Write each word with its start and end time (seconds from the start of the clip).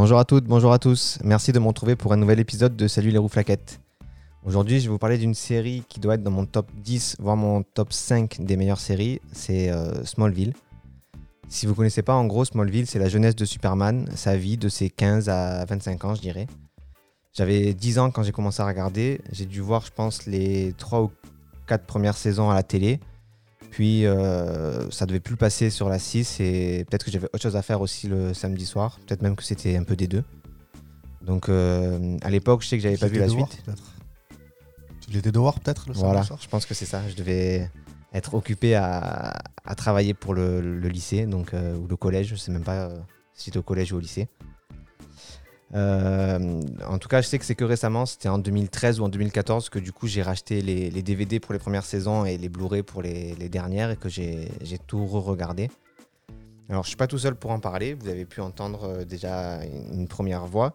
Bonjour 0.00 0.20
à 0.20 0.24
toutes, 0.24 0.44
bonjour 0.44 0.72
à 0.72 0.78
tous. 0.78 1.18
Merci 1.24 1.50
de 1.50 1.58
me 1.58 1.66
retrouver 1.66 1.96
pour 1.96 2.12
un 2.12 2.16
nouvel 2.16 2.38
épisode 2.38 2.76
de 2.76 2.86
Salut 2.86 3.10
les 3.10 3.18
rouflaquettes. 3.18 3.80
Aujourd'hui, 4.44 4.78
je 4.78 4.84
vais 4.84 4.90
vous 4.90 4.98
parler 4.98 5.18
d'une 5.18 5.34
série 5.34 5.82
qui 5.88 5.98
doit 5.98 6.14
être 6.14 6.22
dans 6.22 6.30
mon 6.30 6.46
top 6.46 6.70
10, 6.72 7.16
voire 7.18 7.36
mon 7.36 7.64
top 7.64 7.92
5 7.92 8.36
des 8.38 8.56
meilleures 8.56 8.78
séries. 8.78 9.20
C'est 9.32 9.72
euh, 9.72 10.04
Smallville. 10.04 10.52
Si 11.48 11.66
vous 11.66 11.72
ne 11.72 11.76
connaissez 11.76 12.02
pas, 12.02 12.14
en 12.14 12.26
gros, 12.26 12.44
Smallville, 12.44 12.86
c'est 12.86 13.00
la 13.00 13.08
jeunesse 13.08 13.34
de 13.34 13.44
Superman, 13.44 14.08
sa 14.14 14.36
vie 14.36 14.56
de 14.56 14.68
ses 14.68 14.88
15 14.88 15.28
à 15.30 15.64
25 15.64 16.04
ans, 16.04 16.14
je 16.14 16.20
dirais. 16.20 16.46
J'avais 17.32 17.74
10 17.74 17.98
ans 17.98 18.12
quand 18.12 18.22
j'ai 18.22 18.30
commencé 18.30 18.62
à 18.62 18.66
regarder. 18.66 19.20
J'ai 19.32 19.46
dû 19.46 19.60
voir, 19.60 19.84
je 19.84 19.90
pense, 19.90 20.26
les 20.26 20.74
3 20.78 21.02
ou 21.02 21.10
4 21.66 21.86
premières 21.86 22.16
saisons 22.16 22.50
à 22.50 22.54
la 22.54 22.62
télé. 22.62 23.00
Puis 23.70 24.06
euh, 24.06 24.90
ça 24.90 25.06
devait 25.06 25.20
plus 25.20 25.36
passer 25.36 25.70
sur 25.70 25.88
la 25.88 25.98
6 25.98 26.40
et 26.40 26.84
peut-être 26.88 27.04
que 27.04 27.10
j'avais 27.10 27.26
autre 27.26 27.42
chose 27.42 27.56
à 27.56 27.62
faire 27.62 27.80
aussi 27.80 28.08
le 28.08 28.34
samedi 28.34 28.66
soir. 28.66 28.98
Peut-être 29.06 29.22
même 29.22 29.36
que 29.36 29.44
c'était 29.44 29.76
un 29.76 29.84
peu 29.84 29.94
des 29.96 30.06
deux. 30.08 30.24
Donc 31.22 31.48
euh, 31.48 32.16
à 32.22 32.30
l'époque, 32.30 32.62
je 32.62 32.68
sais 32.68 32.76
que 32.76 32.82
j'avais 32.82 32.96
pas 32.96 33.06
vu 33.08 33.18
la 33.18 33.28
suite. 33.28 33.62
Tu 35.06 35.10
l'étais 35.12 35.32
dehors 35.32 35.58
peut-être 35.60 35.88
le 35.88 35.94
Voilà, 35.94 36.22
soir? 36.22 36.38
je 36.42 36.48
pense 36.48 36.66
que 36.66 36.74
c'est 36.74 36.86
ça. 36.86 37.02
Je 37.08 37.14
devais 37.14 37.70
être 38.14 38.34
occupé 38.34 38.74
à, 38.74 39.34
à 39.64 39.74
travailler 39.74 40.14
pour 40.14 40.34
le, 40.34 40.60
le 40.60 40.88
lycée 40.88 41.26
donc, 41.26 41.52
euh, 41.54 41.76
ou 41.76 41.86
le 41.86 41.96
collège. 41.96 42.28
Je 42.28 42.36
sais 42.36 42.50
même 42.52 42.64
pas 42.64 42.88
si 43.34 43.46
c'était 43.46 43.58
au 43.58 43.62
collège 43.62 43.92
ou 43.92 43.96
au 43.96 44.00
lycée. 44.00 44.28
Euh, 45.74 46.62
en 46.86 46.98
tout 46.98 47.08
cas, 47.08 47.20
je 47.20 47.26
sais 47.26 47.38
que 47.38 47.44
c'est 47.44 47.54
que 47.54 47.64
récemment, 47.64 48.06
c'était 48.06 48.28
en 48.28 48.38
2013 48.38 49.00
ou 49.00 49.04
en 49.04 49.08
2014 49.08 49.68
que 49.68 49.78
du 49.78 49.92
coup 49.92 50.06
j'ai 50.06 50.22
racheté 50.22 50.62
les, 50.62 51.02
DVD 51.02 51.40
pour 51.40 51.52
les 51.52 51.58
premières 51.58 51.84
saisons 51.84 52.24
et 52.24 52.38
les 52.38 52.48
Blu-ray 52.48 52.82
pour 52.82 53.02
les, 53.02 53.34
dernières 53.48 53.90
et 53.90 53.96
que 53.96 54.08
j'ai 54.08 54.48
tout 54.86 55.04
re-regardé. 55.06 55.70
Alors 56.70 56.82
je 56.82 56.88
suis 56.88 56.96
pas 56.96 57.06
tout 57.06 57.18
seul 57.18 57.34
pour 57.34 57.50
en 57.50 57.60
parler, 57.60 57.94
vous 57.94 58.08
avez 58.08 58.26
pu 58.26 58.42
entendre 58.42 58.84
euh, 58.84 59.04
déjà 59.04 59.60
une 59.92 60.06
première 60.06 60.44
voix. 60.46 60.72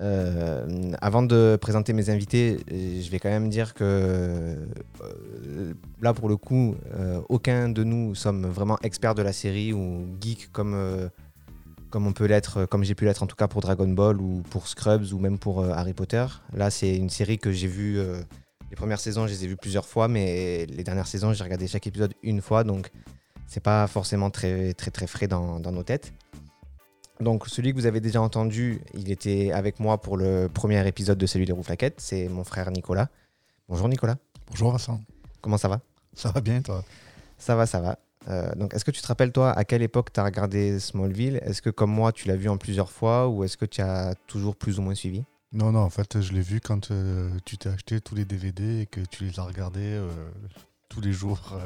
Euh, 0.00 0.92
avant 1.00 1.22
de 1.22 1.56
présenter 1.58 1.92
mes 1.92 2.10
invités, 2.10 2.58
je 2.68 3.08
vais 3.10 3.18
quand 3.20 3.30
même 3.30 3.48
dire 3.48 3.74
que 3.74 4.56
là 6.02 6.12
pour 6.12 6.28
le 6.28 6.36
coup, 6.36 6.74
aucun 7.28 7.68
de 7.68 7.84
nous 7.84 8.14
sommes 8.14 8.46
vraiment 8.46 8.76
experts 8.82 9.14
de 9.14 9.22
la 9.22 9.32
série 9.32 9.72
ou 9.72 10.04
geeks 10.20 10.50
comme, 10.50 11.08
comme 11.94 12.08
on 12.08 12.12
peut 12.12 12.24
l'être, 12.24 12.64
comme 12.64 12.82
j'ai 12.82 12.96
pu 12.96 13.04
l'être 13.04 13.22
en 13.22 13.28
tout 13.28 13.36
cas 13.36 13.46
pour 13.46 13.60
Dragon 13.60 13.86
Ball 13.86 14.20
ou 14.20 14.42
pour 14.50 14.66
Scrubs 14.66 15.12
ou 15.12 15.20
même 15.20 15.38
pour 15.38 15.60
euh, 15.60 15.70
Harry 15.70 15.92
Potter. 15.92 16.26
Là 16.52 16.68
c'est 16.68 16.96
une 16.96 17.08
série 17.08 17.38
que 17.38 17.52
j'ai 17.52 17.68
vue, 17.68 18.00
euh, 18.00 18.20
les 18.68 18.74
premières 18.74 18.98
saisons 18.98 19.28
je 19.28 19.32
les 19.32 19.44
ai 19.44 19.46
vues 19.46 19.56
plusieurs 19.56 19.86
fois, 19.86 20.08
mais 20.08 20.66
les 20.66 20.82
dernières 20.82 21.06
saisons 21.06 21.32
j'ai 21.32 21.44
regardé 21.44 21.68
chaque 21.68 21.86
épisode 21.86 22.12
une 22.24 22.40
fois, 22.40 22.64
donc 22.64 22.90
c'est 23.46 23.62
pas 23.62 23.86
forcément 23.86 24.28
très 24.30 24.74
très 24.74 24.90
très 24.90 25.06
frais 25.06 25.28
dans, 25.28 25.60
dans 25.60 25.70
nos 25.70 25.84
têtes. 25.84 26.12
Donc 27.20 27.46
celui 27.46 27.70
que 27.70 27.78
vous 27.78 27.86
avez 27.86 28.00
déjà 28.00 28.20
entendu, 28.20 28.80
il 28.94 29.12
était 29.12 29.52
avec 29.52 29.78
moi 29.78 29.98
pour 30.00 30.16
le 30.16 30.48
premier 30.52 30.84
épisode 30.88 31.16
de 31.16 31.26
celui 31.26 31.46
des 31.46 31.52
Rouflaquettes, 31.52 32.00
c'est 32.00 32.26
mon 32.26 32.42
frère 32.42 32.72
Nicolas. 32.72 33.08
Bonjour 33.68 33.88
Nicolas, 33.88 34.16
Bonjour 34.48 34.72
Vincent. 34.72 35.00
comment 35.40 35.58
ça 35.58 35.68
va? 35.68 35.80
Ça 36.12 36.32
va 36.32 36.40
bien 36.40 36.60
toi? 36.60 36.82
Ça 37.38 37.54
va, 37.54 37.66
ça 37.66 37.80
va. 37.80 38.00
Euh, 38.28 38.54
donc 38.54 38.72
est-ce 38.74 38.84
que 38.84 38.90
tu 38.90 39.02
te 39.02 39.06
rappelles 39.06 39.32
toi 39.32 39.52
à 39.52 39.64
quelle 39.64 39.82
époque 39.82 40.12
tu 40.12 40.20
as 40.20 40.24
regardé 40.24 40.78
Smallville? 40.80 41.36
Est-ce 41.44 41.60
que 41.62 41.70
comme 41.70 41.90
moi 41.90 42.12
tu 42.12 42.28
l'as 42.28 42.36
vu 42.36 42.48
en 42.48 42.56
plusieurs 42.56 42.90
fois 42.90 43.28
ou 43.28 43.44
est-ce 43.44 43.56
que 43.56 43.66
tu 43.66 43.80
as 43.82 44.14
toujours 44.26 44.56
plus 44.56 44.78
ou 44.78 44.82
moins 44.82 44.94
suivi? 44.94 45.24
Non, 45.52 45.70
non, 45.72 45.80
en 45.80 45.90
fait, 45.90 46.20
je 46.20 46.32
l'ai 46.32 46.40
vu 46.40 46.60
quand 46.60 46.90
euh, 46.90 47.30
tu 47.44 47.56
t'es 47.58 47.68
acheté 47.68 48.00
tous 48.00 48.14
les 48.14 48.24
DVD 48.24 48.80
et 48.80 48.86
que 48.86 49.00
tu 49.00 49.24
les 49.24 49.38
as 49.38 49.42
regardés 49.44 49.80
euh, 49.92 50.08
tous 50.88 51.00
les 51.00 51.12
jours 51.12 51.58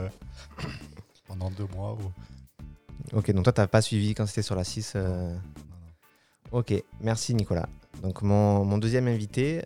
pendant 1.27 1.51
deux 1.51 1.67
mois. 1.75 1.92
ou- 1.95 3.17
Ok, 3.17 3.31
donc 3.31 3.45
toi 3.45 3.53
tu 3.53 3.61
n'as 3.61 3.67
pas 3.67 3.80
suivi 3.80 4.14
quand 4.14 4.27
c'était 4.27 4.42
sur 4.42 4.55
la 4.57 4.64
6 4.64 4.92
euh, 4.97 5.30
Non, 5.30 5.35
non. 6.52 6.58
Ok, 6.58 6.74
merci 7.01 7.35
Nicolas. 7.35 7.68
Donc 8.02 8.20
mon, 8.23 8.64
mon 8.64 8.77
deuxième 8.79 9.08
invité, 9.08 9.63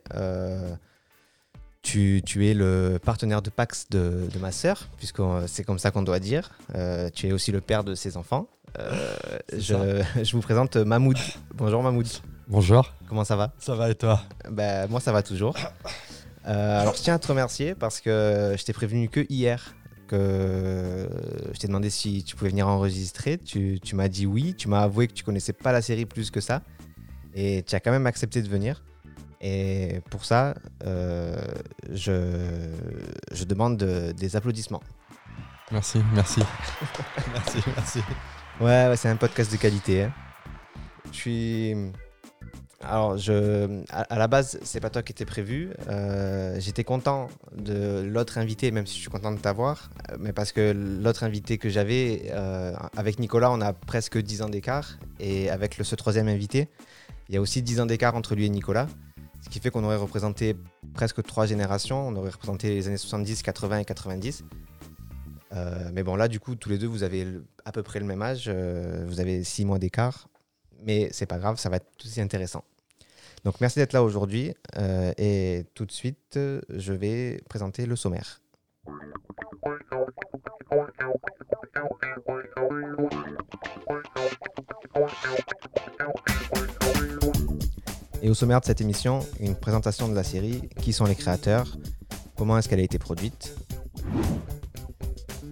tu, 1.83 2.23
tu 2.25 2.47
es 2.49 2.55
le 2.55 2.99
partenaire 3.05 3.43
de 3.43 3.51
Pax 3.51 3.87
de, 3.91 4.29
de 4.33 4.39
ma 4.39 4.53
sœur, 4.53 4.89
puisque 4.99 5.21
euh, 5.21 5.45
c'est 5.47 5.65
comme 5.65 5.79
ça 5.79 5.91
qu'on 5.91 6.03
doit 6.03 6.21
dire. 6.21 6.51
Euh, 6.75 7.11
tu 7.13 7.27
es 7.29 7.33
aussi 7.33 7.51
le 7.53 7.61
père 7.61 7.85
de 7.85 7.95
ses 7.95 8.17
enfants. 8.17 8.49
Euh, 8.79 9.15
je, 9.53 10.03
je 10.23 10.33
vous 10.33 10.41
présente 10.43 10.77
Mahmoud. 10.77 11.19
Bonjour 11.55 11.83
Mahmoud, 11.83 12.07
Bonjour. 12.49 12.95
comment 13.09 13.25
ça 13.25 13.37
va? 13.37 13.53
Ça 13.59 13.75
va 13.75 13.91
et 13.91 13.95
toi? 13.95 14.23
Ben, 14.51 14.89
Moi 14.89 15.01
ça 15.01 15.13
va 15.13 15.23
toujours. 15.23 15.57
Euh, 16.47 16.81
alors 16.81 16.95
je 16.97 17.03
tiens 17.03 17.15
à 17.15 17.19
te 17.19 17.27
remercier 17.29 17.75
parce 17.75 18.01
que 18.01 18.55
je 18.59 18.65
t'ai 18.65 18.73
prévenu 18.73 19.09
que 19.09 19.25
hier 19.29 19.75
que 20.09 21.09
je 21.55 21.59
t'ai 21.59 21.67
demandé 21.69 21.89
si 21.89 22.23
tu 22.25 22.37
pouvais 22.37 22.51
venir 22.51 22.69
enregistrer. 22.69 23.39
Tu, 23.39 23.81
tu 23.83 23.95
m'as 23.97 24.09
dit 24.09 24.27
oui, 24.27 24.55
tu 24.57 24.69
m'as 24.69 24.81
avoué 24.83 25.09
que 25.09 25.13
tu 25.15 25.25
connaissais 25.25 25.53
pas 25.53 25.73
la 25.73 25.81
série 25.83 26.05
plus 26.07 26.31
que 26.31 26.41
ça. 26.41 26.63
Et 27.35 27.63
tu 27.67 27.75
as 27.75 27.81
quand 27.81 27.91
même 27.93 28.07
accepté 28.07 28.43
de 28.43 28.49
venir. 28.49 28.83
Et 29.43 30.01
pour 30.11 30.25
ça, 30.25 30.55
euh, 30.87 31.37
je, 31.91 32.71
je 33.33 33.45
demande 33.45 33.77
de- 33.77 34.13
des 34.13 34.37
applaudissements. 34.37 34.83
Merci, 35.73 36.01
merci. 36.15 36.41
merci, 37.33 37.59
merci. 37.77 37.99
Ouais, 38.61 38.87
ouais, 38.89 38.97
c'est 38.97 39.09
un 39.09 39.17
podcast 39.17 39.51
de 39.51 39.57
qualité. 39.57 40.05
hein. 40.05 40.13
Je 41.11 41.17
suis. 41.17 41.75
Alors, 42.85 43.17
je... 43.17 43.83
à, 43.91 44.03
à 44.03 44.19
la 44.19 44.27
base, 44.29 44.59
c'est 44.63 44.81
pas 44.81 44.91
toi 44.91 45.03
qui 45.03 45.13
étais 45.13 45.25
prévu. 45.25 45.71
Euh, 45.89 46.57
J'étais 46.59 46.83
content 46.85 47.29
de 47.57 48.03
l'autre 48.05 48.39
invité, 48.39 48.71
même 48.73 48.87
si 48.87 48.97
je 48.97 49.01
suis 49.03 49.11
content 49.11 49.31
de 49.33 49.39
t'avoir. 49.39 49.91
Mais 50.19 50.33
parce 50.33 50.53
que 50.53 50.73
l'autre 50.73 51.23
invité 51.25 51.59
que 51.59 51.69
j'avais, 51.69 52.31
euh, 52.33 52.75
avec 52.97 53.19
Nicolas, 53.21 53.51
on 53.53 53.61
a 53.61 53.73
presque 53.73 54.19
10 54.19 54.43
ans 54.43 54.49
d'écart. 54.49 54.99
Et 55.21 55.49
avec 55.49 55.79
le, 55.79 55.85
ce 55.85 55.95
troisième 55.95 56.29
invité, 56.29 56.69
il 57.29 57.35
y 57.37 57.39
a 57.39 57.41
aussi 57.41 57.63
10 57.63 57.81
ans 57.81 57.87
d'écart 57.87 58.15
entre 58.17 58.35
lui 58.35 58.47
et 58.47 58.51
Nicolas. 58.51 58.89
Ce 59.43 59.49
qui 59.49 59.59
fait 59.61 59.71
qu'on 59.71 59.85
aurait 59.85 59.97
représenté 59.97 60.57
presque 60.95 61.23
trois 61.25 61.47
générations. 61.47 62.09
On 62.09 62.17
aurait 62.17 62.31
représenté 62.31 62.71
les 62.71 62.87
années 62.89 62.97
70, 62.97 63.43
80 63.43 63.79
et 63.79 63.85
90. 63.85 64.45
Euh, 65.53 65.91
mais 65.93 66.03
bon, 66.03 66.17
là, 66.17 66.29
du 66.29 66.41
coup, 66.41 66.55
tous 66.55 66.71
les 66.71 66.79
deux, 66.79 66.87
vous 66.87 67.03
avez 67.03 67.27
à 67.65 67.73
peu 67.73 67.83
près 67.83 68.01
le 68.01 68.07
même 68.07 68.23
âge. 68.23 68.45
euh, 68.49 69.05
vous 69.07 69.21
avez 69.21 69.45
six 69.45 69.65
mois 69.65 69.79
d'écart. 69.79 70.29
Mais 70.85 71.09
c'est 71.13 71.27
pas 71.27 71.39
grave, 71.39 71.59
ça 71.59 71.69
va 71.69 71.77
être 71.77 71.87
tout 71.99 72.07
aussi 72.07 72.21
intéressant. 72.21 72.65
Donc, 73.45 73.61
merci 73.61 73.79
d'être 73.79 73.93
là 73.93 74.03
aujourd'hui. 74.03 74.55
euh, 74.79 75.13
et 75.19 75.67
tout 75.75 75.85
de 75.85 75.93
suite, 75.93 76.39
je 76.69 76.93
vais 76.93 77.41
présenter 77.49 77.87
le 77.87 77.97
sommaire. 77.97 78.41
Et 88.25 88.31
au 88.31 88.35
sommaire 88.35 88.61
de 88.61 88.65
cette 88.65 88.81
émission, 88.81 89.19
une 89.41 89.57
présentation 89.57 90.09
de 90.09 90.15
la 90.15 90.23
série, 90.23 90.63
qui 90.81 90.93
sont 90.93 91.07
les 91.07 91.17
créateurs, 91.17 91.77
comment 92.37 92.57
est-ce 92.57 92.69
qu'elle 92.69 92.79
a 92.79 92.85
été 92.85 92.97
produite? 92.97 93.57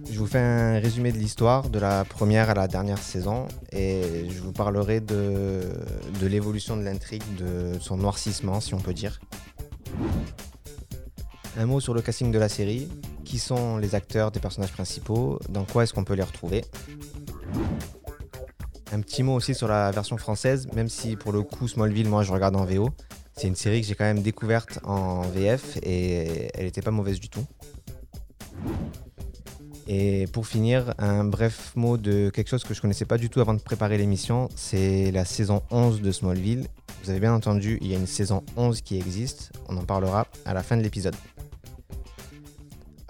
Je 0.09 0.17
vous 0.17 0.25
fais 0.25 0.39
un 0.39 0.79
résumé 0.79 1.11
de 1.11 1.17
l'histoire 1.17 1.69
de 1.69 1.79
la 1.79 2.05
première 2.05 2.49
à 2.49 2.53
la 2.53 2.69
dernière 2.69 2.99
saison 2.99 3.45
et 3.73 4.25
je 4.29 4.39
vous 4.39 4.53
parlerai 4.53 5.01
de, 5.01 5.63
de 6.21 6.27
l'évolution 6.27 6.77
de 6.77 6.83
l'intrigue, 6.83 7.23
de 7.37 7.77
son 7.81 7.97
noircissement 7.97 8.61
si 8.61 8.73
on 8.73 8.79
peut 8.79 8.93
dire. 8.93 9.19
Un 11.57 11.65
mot 11.65 11.81
sur 11.81 11.93
le 11.93 12.01
casting 12.01 12.31
de 12.31 12.39
la 12.39 12.47
série, 12.47 12.87
qui 13.25 13.37
sont 13.37 13.77
les 13.77 13.95
acteurs 13.95 14.31
des 14.31 14.39
personnages 14.39 14.71
principaux, 14.71 15.39
dans 15.49 15.65
quoi 15.65 15.83
est-ce 15.83 15.93
qu'on 15.93 16.05
peut 16.05 16.13
les 16.13 16.23
retrouver? 16.23 16.63
Un 18.93 18.99
petit 18.99 19.23
mot 19.23 19.33
aussi 19.33 19.55
sur 19.55 19.69
la 19.69 19.89
version 19.91 20.17
française, 20.17 20.67
même 20.73 20.89
si 20.89 21.15
pour 21.15 21.31
le 21.31 21.43
coup 21.43 21.67
Smallville, 21.67 22.09
moi 22.09 22.23
je 22.23 22.33
regarde 22.33 22.57
en 22.57 22.65
VO. 22.65 22.89
C'est 23.37 23.47
une 23.47 23.55
série 23.55 23.79
que 23.79 23.87
j'ai 23.87 23.95
quand 23.95 24.03
même 24.03 24.21
découverte 24.21 24.79
en 24.83 25.21
VF 25.21 25.77
et 25.81 26.49
elle 26.53 26.65
n'était 26.65 26.81
pas 26.81 26.91
mauvaise 26.91 27.19
du 27.19 27.29
tout. 27.29 27.45
Et 29.87 30.27
pour 30.33 30.45
finir, 30.45 30.93
un 30.97 31.23
bref 31.23 31.71
mot 31.75 31.97
de 31.97 32.29
quelque 32.29 32.49
chose 32.49 32.63
que 32.65 32.73
je 32.73 32.81
connaissais 32.81 33.05
pas 33.05 33.17
du 33.17 33.29
tout 33.29 33.39
avant 33.39 33.53
de 33.53 33.61
préparer 33.61 33.97
l'émission, 33.97 34.49
c'est 34.55 35.11
la 35.11 35.25
saison 35.25 35.63
11 35.71 36.01
de 36.01 36.11
Smallville. 36.11 36.67
Vous 37.03 37.09
avez 37.09 37.19
bien 37.19 37.33
entendu, 37.33 37.77
il 37.81 37.87
y 37.87 37.95
a 37.95 37.97
une 37.97 38.07
saison 38.07 38.43
11 38.57 38.81
qui 38.81 38.97
existe, 38.97 39.51
on 39.69 39.77
en 39.77 39.83
parlera 39.83 40.27
à 40.45 40.53
la 40.53 40.63
fin 40.63 40.75
de 40.77 40.81
l'épisode. 40.81 41.15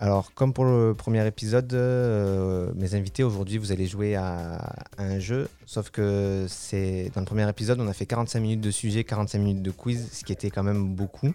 Alors, 0.02 0.34
comme 0.34 0.52
pour 0.52 0.66
le 0.66 0.96
premier 0.96 1.28
épisode, 1.28 1.72
euh, 1.76 2.72
mes 2.76 2.96
invités 2.96 3.24
aujourd'hui, 3.24 3.60
vous 3.60 3.72
allez 3.72 3.86
jouer 3.86 4.16
à, 4.16 4.74
un 4.98 5.20
jeu, 5.20 5.48
sauf 5.68 5.92
que 5.92 6.48
c'est 6.50 7.12
dans 7.14 7.22
le 7.22 7.28
premier 7.28 7.48
épisode, 7.48 7.80
on 7.80 7.88
a 7.88 7.94
fait 7.94 8.08
45 8.08 8.40
minutes 8.40 8.62
de 8.62 8.72
sujet, 8.72 9.04
45 9.04 9.38
minutes 9.38 9.62
de 9.62 9.70
quiz, 9.70 10.10
ce 10.12 10.24
qui 10.24 10.34
était 10.34 10.50
quand 10.50 10.64
même 10.64 10.96
beaucoup. 10.96 11.32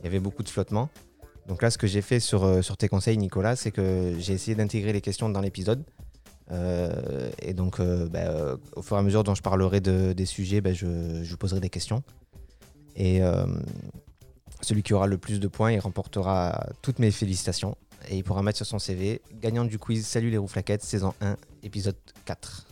Il 0.00 0.04
y 0.04 0.08
avait 0.08 0.18
beaucoup 0.18 0.42
de 0.42 0.48
flottement. 0.48 0.88
Donc 1.46 1.62
là, 1.62 1.70
ce 1.70 1.78
que 1.78 1.86
j'ai 1.86 2.02
fait 2.02 2.18
sur, 2.18 2.42
euh, 2.42 2.62
sur 2.62 2.76
tes 2.76 2.88
conseils, 2.88 3.16
Nicolas, 3.16 3.54
c'est 3.54 3.70
que 3.70 4.16
j'ai 4.18 4.32
essayé 4.32 4.56
d'intégrer 4.56 4.92
les 4.92 5.00
questions 5.00 5.28
dans 5.28 5.40
l'épisode. 5.40 5.84
Euh, 6.50 7.30
et 7.40 7.54
donc, 7.54 7.80
bah, 7.80 8.56
au 8.74 8.82
fur 8.82 8.96
et 8.96 8.98
à 8.98 9.02
mesure 9.04 9.22
dont 9.22 9.36
je 9.36 9.42
parlerai 9.42 9.80
de- 9.80 10.14
des 10.14 10.26
sujets, 10.26 10.60
bah, 10.60 10.72
je, 10.72 11.22
vous 11.22 11.36
poserai 11.36 11.60
des 11.60 11.70
questions. 11.70 12.02
Et 12.96 13.20
celui 14.62 14.82
qui 14.82 14.94
aura 14.94 15.06
le 15.06 15.16
plus 15.16 15.38
de 15.38 15.46
points, 15.46 15.70
il 15.70 15.78
remportera 15.78 16.66
toutes 16.82 16.98
mes 16.98 17.12
félicitations. 17.12 17.76
Et 18.08 18.16
il 18.16 18.24
pourra 18.24 18.42
mettre 18.42 18.56
sur 18.56 18.66
son 18.66 18.78
CV 18.78 19.20
gagnant 19.40 19.64
du 19.64 19.78
quiz 19.78 20.06
Salut 20.06 20.30
les 20.30 20.38
rouflaquettes, 20.38 20.82
saison 20.82 21.14
1, 21.20 21.36
épisode 21.62 21.96
4. 22.24 22.66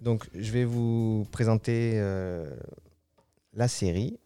Donc, 0.00 0.28
je 0.34 0.52
vais 0.52 0.64
vous 0.64 1.26
présenter 1.32 1.92
euh, 1.96 2.54
la 3.52 3.68
série. 3.68 4.18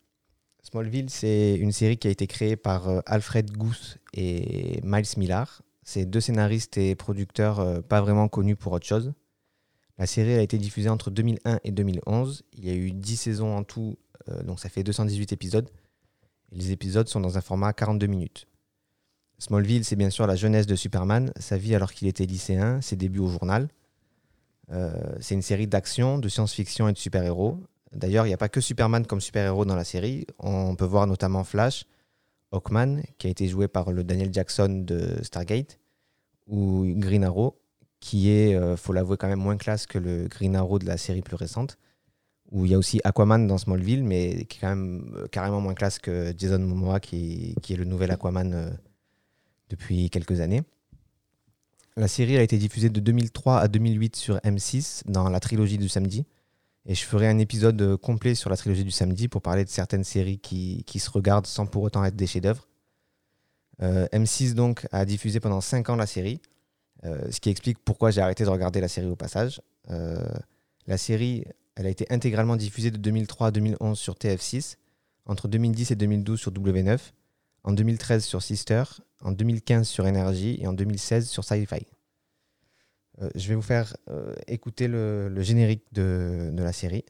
Smallville, 0.63 1.11
c'est 1.11 1.55
une 1.55 1.73
série 1.73 1.97
qui 1.97 2.09
a 2.09 2.11
été 2.11 2.27
créée 2.27 2.57
par 2.57 2.89
euh, 2.89 3.01
Alfred 3.07 3.51
Goose 3.57 3.97
et 4.15 4.81
Miles 4.83 5.07
Millar. 5.17 5.63
C'est 5.83 6.05
deux 6.05 6.21
scénaristes 6.21 6.79
et 6.79 6.95
producteurs 6.95 7.61
euh, 7.61 7.81
pas 7.81 8.01
vraiment 8.01 8.29
connus 8.29 8.57
pour 8.57 8.73
autre 8.73 8.87
chose. 8.87 9.13
La 9.99 10.07
série 10.07 10.35
a 10.35 10.43
été 10.43 10.59
diffusée 10.59 10.89
entre 10.89 11.11
2001 11.11 11.61
et 11.65 11.73
2011. 11.73 12.45
Il 12.55 12.65
y 12.67 12.71
a 12.71 12.75
eu 12.75 12.93
10 12.93 13.17
saisons 13.17 13.57
en 13.57 13.63
tout, 13.63 13.99
donc 14.45 14.59
ça 14.59 14.69
fait 14.69 14.83
218 14.83 15.33
épisodes. 15.33 15.69
Les 16.51 16.73
épisodes 16.73 17.07
sont 17.09 17.21
dans 17.21 17.37
un 17.39 17.41
format 17.41 17.73
42 17.73 18.07
minutes. 18.07 18.47
Smallville, 19.43 19.85
c'est 19.85 19.97
bien 19.97 20.09
sûr 20.09 20.25
la 20.29 20.37
jeunesse 20.37 20.69
de 20.69 20.77
Superman, 20.77 21.33
sa 21.37 21.59
vie 21.59 21.75
alors 21.75 21.93
qu'il 21.93 22.07
était 22.07 22.27
lycéen, 22.27 22.81
ses 22.81 22.95
débuts 22.95 23.19
au 23.19 23.27
journal. 23.27 23.67
Euh, 24.71 24.93
c'est 25.19 25.35
une 25.35 25.43
série 25.43 25.67
d'action, 25.67 26.19
de 26.19 26.29
science-fiction 26.29 26.87
et 26.87 26.93
de 26.93 26.97
super-héros. 26.97 27.59
D'ailleurs, 27.93 28.25
il 28.25 28.29
n'y 28.29 28.35
a 28.35 28.39
pas 28.39 28.49
que 28.49 28.61
Superman 28.61 29.05
comme 29.05 29.21
super-héros 29.21 29.65
dans 29.65 29.75
la 29.75 29.83
série. 29.83 30.29
On 30.39 30.77
peut 30.77 30.85
voir 30.85 31.09
notamment 31.09 31.43
Flash, 31.43 31.87
Hawkman, 32.53 33.03
qui 33.19 33.27
a 33.27 33.31
été 33.31 33.49
joué 33.49 33.67
par 33.67 33.91
le 33.91 34.05
Daniel 34.05 34.33
Jackson 34.33 34.85
de 34.87 35.17
Stargate, 35.25 35.81
ou 36.47 36.85
Green 36.95 37.25
Arrow, 37.25 37.61
qui 37.99 38.31
est, 38.31 38.55
euh, 38.55 38.77
faut 38.77 38.93
l'avouer, 38.93 39.17
quand 39.17 39.27
même 39.27 39.41
moins 39.41 39.57
classe 39.57 39.89
que 39.89 39.99
le 39.99 40.29
Green 40.29 40.55
Arrow 40.55 40.79
de 40.79 40.87
la 40.87 40.97
série 40.97 41.23
plus 41.23 41.35
récente. 41.35 41.79
Où 42.53 42.65
il 42.65 42.71
y 42.71 42.75
a 42.75 42.79
aussi 42.79 43.01
Aquaman 43.03 43.49
dans 43.49 43.59
Smallville, 43.59 44.05
mais 44.05 44.45
qui 44.45 44.59
est 44.59 44.61
quand 44.61 44.69
même 44.69 45.13
euh, 45.17 45.27
carrément 45.27 45.61
moins 45.61 45.75
classe 45.75 45.99
que 45.99 46.33
Jason 46.39 46.61
Momoa, 46.61 47.01
qui, 47.01 47.57
est 47.69 47.77
le 47.77 47.85
nouvel 47.85 48.13
Aquaman 48.13 48.55
euh, 48.55 48.71
depuis 49.73 50.11
quelques 50.11 50.41
années. 50.41 50.63
La 51.97 52.09
série 52.09 52.37
a 52.37 52.43
été 52.43 52.57
diffusée 52.59 52.91
de 52.91 53.01
2003 53.01 53.59
à 53.59 53.69
2008 53.69 54.17
sur 54.17 54.37
M6 54.37 55.03
dans 55.07 55.29
la 55.29 55.41
trilogie 55.41 55.79
du 55.79 55.89
samedi. 55.89 56.25
Et 56.87 56.95
je 56.95 57.05
ferai 57.05 57.29
un 57.29 57.39
épisode 57.39 57.81
euh, 57.81 57.97
complet 57.97 58.35
sur 58.35 58.51
la 58.51 58.57
trilogie 58.57 58.85
du 58.85 58.91
samedi 58.91 59.29
pour 59.29 59.41
parler 59.41 59.65
de 59.65 59.69
certaines 59.69 60.05
séries 60.05 60.39
qui, 60.39 60.85
se 60.99 61.11
regardent 61.11 61.47
sans 61.47 61.67
pour 61.67 61.83
autant 61.83 62.05
être 62.05 62.17
des 62.17 62.27
chefs-d'œuvre. 62.27 62.67
Euh, 63.83 64.07
M6 64.13 64.55
donc 64.55 64.87
a 64.91 65.05
diffusé 65.05 65.41
pendant 65.41 65.61
5 65.61 65.91
ans 65.91 65.97
la 65.97 66.07
série, 66.07 66.41
euh, 67.05 67.31
ce 67.31 67.41
qui 67.41 67.51
explique 67.51 67.79
pourquoi 67.79 68.11
j'ai 68.11 68.21
arrêté 68.21 68.45
de 68.45 68.49
regarder 68.49 68.81
la 68.81 68.89
série 68.89 69.09
au 69.09 69.17
passage. 69.17 69.61
La 70.87 70.99
série, 70.99 71.45
a 71.77 71.89
été 71.89 72.07
intégralement 72.11 72.57
diffusée 72.57 72.91
de 72.91 72.97
2003 72.97 73.49
à 73.49 73.51
2011 73.51 73.99
sur 73.99 74.15
TF6, 74.15 74.77
entre 75.27 75.49
2010 75.49 75.91
et 75.91 75.97
2012 75.97 76.41
sur 76.41 76.53
W9, 76.53 76.99
en 77.65 77.73
2013 77.73 78.25
sur 78.25 78.43
Sister, 78.43 78.85
en 79.21 79.33
2015 79.33 79.89
sur 79.89 80.05
Energy 80.05 80.59
et 80.61 80.67
en 80.67 80.73
2016 80.73 81.29
sur 81.29 81.45
Sci-Fi. 81.45 81.87
Euh, 83.21 83.31
je 83.35 83.49
vais 83.49 83.55
vous 83.55 83.63
faire 83.63 83.97
euh, 84.09 84.35
écouter 84.47 84.89
le, 84.89 85.33
générique 85.43 85.85
de 85.93 86.53
la 86.57 86.73
série. 86.73 87.05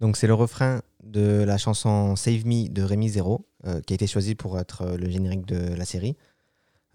Donc 0.00 0.16
c'est 0.16 0.26
le 0.26 0.34
refrain 0.34 0.82
de 1.02 1.42
la 1.42 1.56
chanson 1.56 2.16
Save 2.16 2.44
Me 2.46 2.68
de 2.68 2.82
Rémi 2.82 3.08
Zero, 3.08 3.46
euh, 3.66 3.80
qui 3.80 3.94
a 3.94 3.96
été 3.96 4.06
choisi 4.06 4.34
pour 4.34 4.58
être 4.58 4.82
euh, 4.82 4.96
le 4.96 5.08
générique 5.08 5.46
de 5.46 5.74
la 5.74 5.84
série. 5.84 6.16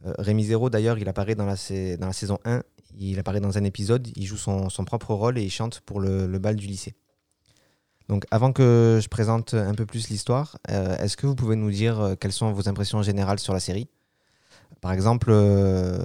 Euh, 0.06 0.14
Rémi 0.20 0.46
Zero 0.46 0.70
d'ailleurs, 0.70 0.98
il 1.00 1.10
apparaît 1.10 1.36
dans 1.36 1.46
la, 1.46 1.56
saison 1.56 2.38
1, 2.46 2.62
il 2.98 3.18
apparaît 3.20 3.40
dans 3.40 3.58
un 3.58 3.64
épisode, 3.64 4.08
il 4.16 4.26
joue 4.26 4.38
son, 4.38 4.70
propre 4.86 5.14
rôle 5.14 5.38
et 5.38 5.44
il 5.44 5.50
chante 5.50 5.80
pour 5.82 6.00
le, 6.00 6.28
bal 6.38 6.56
du 6.56 6.68
lycée. 6.68 6.96
Donc 8.10 8.26
avant 8.30 8.52
que 8.52 9.00
je 9.02 9.08
présente 9.08 9.54
un 9.54 9.74
peu 9.74 9.86
plus 9.86 10.10
l'histoire, 10.10 10.58
est-ce 10.68 11.16
que 11.16 11.28
vous 11.28 11.36
pouvez 11.36 11.56
nous 11.56 11.72
dire 11.72 12.16
quelles 12.20 12.34
sont 12.34 12.52
vos 12.52 12.68
impressions 12.68 13.02
générales 13.02 13.40
sur 13.40 13.54
la 13.54 13.62
série? 13.62 13.88
Par 14.82 14.94
exemple, 14.94 15.28
euh, 15.30 16.00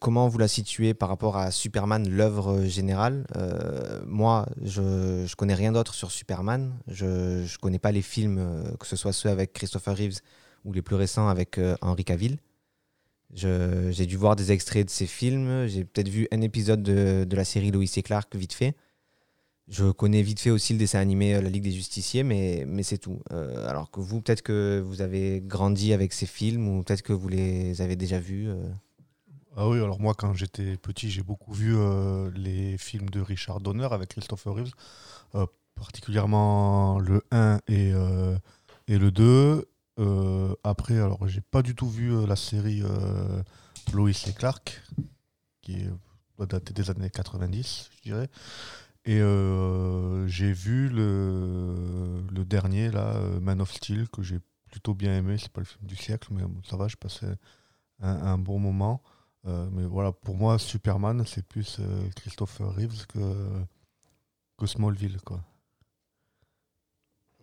comment 0.00 0.28
vous 0.28 0.38
la 0.38 0.48
situez 0.48 0.94
par 0.94 1.10
rapport 1.10 1.36
à 1.36 1.50
Superman, 1.50 2.08
l'œuvre 2.08 2.64
générale? 2.64 3.26
Euh, 3.36 4.00
Moi, 4.06 4.46
je 4.62 4.80
ne 4.80 5.34
connais 5.36 5.54
rien 5.54 5.72
d'autre 5.72 5.94
sur 5.94 6.10
Superman. 6.10 6.72
Je 6.88 7.04
ne 7.42 7.58
connais 7.60 7.78
pas 7.78 7.92
les 7.92 8.02
films, 8.02 8.38
euh, 8.38 8.76
que 8.78 8.86
ce 8.86 8.96
soit 8.96 9.12
ceux 9.12 9.28
avec 9.28 9.52
Christopher 9.52 9.94
Reeves 9.96 10.20
ou 10.64 10.72
les 10.72 10.82
plus 10.82 10.96
récents 10.96 11.28
avec 11.28 11.60
Henry 11.82 12.04
Cavill. 12.04 12.38
Je- 13.34 13.90
J'ai 13.92 14.06
dû 14.06 14.16
voir 14.16 14.36
des 14.36 14.52
extraits 14.52 14.86
de 14.86 14.90
ces 14.90 15.06
films. 15.06 15.66
J'ai 15.66 15.84
peut-être 15.84 16.08
vu 16.08 16.28
un 16.32 16.40
épisode 16.40 16.82
de, 16.82 17.24
de 17.24 17.36
la 17.36 17.44
série 17.44 17.70
Lois 17.70 17.84
et 17.96 18.02
Clark 18.02 18.34
vite 18.36 18.52
fait. 18.52 18.74
Je 19.68 19.90
connais 19.90 20.22
vite 20.22 20.38
fait 20.38 20.50
aussi 20.50 20.72
le 20.74 20.78
dessin 20.78 21.00
animé 21.00 21.34
euh, 21.34 21.40
La 21.40 21.50
Ligue 21.50 21.64
des 21.64 21.72
Justiciers, 21.72 22.22
mais, 22.22 22.64
mais 22.68 22.84
c'est 22.84 22.98
tout. 22.98 23.20
Euh, 23.32 23.68
alors 23.68 23.90
que 23.90 23.98
vous, 23.98 24.20
peut-être 24.20 24.42
que 24.42 24.80
vous 24.84 25.00
avez 25.00 25.40
grandi 25.44 25.92
avec 25.92 26.12
ces 26.12 26.26
films 26.26 26.68
ou 26.68 26.82
peut-être 26.84 27.02
que 27.02 27.12
vous 27.12 27.28
les 27.28 27.80
avez 27.82 27.96
déjà 27.96 28.20
vus. 28.20 28.48
euh. 28.48 28.68
Ah 29.56 29.68
oui, 29.68 29.78
alors 29.78 30.00
moi, 30.00 30.14
quand 30.14 30.34
j'étais 30.34 30.76
petit, 30.76 31.10
j'ai 31.10 31.22
beaucoup 31.22 31.52
vu 31.52 31.74
les 32.34 32.76
films 32.76 33.08
de 33.08 33.20
Richard 33.20 33.60
Donner 33.60 33.88
avec 33.90 34.10
Christopher 34.10 34.52
Reeves, 34.52 35.46
particulièrement 35.74 36.98
le 36.98 37.22
1 37.30 37.60
et, 37.66 37.92
et 38.86 38.98
le 38.98 39.10
2. 39.10 39.66
Euh, 39.98 40.54
après, 40.62 40.98
alors, 40.98 41.26
j'ai 41.26 41.40
pas 41.40 41.62
du 41.62 41.74
tout 41.74 41.88
vu 41.88 42.26
la 42.26 42.36
série 42.36 42.82
Lois 43.94 44.10
et 44.10 44.32
Clark, 44.34 44.82
qui 45.62 45.86
doit 46.36 46.44
dater 46.44 46.74
des 46.74 46.90
années 46.90 47.08
90, 47.08 47.88
je 47.96 48.02
dirais. 48.10 48.28
Et 49.06 49.20
euh, 49.20 50.26
j'ai 50.26 50.52
vu 50.52 50.88
le, 50.88 52.22
le 52.32 52.44
dernier, 52.44 52.90
là, 52.90 53.16
euh, 53.16 53.40
Man 53.40 53.60
of 53.60 53.72
Steel, 53.72 54.08
que 54.08 54.22
j'ai 54.22 54.40
plutôt 54.70 54.94
bien 54.94 55.16
aimé. 55.16 55.36
C'est 55.38 55.52
pas 55.52 55.60
le 55.60 55.66
film 55.66 55.86
du 55.86 55.96
siècle, 55.96 56.28
mais 56.32 56.42
bon, 56.42 56.60
ça 56.68 56.76
va, 56.76 56.88
je 56.88 56.96
passais 56.96 57.26
un, 58.00 58.10
un 58.10 58.38
bon 58.38 58.58
moment. 58.60 59.02
Euh, 59.46 59.68
mais 59.72 59.84
voilà, 59.86 60.12
pour 60.12 60.36
moi, 60.36 60.58
Superman, 60.58 61.24
c'est 61.26 61.46
plus 61.46 61.78
euh, 61.80 62.08
Christopher 62.16 62.74
Reeves 62.74 63.06
que, 63.08 63.20
que 64.58 64.66
Smallville. 64.66 65.18
Quoi. 65.24 65.40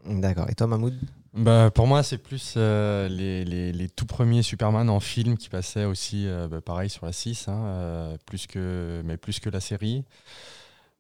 D'accord. 0.05 0.49
Et 0.49 0.55
toi, 0.55 0.67
Mahmoud? 0.67 0.95
Bah, 1.33 1.71
pour 1.73 1.87
moi, 1.87 2.03
c'est 2.03 2.17
plus 2.19 2.53
euh, 2.57 3.07
les, 3.07 3.43
les- 3.45 3.71
les 3.71 3.89
tout 3.89 4.05
premiers 4.05 4.43
Superman 4.43 4.89
en 4.89 4.99
film 4.99 5.37
qui 5.37 5.49
passaient 5.49 5.85
aussi, 5.85 6.27
euh, 6.27 6.47
bah, 6.47 6.61
pareil, 6.61 6.89
sur 6.89 7.05
la 7.05 7.13
6, 7.13 7.47
hein, 7.47 7.55
euh, 7.65 8.17
plus 8.27 8.45
que, 8.45 9.01
mais 9.05 9.17
plus 9.17 9.39
que 9.39 9.49
la 9.49 9.59
série. 9.61 10.03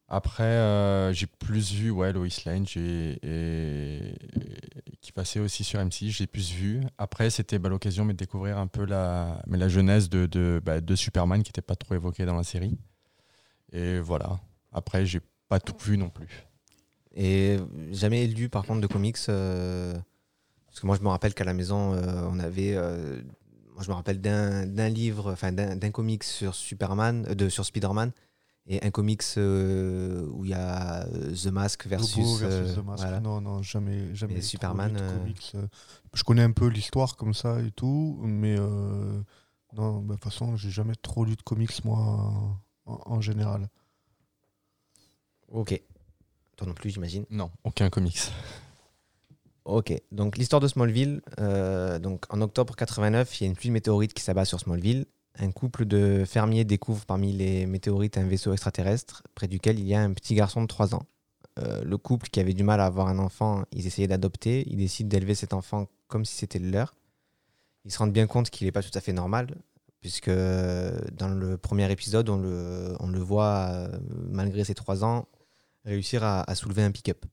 Après, 0.07 0.43
euh, 0.43 1.13
j'ai 1.13 1.27
plus 1.27 1.71
vu 1.71 1.89
ouais, 1.89 2.13
Lois 2.13 2.27
Lane 2.45 2.65
et, 2.75 4.15
qui 5.01 5.11
passait 5.11 5.39
aussi 5.39 5.63
sur 5.63 5.79
M6, 5.79 6.09
j'ai 6.09 6.27
plus 6.27 6.51
vu. 6.51 6.81
Après, 6.97 7.29
c'était 7.29 7.57
bah, 7.57 7.69
l'occasion 7.69 8.05
de 8.05 8.11
découvrir 8.11 8.57
un 8.57 8.67
peu 8.67 8.85
la, 8.85 9.41
mais 9.47 9.57
la 9.57 9.69
jeunesse 9.69 10.09
de, 10.09 10.25
de, 10.25 10.61
bah, 10.63 10.79
Superman 10.95 11.41
qui 11.41 11.49
n'était 11.49 11.61
pas 11.61 11.75
trop 11.75 11.95
évoquée 11.95 12.25
dans 12.25 12.35
la 12.35 12.43
série. 12.43 12.77
Et 13.71 13.99
voilà. 13.99 14.39
Après, 14.71 15.05
j'ai 15.05 15.21
pas 15.47 15.59
tout 15.59 15.75
vu 15.83 15.97
non 15.97 16.09
plus. 16.09 16.45
Et 17.15 17.57
jamais 17.91 18.27
lu 18.27 18.49
par 18.49 18.65
contre 18.65 18.81
de 18.81 18.87
comics. 18.87 19.17
euh, 19.29 19.93
parce 20.67 20.79
que 20.79 20.87
moi 20.87 20.95
je 20.97 21.03
me 21.03 21.09
rappelle 21.09 21.35
qu'à 21.35 21.43
la 21.43 21.53
maison 21.53 21.93
euh, 21.93 22.27
on 22.31 22.39
avait. 22.39 22.73
je 22.73 23.89
me 23.89 23.93
rappelle 23.93 24.19
d'un 24.19 24.89
livre, 24.89 25.31
enfin 25.31 25.51
d'un 25.51 25.91
comics 25.91 26.23
sur 26.23 26.55
Superman, 26.55 27.23
de, 27.23 27.49
sur 27.49 27.65
Spider-Man, 27.65 28.11
et 28.65 28.83
un 28.85 28.91
comics 28.91 29.23
euh, 29.37 30.25
où 30.31 30.45
il 30.45 30.51
y 30.51 30.53
a 30.53 31.05
euh, 31.07 31.33
The 31.35 31.47
Mask 31.47 31.85
versus. 31.85 32.39
Versus 32.39 32.43
euh, 32.43 32.75
The 32.75 32.85
Mask. 32.85 33.01
voilà. 33.03 33.19
Non, 33.19 33.41
non, 33.41 33.61
jamais. 33.61 34.15
jamais 34.15 34.41
Superman, 34.41 34.93
lu 34.93 34.99
de 34.99 35.11
comics. 35.19 35.53
Je 36.13 36.23
connais 36.23 36.43
un 36.43 36.51
peu 36.51 36.67
l'histoire 36.67 37.15
comme 37.17 37.33
ça 37.33 37.59
et 37.61 37.71
tout, 37.71 38.19
mais 38.23 38.55
euh, 38.57 39.21
non, 39.75 39.99
bah, 39.99 40.15
de 40.15 40.19
toute 40.19 40.23
façon, 40.23 40.55
j'ai 40.55 40.69
jamais 40.69 40.95
trop 40.95 41.25
lu 41.25 41.35
de 41.35 41.41
comics, 41.41 41.83
moi, 41.83 41.97
en, 42.85 42.99
en 43.05 43.21
général. 43.21 43.69
Ok. 45.51 45.79
Toi 46.55 46.67
non 46.67 46.73
plus, 46.73 46.91
j'imagine. 46.91 47.25
Non, 47.29 47.49
aucun 47.63 47.89
comics. 47.89 48.19
Ok, 49.65 49.93
donc 50.11 50.37
l'histoire 50.37 50.59
de 50.59 50.67
Smallville, 50.67 51.21
euh, 51.39 51.97
donc 51.97 52.25
en 52.33 52.41
octobre 52.41 52.75
89, 52.75 53.39
il 53.39 53.43
y 53.43 53.47
a 53.47 53.49
une 53.49 53.55
pluie 53.55 53.69
de 53.69 53.73
météorites 53.73 54.13
qui 54.13 54.21
s'abat 54.21 54.43
sur 54.45 54.59
Smallville. 54.59 55.05
Un 55.39 55.51
couple 55.51 55.85
de 55.85 56.23
fermiers 56.25 56.63
découvre 56.63 57.05
parmi 57.05 57.33
les 57.33 57.65
météorites 57.65 58.17
un 58.17 58.27
vaisseau 58.27 58.53
extraterrestre 58.53 59.23
près 59.33 59.47
duquel 59.47 59.79
il 59.79 59.85
y 59.85 59.95
a 59.95 60.01
un 60.01 60.13
petit 60.13 60.35
garçon 60.35 60.61
de 60.61 60.67
3 60.67 60.93
ans. 60.93 61.05
Euh, 61.59 61.83
le 61.83 61.97
couple 61.97 62.29
qui 62.29 62.39
avait 62.39 62.53
du 62.53 62.63
mal 62.63 62.79
à 62.79 62.85
avoir 62.85 63.07
un 63.07 63.19
enfant, 63.19 63.63
ils 63.71 63.87
essayaient 63.87 64.07
d'adopter, 64.07 64.63
ils 64.67 64.77
décident 64.77 65.09
d'élever 65.09 65.35
cet 65.35 65.53
enfant 65.53 65.87
comme 66.07 66.25
si 66.25 66.35
c'était 66.35 66.59
le 66.59 66.69
leur. 66.69 66.95
Ils 67.85 67.91
se 67.91 67.97
rendent 67.97 68.13
bien 68.13 68.27
compte 68.27 68.49
qu'il 68.49 68.65
n'est 68.65 68.71
pas 68.71 68.83
tout 68.83 68.95
à 68.95 69.01
fait 69.01 69.13
normal, 69.13 69.55
puisque 70.01 70.29
euh, 70.29 70.99
dans 71.11 71.29
le 71.29 71.57
premier 71.57 71.91
épisode, 71.91 72.29
on 72.29 72.37
le, 72.37 73.19
voit, 73.19 73.69
euh, 73.71 73.99
malgré 74.29 74.63
ses 74.63 74.75
3 74.75 75.03
ans, 75.03 75.27
réussir 75.83 76.23
à, 76.23 76.45
soulever 76.55 76.83
un 76.83 76.91
pick-up. 76.91 77.25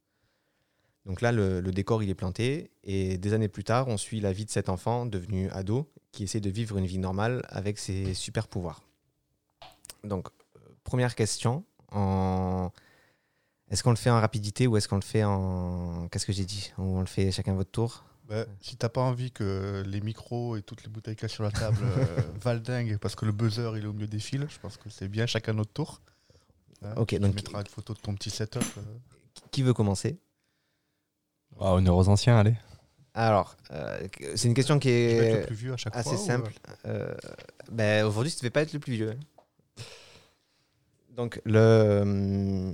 Donc 1.06 1.20
là, 1.20 1.32
le, 1.32 1.60
le 1.60 1.70
décor, 1.70 2.02
il 2.02 2.10
est 2.10 2.14
planté. 2.14 2.70
Et 2.82 3.18
des 3.18 3.32
années 3.32 3.48
plus 3.48 3.64
tard, 3.64 3.88
on 3.88 3.96
suit 3.96 4.20
la 4.20 4.32
vie 4.32 4.44
de 4.44 4.50
cet 4.50 4.68
enfant 4.68 5.06
devenu 5.06 5.50
ado 5.50 5.90
qui 6.12 6.24
essaie 6.24 6.40
de 6.40 6.50
vivre 6.50 6.76
une 6.78 6.86
vie 6.86 6.98
normale 6.98 7.42
avec 7.48 7.78
ses 7.78 8.14
super 8.14 8.48
pouvoirs. 8.48 8.82
Donc, 10.04 10.28
euh, 10.56 10.60
première 10.84 11.14
question. 11.14 11.64
En... 11.92 12.70
Est-ce 13.70 13.82
qu'on 13.84 13.90
le 13.90 13.96
fait 13.96 14.10
en 14.10 14.20
rapidité 14.20 14.66
ou 14.66 14.76
est-ce 14.76 14.88
qu'on 14.88 14.96
le 14.96 15.02
fait 15.02 15.22
en... 15.24 16.08
Qu'est-ce 16.08 16.26
que 16.26 16.32
j'ai 16.32 16.44
dit? 16.44 16.72
Ou 16.78 16.82
on 16.82 17.00
le 17.00 17.06
fait 17.06 17.30
chacun 17.30 17.54
votre 17.54 17.70
tour? 17.70 18.04
Bah, 18.28 18.44
si 18.60 18.76
t'as 18.76 18.88
pas 18.88 19.00
envie 19.00 19.30
que 19.32 19.82
les 19.86 20.00
micros 20.00 20.56
et 20.56 20.62
toutes 20.62 20.82
les 20.84 20.88
bouteilles 20.88 21.16
qu'il 21.16 21.28
sur 21.28 21.42
la 21.42 21.50
table 21.50 21.78
euh, 21.82 22.22
valent 22.42 22.60
dingue 22.60 22.98
parce 22.98 23.14
que 23.16 23.24
le 23.26 23.32
buzzer 23.32 23.72
il 23.76 23.84
est 23.84 23.86
au 23.86 23.92
milieu 23.92 24.06
des 24.06 24.20
fils, 24.20 24.40
je 24.48 24.58
pense 24.60 24.76
que 24.76 24.88
c'est 24.88 25.08
bien 25.08 25.26
chacun 25.26 25.52
notre 25.52 25.72
tour. 25.72 26.00
Hein, 26.82 26.94
Ok, 26.96 27.08
tu 27.08 27.18
donc- 27.18 27.34
mettras 27.34 27.60
une 27.60 27.66
photo 27.66 27.92
de 27.94 27.98
ton 28.00 28.14
petit 28.14 28.30
setup. 28.30 28.62
euh. 28.78 28.82
Qui 29.50 29.62
veut 29.62 29.74
commencer? 29.74 30.18
Honneur 31.58 31.96
aux 31.96 32.08
anciens, 32.08 32.38
allez. 32.38 32.54
Alors, 33.14 33.56
euh, 33.72 34.06
c'est 34.36 34.48
une 34.48 34.54
question 34.54 34.78
qui 34.78 34.88
être 34.88 35.34
le 35.34 35.40
est 35.40 35.46
plus 35.46 35.54
vieux 35.54 35.72
à 35.72 35.76
chaque 35.76 35.96
assez 35.96 36.10
fois. 36.10 36.18
ou, 36.18 36.26
simple. 36.26 36.52
Euh, 36.86 37.14
ben, 37.70 38.06
Aujourd'hui, 38.06 38.30
tu 38.30 38.36
ne 38.36 38.40
devais 38.40 38.50
pas 38.50 38.62
être 38.62 38.72
le 38.72 38.78
plus 38.78 38.92
vieux. 38.94 39.18
Donc, 41.10 41.40
le, 41.44 42.72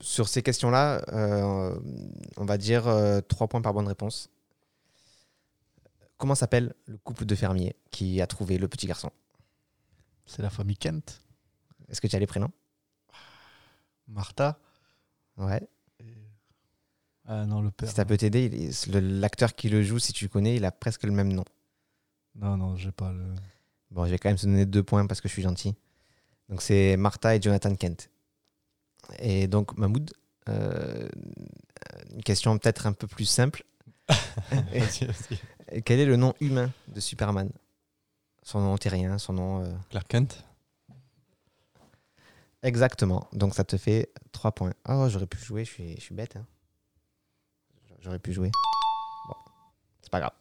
sur 0.00 0.28
ces 0.28 0.42
questions-là, 0.42 1.02
euh, 1.12 1.74
on 2.36 2.44
va 2.44 2.58
dire 2.58 2.84
3 3.28 3.48
points 3.48 3.62
par 3.62 3.72
bonne 3.72 3.88
réponse. 3.88 4.30
Comment 6.20 6.34
s'appelle 6.34 6.74
le 6.86 6.98
couple 6.98 7.24
de 7.24 7.34
fermiers 7.34 7.74
qui 7.90 8.20
a 8.20 8.26
trouvé 8.26 8.58
le 8.58 8.68
petit 8.68 8.86
garçon? 8.86 9.08
Euh, 9.08 9.20
C'est 10.26 10.42
la 10.42 10.50
famille 10.50 10.76
Kent, 10.76 11.22
Est-ce 11.88 12.00
que 12.00 12.06
tu 12.06 12.14
as 12.14 12.18
les 12.18 12.26
prénoms? 12.26 12.52
Martha. 14.06 14.58
Ouais. 15.38 15.66
Ah 17.32 17.46
non, 17.46 17.60
le 17.62 17.70
père. 17.70 17.88
Si 17.88 17.94
ça 17.94 18.04
peut 18.04 18.16
t'aider, 18.16 18.70
l'acteur 18.92 19.54
qui 19.54 19.68
le 19.68 19.84
joue, 19.84 20.00
si 20.00 20.12
tu 20.12 20.24
le 20.24 20.28
connais, 20.28 20.56
il 20.56 20.64
a 20.64 20.72
presque 20.72 21.04
le 21.04 21.12
même 21.12 21.32
nom. 21.32 21.44
Non, 22.34 22.56
non, 22.56 22.74
j'ai 22.76 22.90
pas 22.90 23.12
le. 23.12 23.24
Bon, 23.92 24.04
je 24.04 24.10
vais 24.10 24.18
quand 24.18 24.30
même 24.30 24.36
te 24.36 24.46
donner 24.46 24.66
deux 24.66 24.82
points 24.82 25.06
parce 25.06 25.20
que 25.20 25.28
je 25.28 25.32
suis 25.34 25.42
gentil. 25.42 25.76
Donc, 26.48 26.60
c'est 26.60 26.96
Martha 26.96 27.36
et 27.36 27.40
Jonathan 27.40 27.72
Kent. 27.76 28.10
Et 29.20 29.46
donc, 29.46 29.78
Mahmoud, 29.78 30.12
euh, 30.48 31.08
une 32.12 32.22
question 32.24 32.58
peut-être 32.58 32.86
un 32.86 32.92
peu 32.92 33.06
plus 33.06 33.26
simple. 33.26 33.62
Vas-y, 34.50 35.82
quel 35.84 36.00
est 36.00 36.06
le 36.06 36.16
nom 36.16 36.34
humain 36.40 36.72
de 36.88 36.98
Superman? 36.98 37.50
Son 38.42 38.60
nom 38.60 38.76
terrien, 38.76 39.18
son 39.18 39.34
nom. 39.34 39.64
euh, 39.64 39.72
Clark 39.90 40.08
Kent? 40.08 40.44
Exactement. 42.64 43.28
Donc, 43.32 43.54
ça 43.54 43.62
te 43.62 43.76
fait 43.76 44.10
trois 44.32 44.50
points. 44.52 44.72
Oh, 44.88 45.06
j'aurais 45.08 45.26
pu 45.26 45.38
jouer, 45.38 45.64
je 45.64 45.70
suis, 45.70 45.94
je 45.94 46.00
suis 46.00 46.14
bête. 46.14 46.34
hein. 46.36 46.44
J'aurais 48.00 48.18
pu 48.18 48.32
jouer. 48.32 48.50
Bon, 49.28 49.34
c'est 50.02 50.10
pas 50.10 50.20
grave. 50.20 50.32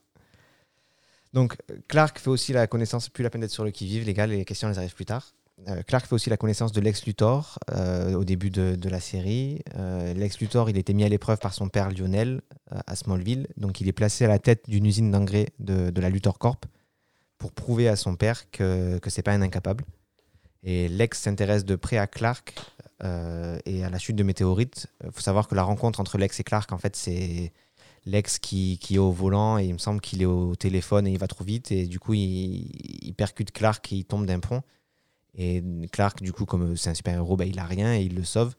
Donc, 1.33 1.57
euh, 1.71 1.75
Clark 1.87 2.19
fait 2.19 2.29
aussi 2.29 2.53
la 2.53 2.67
connaissance, 2.67 3.09
plus 3.09 3.23
la 3.23 3.29
peine 3.29 3.41
d'être 3.41 3.51
sur 3.51 3.63
le 3.63 3.71
qui-vive, 3.71 4.05
les 4.05 4.13
gars, 4.13 4.27
les 4.27 4.45
questions 4.45 4.69
les 4.69 4.77
arrivent 4.77 4.95
plus 4.95 5.05
tard. 5.05 5.33
Euh, 5.67 5.83
Clark 5.83 6.05
fait 6.05 6.15
aussi 6.15 6.29
la 6.29 6.37
connaissance 6.37 6.71
de 6.71 6.79
Lex 6.79 7.05
Luthor 7.05 7.59
euh, 7.71 8.13
au 8.13 8.23
début 8.23 8.49
de, 8.49 8.89
la 8.89 8.99
série. 8.99 9.61
Lex 10.15 10.39
Luthor, 10.39 10.69
il 10.69 10.77
était 10.77 10.93
mis 10.93 11.03
à 11.03 11.09
l'épreuve 11.09 11.37
par 11.37 11.53
son 11.53 11.67
père 11.67 11.91
Lionel 11.91 12.41
à 12.71 12.95
Smallville. 12.95 13.47
Donc, 13.57 13.81
il 13.81 13.87
est 13.87 13.93
placé 13.93 14.25
à 14.25 14.29
la 14.29 14.39
tête 14.39 14.69
d'une 14.69 14.85
usine 14.85 15.11
d'engrais 15.11 15.47
de, 15.59 15.89
de 15.89 16.01
la 16.01 16.09
Luthor 16.09 16.39
Corp 16.39 16.65
pour 17.37 17.51
prouver 17.51 17.87
à 17.87 17.95
son 17.95 18.15
père 18.15 18.49
que, 18.51 18.97
que 18.99 19.09
c'est 19.09 19.21
pas 19.21 19.31
un 19.31 19.41
incapable. 19.41 19.83
Et 20.63 20.89
Lex 20.89 21.19
s'intéresse 21.19 21.65
de 21.65 21.75
près 21.75 21.97
à 21.97 22.07
Clark 22.07 22.53
euh, 23.03 23.57
et 23.65 23.83
à 23.83 23.89
la 23.89 23.97
chute 23.97 24.15
de 24.15 24.23
météorites. 24.23 24.87
Il 25.03 25.11
faut 25.11 25.21
savoir 25.21 25.47
que 25.47 25.55
la 25.55 25.63
rencontre 25.63 25.99
entre 25.99 26.17
Lex 26.17 26.39
et 26.39 26.43
Clark, 26.43 26.71
en 26.71 26.77
fait, 26.77 26.95
c'est 26.95 27.53
Lex 28.05 28.39
qui, 28.39 28.79
est 28.91 28.97
au 28.97 29.11
volant 29.11 29.57
et 29.57 29.65
il 29.65 29.73
me 29.73 29.77
semble 29.77 30.01
qu'il 30.01 30.21
est 30.21 30.25
au 30.25 30.55
téléphone 30.55 31.07
et 31.07 31.11
il 31.11 31.17
va 31.17 31.27
trop 31.27 31.43
vite. 31.43 31.71
Et 31.71 31.85
du 31.85 31.99
coup, 31.99 32.13
il, 32.13 33.13
percute 33.17 33.51
Clark 33.51 33.91
et 33.93 33.97
il 33.97 34.05
tombe 34.05 34.25
d'un 34.25 34.39
pont. 34.39 34.61
Et 35.35 35.63
Clark, 35.91 36.21
du 36.21 36.33
coup, 36.33 36.45
comme 36.45 36.75
c'est 36.75 36.89
un 36.89 36.93
super-héros, 36.93 37.37
bah, 37.37 37.45
il 37.45 37.59
a 37.59 37.65
rien 37.65 37.95
et 37.95 38.01
il 38.01 38.15
le 38.15 38.23
sauve. 38.25 38.55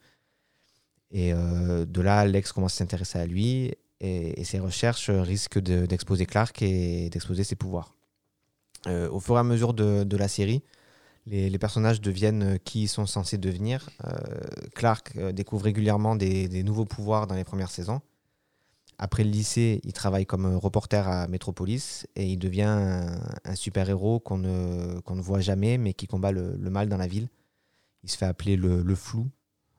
Et 1.10 1.32
euh, 1.34 1.84
de 1.84 2.00
là, 2.00 2.24
Lex 2.24 2.52
commence 2.52 2.74
à 2.74 2.78
s'intéresser 2.78 3.18
à 3.18 3.26
lui 3.26 3.74
et, 4.00 4.44
ses 4.44 4.60
recherches 4.60 5.10
risquent 5.10 5.58
de- 5.58 5.84
d'exposer 5.84 6.24
Clark 6.24 6.62
et 6.62 7.10
d'exposer 7.10 7.44
ses 7.44 7.56
pouvoirs. 7.56 7.94
Euh, 8.86 9.10
au 9.10 9.20
fur 9.20 9.36
et 9.36 9.40
à 9.40 9.42
mesure 9.42 9.74
de 9.74 10.16
la 10.16 10.28
série, 10.28 10.62
les, 11.26 11.58
personnages 11.58 12.00
deviennent 12.00 12.54
euh, 12.54 12.56
qui 12.56 12.82
ils 12.82 12.88
sont 12.88 13.06
censés 13.06 13.38
devenir. 13.38 13.88
Euh, 14.04 14.10
Clark 14.74 15.12
euh, 15.16 15.32
découvre 15.32 15.64
régulièrement 15.64 16.16
des, 16.16 16.62
nouveaux 16.62 16.84
pouvoirs 16.84 17.26
dans 17.26 17.34
les 17.34 17.44
premières 17.44 17.70
saisons. 17.70 18.00
Après 18.98 19.24
le 19.24 19.30
lycée, 19.30 19.80
il 19.84 19.92
travaille 19.92 20.26
comme 20.26 20.56
reporter 20.56 21.08
à 21.08 21.26
Metropolis 21.26 22.06
et 22.16 22.26
il 22.26 22.38
devient 22.38 23.06
un, 23.44 23.54
super-héros 23.54 24.20
qu'on 24.20 24.36
ne, 24.36 24.96
ne 24.96 25.22
voit 25.22 25.40
jamais 25.40 25.78
mais 25.78 25.94
qui 25.94 26.06
combat 26.06 26.32
le, 26.32 26.58
mal 26.58 26.90
dans 26.90 26.98
la 26.98 27.06
ville. 27.06 27.28
Il 28.02 28.10
se 28.10 28.18
fait 28.18 28.26
appeler 28.26 28.56
le, 28.56 28.94
flou. 28.94 29.30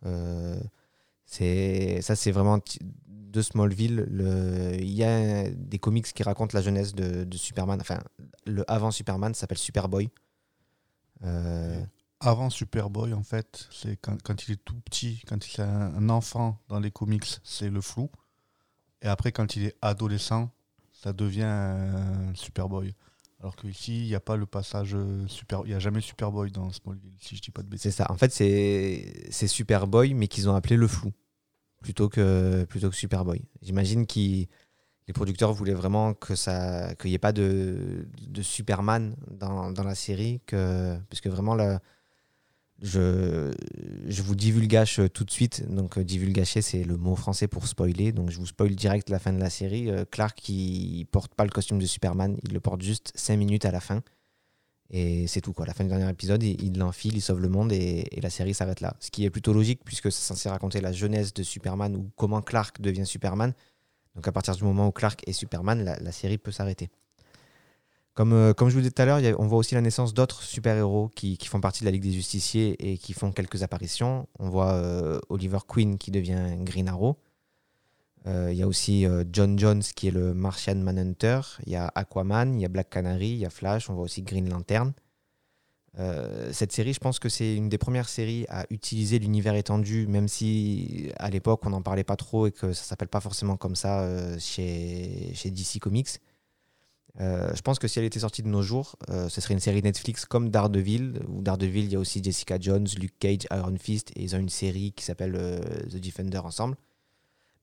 Ça, 0.03 2.15
c'est 2.15 2.31
vraiment 2.31 2.59
de 3.05 3.41
Smallville. 3.43 4.07
Le, 4.09 4.73
il 4.79 4.89
y 4.89 5.03
a 5.03 5.47
des 5.51 5.77
comics 5.77 6.11
qui 6.11 6.23
racontent 6.23 6.57
la 6.57 6.63
jeunesse 6.63 6.95
de, 6.95 7.23
de 7.23 7.37
Superman. 7.37 7.79
Enfin, 7.79 7.99
le 8.47 8.65
avant 8.71 8.89
Superman 8.89 9.35
s'appelle 9.35 9.59
Superboy. 9.59 10.09
Euh, 11.23 11.83
Avant 12.19 12.49
Superboy, 12.49 13.13
en 13.13 13.23
fait, 13.23 13.67
c'est 13.71 13.97
quand, 13.97 14.47
il 14.47 14.53
est 14.53 14.63
tout 14.63 14.79
petit, 14.81 15.21
quand 15.27 15.47
il 15.47 15.59
est 15.59 15.63
un, 15.63 16.09
enfant 16.09 16.59
dans 16.67 16.79
les 16.79 16.91
comics, 16.91 17.25
c'est 17.43 17.69
le 17.69 17.81
flou. 17.81 18.09
Et 19.01 19.07
après, 19.07 19.31
quand 19.31 19.55
il 19.55 19.65
est 19.65 19.75
adolescent, 19.81 20.51
ça 20.91 21.13
devient 21.13 21.89
Superboy. 22.35 22.93
Alors 23.39 23.55
qu'ici, 23.55 24.01
il 24.01 24.07
n'y 24.07 24.13
a 24.13 24.19
pas 24.19 24.37
le 24.37 24.45
passage 24.45 24.95
super. 25.25 25.61
Il 25.65 25.69
n'y 25.69 25.73
a 25.73 25.79
jamais 25.79 25.99
Superboy 25.99 26.51
dans 26.51 26.71
Smallville, 26.71 27.17
si 27.19 27.35
je 27.35 27.41
dis 27.41 27.49
pas 27.49 27.63
de 27.63 27.67
bêtises. 27.67 27.81
C'est 27.81 27.91
ça. 27.91 28.11
En 28.11 28.17
fait, 28.17 28.31
c'est 28.31 29.47
Superboy, 29.47 30.13
mais 30.13 30.27
qu'ils 30.27 30.47
ont 30.47 30.53
appelé 30.53 30.77
le 30.77 30.87
flou 30.87 31.11
plutôt 31.81 32.07
que 32.07 32.63
plutôt 32.65 32.89
que 32.89 32.95
Superboy. 32.95 33.41
J'imagine 33.61 34.05
que 34.05 34.45
les 35.07 35.13
producteurs 35.13 35.51
voulaient 35.53 35.73
vraiment 35.73 36.13
que 36.13 36.35
ça 36.35 36.93
qu'il 36.95 37.09
n'y 37.09 37.15
ait 37.15 37.19
pas 37.19 37.33
de, 37.33 38.07
Superman 38.41 39.15
dans, 39.29 39.71
la 39.83 39.95
série, 39.95 40.41
que 40.45 40.97
puisque 41.09 41.27
vraiment 41.27 41.55
là, 41.55 41.79
je 42.81 44.21
vous 44.21 44.35
divulgage 44.35 45.01
tout 45.13 45.23
de 45.23 45.31
suite. 45.31 45.69
Donc 45.73 45.97
euh, 45.97 46.03
divulgacher, 46.03 46.61
c'est 46.61 46.83
le 46.83 46.97
mot 46.97 47.15
français 47.15 47.47
pour 47.47 47.67
spoiler. 47.67 48.11
Donc 48.11 48.29
je 48.29 48.37
vous 48.37 48.45
spoil 48.45 48.75
direct 48.75 49.09
la 49.09 49.19
fin 49.19 49.33
de 49.33 49.39
la 49.39 49.49
série. 49.49 49.89
Euh, 49.89 50.05
Clark, 50.09 50.47
il 50.49 51.05
porte 51.05 51.33
pas 51.35 51.43
le 51.43 51.51
costume 51.51 51.79
de 51.79 51.85
Superman, 51.85 52.37
il 52.43 52.53
le 52.53 52.59
porte 52.59 52.81
juste 52.81 53.11
5 53.15 53.37
minutes 53.37 53.65
à 53.65 53.71
la 53.71 53.79
fin. 53.79 54.01
Et 54.93 55.25
c'est 55.27 55.39
tout 55.39 55.53
quoi. 55.53 55.65
La 55.65 55.73
fin 55.73 55.85
du 55.85 55.89
dernier 55.89 56.09
épisode, 56.09 56.43
il 56.43 56.61
il 56.61 56.77
l'enfile, 56.77 57.15
il 57.15 57.21
sauve 57.21 57.39
le 57.39 57.47
monde 57.47 57.71
et 57.71 58.05
la 58.21 58.29
série 58.29 58.53
s'arrête 58.53 58.81
là. 58.81 58.95
Ce 58.99 59.09
qui 59.09 59.23
est 59.23 59.29
plutôt 59.29 59.53
logique 59.53 59.81
puisque 59.85 60.11
c'est 60.11 60.21
censé 60.21 60.49
raconter 60.49 60.81
la 60.81 60.91
jeunesse 60.91 61.33
de 61.33 61.43
Superman 61.43 61.95
ou 61.95 62.11
comment 62.17 62.41
Clark 62.41 62.81
devient 62.81 63.05
Superman. 63.05 63.53
Donc 64.15 64.27
à 64.27 64.31
partir 64.31 64.55
du 64.55 64.63
moment 64.63 64.87
où 64.87 64.91
Clark 64.91 65.23
est 65.27 65.33
Superman, 65.33 65.83
la, 65.83 66.11
série 66.11 66.37
peut 66.37 66.51
s'arrêter. 66.51 66.89
Comme, 68.13 68.33
euh, 68.33 68.53
comme 68.53 68.69
je 68.69 68.73
vous 68.73 68.81
disais 68.81 68.91
tout 68.91 69.01
à 69.01 69.05
l'heure, 69.05 69.21
on 69.39 69.47
voit 69.47 69.57
aussi 69.57 69.73
la 69.73 69.81
naissance 69.81 70.13
d'autres 70.13 70.43
super-héros 70.43 71.09
qui, 71.15 71.37
font 71.45 71.61
partie 71.61 71.81
de 71.81 71.85
la 71.85 71.91
Ligue 71.91 72.03
des 72.03 72.11
Justiciers 72.11 72.91
et 72.91 72.97
qui 72.97 73.13
font 73.13 73.31
quelques 73.31 73.63
apparitions. 73.63 74.27
On 74.37 74.49
voit 74.49 74.73
euh, 74.73 75.19
Oliver 75.29 75.59
Queen 75.65 75.97
qui 75.97 76.11
devient 76.11 76.57
Green 76.59 76.89
Arrow. 76.89 77.17
Euh, 78.27 78.49
Il 78.51 78.57
y 78.57 78.63
a 78.63 78.67
aussi 78.67 79.07
John 79.31 79.57
Jones 79.57 79.81
qui 79.95 80.09
est 80.09 80.11
le 80.11 80.33
Martian 80.33 80.75
Manhunter. 80.75 81.39
Il 81.65 81.71
y 81.71 81.77
a 81.77 81.89
Aquaman, 81.95 82.55
il 82.55 82.61
y 82.61 82.65
a 82.65 82.69
Black 82.69 82.89
Canary, 82.89 83.29
il 83.29 83.37
y 83.37 83.45
a 83.45 83.49
Flash. 83.49 83.89
On 83.89 83.93
voit 83.93 84.03
aussi 84.03 84.23
Green 84.23 84.49
Lantern. 84.49 84.93
Euh, 85.99 86.53
cette 86.53 86.71
série, 86.71 86.93
je 86.93 86.99
pense 86.99 87.19
que 87.19 87.27
c'est 87.27 87.55
une 87.55 87.67
des 87.67 87.77
premières 87.77 88.07
séries 88.07 88.45
à 88.49 88.65
utiliser 88.69 89.19
l'univers 89.19 89.55
étendu, 89.55 90.07
même 90.07 90.27
si 90.27 91.11
à 91.17 91.29
l'époque 91.29 91.61
on 91.65 91.71
n'en 91.71 91.81
parlait 91.81 92.05
pas 92.05 92.15
trop 92.15 92.47
et 92.47 92.51
que 92.51 92.71
ça 92.73 92.83
s'appelle 92.83 93.09
pas 93.09 93.19
forcément 93.19 93.57
comme 93.57 93.75
ça 93.75 94.01
euh, 94.01 94.37
chez, 94.39 95.31
chez 95.33 95.51
DC 95.51 95.79
Comics. 95.79 96.19
Euh, 97.19 97.51
je 97.53 97.61
pense 97.61 97.77
que 97.77 97.89
si 97.89 97.99
elle 97.99 98.05
était 98.05 98.19
sortie 98.19 98.41
de 98.41 98.47
nos 98.47 98.61
jours, 98.61 98.95
ce 99.09 99.41
serait 99.41 99.53
une 99.53 99.59
série 99.59 99.81
Netflix 99.81 100.25
comme 100.25 100.49
Daredevil. 100.49 101.19
Ou 101.27 101.41
Daredevil, 101.41 101.83
il 101.83 101.91
y 101.91 101.95
a 101.97 101.99
aussi 101.99 102.23
Jessica 102.23 102.57
Jones, 102.57 102.87
Luke 102.97 103.19
Cage, 103.19 103.47
Iron 103.51 103.75
Fist, 103.77 104.11
et 104.15 104.23
ils 104.23 104.33
ont 104.33 104.39
une 104.39 104.49
série 104.49 104.93
qui 104.93 105.03
s'appelle 105.03 105.33
The 105.89 105.97
Defender 105.97 106.37
ensemble. 106.37 106.77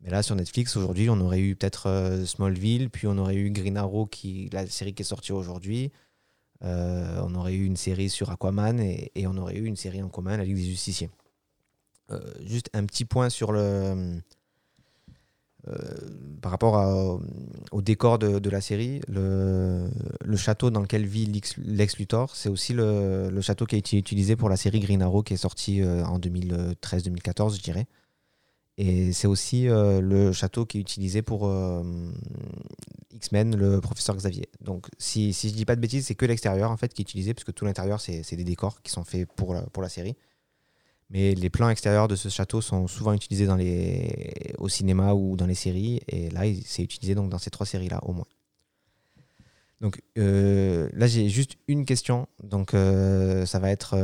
Mais 0.02 0.10
là, 0.10 0.22
sur 0.22 0.36
Netflix, 0.36 0.76
aujourd'hui, 0.76 1.08
on 1.08 1.18
aurait 1.20 1.40
eu 1.40 1.56
peut-être 1.56 2.22
Smallville, 2.26 2.90
puis 2.90 3.06
on 3.06 3.16
aurait 3.16 3.36
eu 3.36 3.50
Green 3.50 3.78
Arrow, 3.78 4.04
qui, 4.04 4.50
la 4.52 4.66
série 4.66 4.92
qui 4.92 5.00
est 5.00 5.06
sortie 5.06 5.32
aujourd'hui. 5.32 5.90
Euh, 6.64 7.20
on 7.22 7.34
aurait 7.34 7.54
eu 7.54 7.64
une 7.64 7.76
série 7.76 8.08
sur 8.08 8.30
Aquaman 8.30 8.80
et, 8.80 9.26
on 9.26 9.36
aurait 9.36 9.56
eu 9.56 9.64
une 9.64 9.76
série 9.76 10.02
en 10.02 10.08
commun, 10.08 10.36
La 10.36 10.44
Ligue 10.44 10.56
des 10.56 10.64
Justiciers. 10.64 11.10
Euh, 12.10 12.20
juste 12.44 12.70
un 12.72 12.84
petit 12.84 13.04
point 13.04 13.28
sur 13.28 13.52
le. 13.52 14.20
euh, 15.68 15.74
par 16.40 16.50
rapport 16.50 17.20
au 17.72 17.82
décor 17.82 18.18
de, 18.18 18.50
la 18.50 18.60
série, 18.60 19.00
le, 19.08 19.88
château 20.36 20.70
dans 20.70 20.80
lequel 20.80 21.04
vit 21.04 21.26
Lex, 21.26 21.98
Luthor, 21.98 22.34
c'est 22.34 22.48
aussi 22.48 22.72
le, 22.72 23.28
le 23.30 23.40
château 23.40 23.66
qui 23.66 23.74
a 23.74 23.78
été 23.78 23.96
utilisé 23.96 24.36
pour 24.36 24.48
la 24.48 24.56
série 24.56 24.80
Green 24.80 25.02
Arrow 25.02 25.22
qui 25.22 25.34
est 25.34 25.38
sortie 25.38 25.82
en 25.84 26.18
2013-2014, 26.18 27.56
je 27.56 27.62
dirais. 27.62 27.86
Et 28.80 29.12
c'est 29.12 29.26
aussi 29.26 29.68
euh, 29.68 30.00
le 30.00 30.30
château 30.32 30.64
qui 30.64 30.78
est 30.78 30.80
utilisé 30.80 31.20
pour 31.20 31.48
euh, 31.48 31.82
X-Men, 33.10 33.56
le 33.56 33.80
professeur 33.80 34.14
Xavier. 34.14 34.48
Donc, 34.60 34.86
si, 34.98 35.32
si 35.32 35.48
je 35.48 35.54
dis 35.54 35.64
pas 35.64 35.74
de 35.74 35.80
bêtises, 35.80 36.06
c'est 36.06 36.14
que 36.14 36.24
l'extérieur 36.24 36.70
en 36.70 36.76
fait 36.76 36.94
qui 36.94 37.02
est 37.02 37.04
utilisé, 37.04 37.34
puisque 37.34 37.52
tout 37.52 37.64
l'intérieur, 37.64 38.00
c'est 38.00 38.36
des 38.36 38.44
décors 38.44 38.80
qui 38.82 38.92
sont 38.92 39.02
faits 39.02 39.28
pour 39.34 39.52
la, 39.52 39.62
pour 39.62 39.82
la 39.82 39.88
série. 39.88 40.14
Mais 41.10 41.34
les 41.34 41.50
plans 41.50 41.68
extérieurs 41.70 42.06
de 42.06 42.14
ce 42.14 42.28
château 42.28 42.60
sont 42.60 42.86
souvent 42.86 43.12
utilisés 43.14 43.46
dans 43.46 43.56
les, 43.56 44.54
au 44.58 44.68
cinéma 44.68 45.12
ou 45.12 45.36
dans 45.36 45.46
les 45.46 45.56
séries. 45.56 46.00
Et 46.06 46.30
là, 46.30 46.42
c'est 46.64 46.84
utilisé 46.84 47.16
donc 47.16 47.30
dans 47.30 47.38
ces 47.38 47.50
trois 47.50 47.66
séries-là, 47.66 47.98
au 48.04 48.12
moins. 48.12 48.26
Donc 49.80 50.02
euh, 50.18 50.88
là, 50.92 51.08
j'ai 51.08 51.28
juste 51.28 51.56
une 51.66 51.84
question. 51.84 52.28
Donc 52.44 52.70
ça 52.70 53.58
va 53.58 53.70
être 53.72 53.96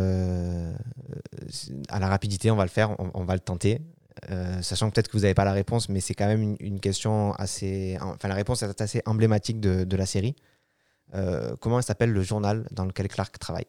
à 1.90 2.00
la 2.00 2.09
rapidité, 2.09 2.50
on 2.50 2.57
va 2.57 2.64
le 2.64 2.71
faire, 2.71 2.97
on 2.99 3.25
va 3.25 3.35
le 3.35 3.40
tenter. 3.40 3.81
Euh, 4.31 4.62
sachant 4.62 4.88
que 4.88 4.95
peut-être 4.95 5.09
que 5.09 5.16
vous 5.16 5.23
n'avez 5.23 5.35
pas 5.35 5.45
la 5.45 5.52
réponse, 5.52 5.88
mais 5.88 6.00
c'est 6.00 6.14
quand 6.14 6.26
même 6.26 6.43
une, 6.43 6.57
une 6.61 6.81
question 6.81 7.33
assez. 7.35 7.99
Enfin, 8.00 8.28
la 8.28 8.35
réponse 8.35 8.62
est 8.62 8.81
assez 8.81 9.02
emblématique 9.07 9.61
de, 9.61 9.85
de 9.85 9.97
la 9.97 10.07
série. 10.07 10.35
Euh, 11.14 11.54
comment 11.61 11.81
s'appelle 11.83 12.11
le 12.12 12.23
journal 12.23 12.66
dans 12.73 12.85
lequel 12.85 13.09
Clark 13.09 13.38
travaille? 13.38 13.66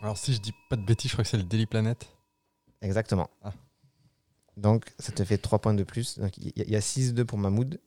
Alors, 0.00 0.18
si 0.18 0.32
je 0.34 0.40
dis 0.40 0.52
pas 0.68 0.76
de 0.76 0.82
bêtises, 0.84 1.10
je 1.10 1.14
crois 1.16 1.24
que 1.24 1.30
c'est 1.30 1.36
le 1.36 1.42
Daily 1.44 1.66
Planet. 1.66 2.08
Exactement. 2.80 3.30
Ah. 3.42 3.52
Donc, 4.56 4.86
ça 4.98 5.12
te 5.12 5.24
fait 5.24 5.38
3 5.38 5.60
points 5.60 5.74
de 5.74 5.84
plus. 5.84 6.18
Donc, 6.18 6.36
il 6.38 6.46
y, 6.56 6.60
a- 6.60 6.64
il 6.64 6.70
y 6.70 6.76
a 6.76 6.80
6-2 6.80 7.24
pour 7.24 7.38
Mahmoud. 7.38 7.80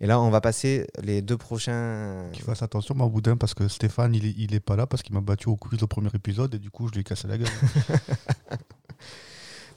Et 0.00 0.06
là, 0.06 0.18
on 0.20 0.30
va 0.30 0.40
passer 0.40 0.86
les 1.02 1.20
deux 1.22 1.36
prochains. 1.36 2.28
Qu'il 2.32 2.42
fasse 2.42 2.62
attention, 2.62 2.94
ma 2.94 3.06
boudin, 3.06 3.36
parce 3.36 3.54
que 3.54 3.68
Stéphane, 3.68 4.14
il 4.14 4.24
est, 4.26 4.34
il 4.36 4.54
est 4.54 4.60
pas 4.60 4.74
là 4.76 4.86
parce 4.86 5.02
qu'il 5.02 5.14
m'a 5.14 5.20
battu 5.20 5.48
au 5.48 5.56
quiz 5.56 5.82
au 5.82 5.86
premier 5.86 6.10
épisode 6.14 6.54
et 6.54 6.58
du 6.58 6.70
coup, 6.70 6.88
je 6.88 6.92
lui 6.94 7.00
ai 7.02 7.04
cassé 7.04 7.28
la 7.28 7.38
gueule. 7.38 7.48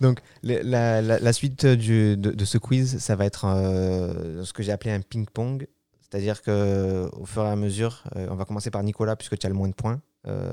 Donc, 0.02 0.20
la, 0.44 1.34
suite 1.34 1.66
de, 1.66 2.46
ce 2.46 2.58
quiz, 2.58 2.98
ça 3.00 3.16
va 3.16 3.26
être 3.26 3.46
euh, 3.46 4.44
ce 4.44 4.54
que 4.54 4.64
j'ai 4.64 4.72
appelé 4.72 4.92
un 4.92 5.02
ping-pong. 5.02 5.68
C'est-à-dire 6.02 6.42
que 6.42 7.10
au 7.14 7.26
fur 7.26 7.44
et 7.44 7.50
à 7.50 7.56
mesure, 7.56 8.04
euh, 8.16 8.28
on 8.30 8.36
va 8.36 8.46
commencer 8.46 8.72
par 8.72 8.84
Nicolas, 8.84 9.16
puisque 9.16 9.38
tu 9.38 9.46
as 9.46 9.50
le 9.50 9.56
moins 9.56 9.70
de 9.70 9.74
points. 9.74 10.02
Euh, 10.28 10.52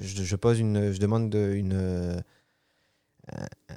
je, 0.00 0.36
pose 0.36 0.60
une, 0.60 0.92
je 0.92 0.98
demande 0.98 1.30
de- 1.30 1.52
une, 1.54 2.22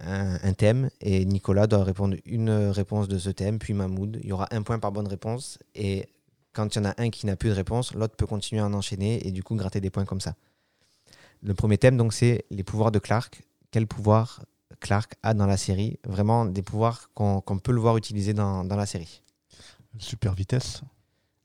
un, 0.05 0.39
un 0.43 0.53
thème 0.53 0.89
et 1.01 1.25
Nicolas 1.25 1.67
doit 1.67 1.83
répondre 1.83 2.15
une 2.25 2.49
réponse 2.49 3.07
de 3.07 3.17
ce 3.17 3.29
thème, 3.29 3.59
puis 3.59 3.73
Mahmoud. 3.73 4.19
Il 4.21 4.29
y 4.29 4.31
aura 4.31 4.47
un 4.51 4.61
point 4.61 4.79
par 4.79 4.91
bonne 4.91 5.07
réponse 5.07 5.59
et 5.75 6.07
quand 6.53 6.75
il 6.75 6.79
y 6.79 6.81
en 6.81 6.89
a 6.89 6.95
un 6.97 7.09
qui 7.09 7.25
n'a 7.25 7.35
plus 7.35 7.49
de 7.49 7.53
réponse, 7.53 7.93
l'autre 7.93 8.15
peut 8.15 8.25
continuer 8.25 8.61
à 8.61 8.65
en 8.65 8.73
enchaîner 8.73 9.25
et 9.27 9.31
du 9.31 9.43
coup 9.43 9.55
gratter 9.55 9.79
des 9.79 9.89
points 9.89 10.05
comme 10.05 10.21
ça. 10.21 10.35
Le 11.43 11.53
premier 11.53 11.77
thème, 11.77 11.97
donc, 11.97 12.13
c'est 12.13 12.45
les 12.49 12.63
pouvoirs 12.63 12.91
de 12.91 12.99
Clark. 12.99 13.43
Quel 13.69 13.85
pouvoir 13.85 14.43
Clark 14.79 15.15
a 15.23 15.33
dans 15.33 15.45
la 15.45 15.57
série 15.57 15.99
Vraiment 16.05 16.45
des 16.45 16.61
pouvoirs 16.61 17.09
qu'on 17.13 17.41
peut 17.41 17.71
le 17.71 17.79
voir 17.79 17.97
utiliser 17.97 18.33
dans, 18.33 18.63
dans 18.63 18.75
la 18.75 18.85
série. 18.85 19.23
Super 19.99 20.33
vitesse. 20.33 20.81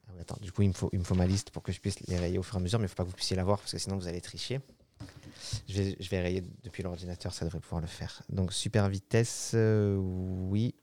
Ah 0.09 0.12
attends, 0.20 0.38
du 0.40 0.52
coup, 0.52 0.62
il 0.62 0.68
me, 0.68 0.74
faut, 0.74 0.90
il 0.92 0.98
me 0.98 1.04
faut 1.04 1.14
ma 1.14 1.26
liste 1.26 1.50
pour 1.50 1.62
que 1.62 1.72
je 1.72 1.80
puisse 1.80 2.00
les 2.00 2.18
rayer 2.18 2.38
au 2.38 2.42
fur 2.42 2.56
et 2.56 2.59
à 2.59 2.61
mesure, 2.61 2.78
mais 2.78 2.85
il 2.85 2.87
ne 2.87 2.88
faut 2.90 2.96
pas 2.96 3.04
que 3.04 3.09
vous 3.09 3.14
puissiez 3.14 3.37
la 3.37 3.44
voir 3.44 3.59
parce 3.59 3.72
que 3.72 3.78
sinon 3.78 3.96
vous 3.96 4.09
allez 4.09 4.20
tricher. 4.20 4.61
Je 5.68 5.83
vais, 5.83 5.96
je 5.98 6.09
vais 6.11 6.20
rayer 6.20 6.42
depuis 6.62 6.83
l'ordinateur, 6.83 7.33
ça 7.35 7.44
devrait 7.44 7.61
pouvoir 7.61 7.80
le 7.80 7.87
faire. 7.87 8.22
Donc, 8.28 8.52
super 8.52 8.88
vitesse, 8.88 9.52
euh, 9.54 9.96
oui. 9.96 10.74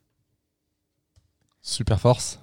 Super 1.61 1.99
Force. 1.99 2.39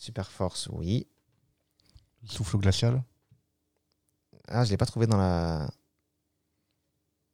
Super 0.00 0.30
force, 0.30 0.66
oui. 0.72 1.06
Le 2.22 2.28
souffle 2.28 2.56
glacial. 2.56 3.04
Ah, 4.48 4.64
je 4.64 4.68
ne 4.68 4.70
l'ai 4.70 4.76
pas 4.78 4.86
trouvé 4.86 5.06
dans 5.06 5.18
la. 5.18 5.70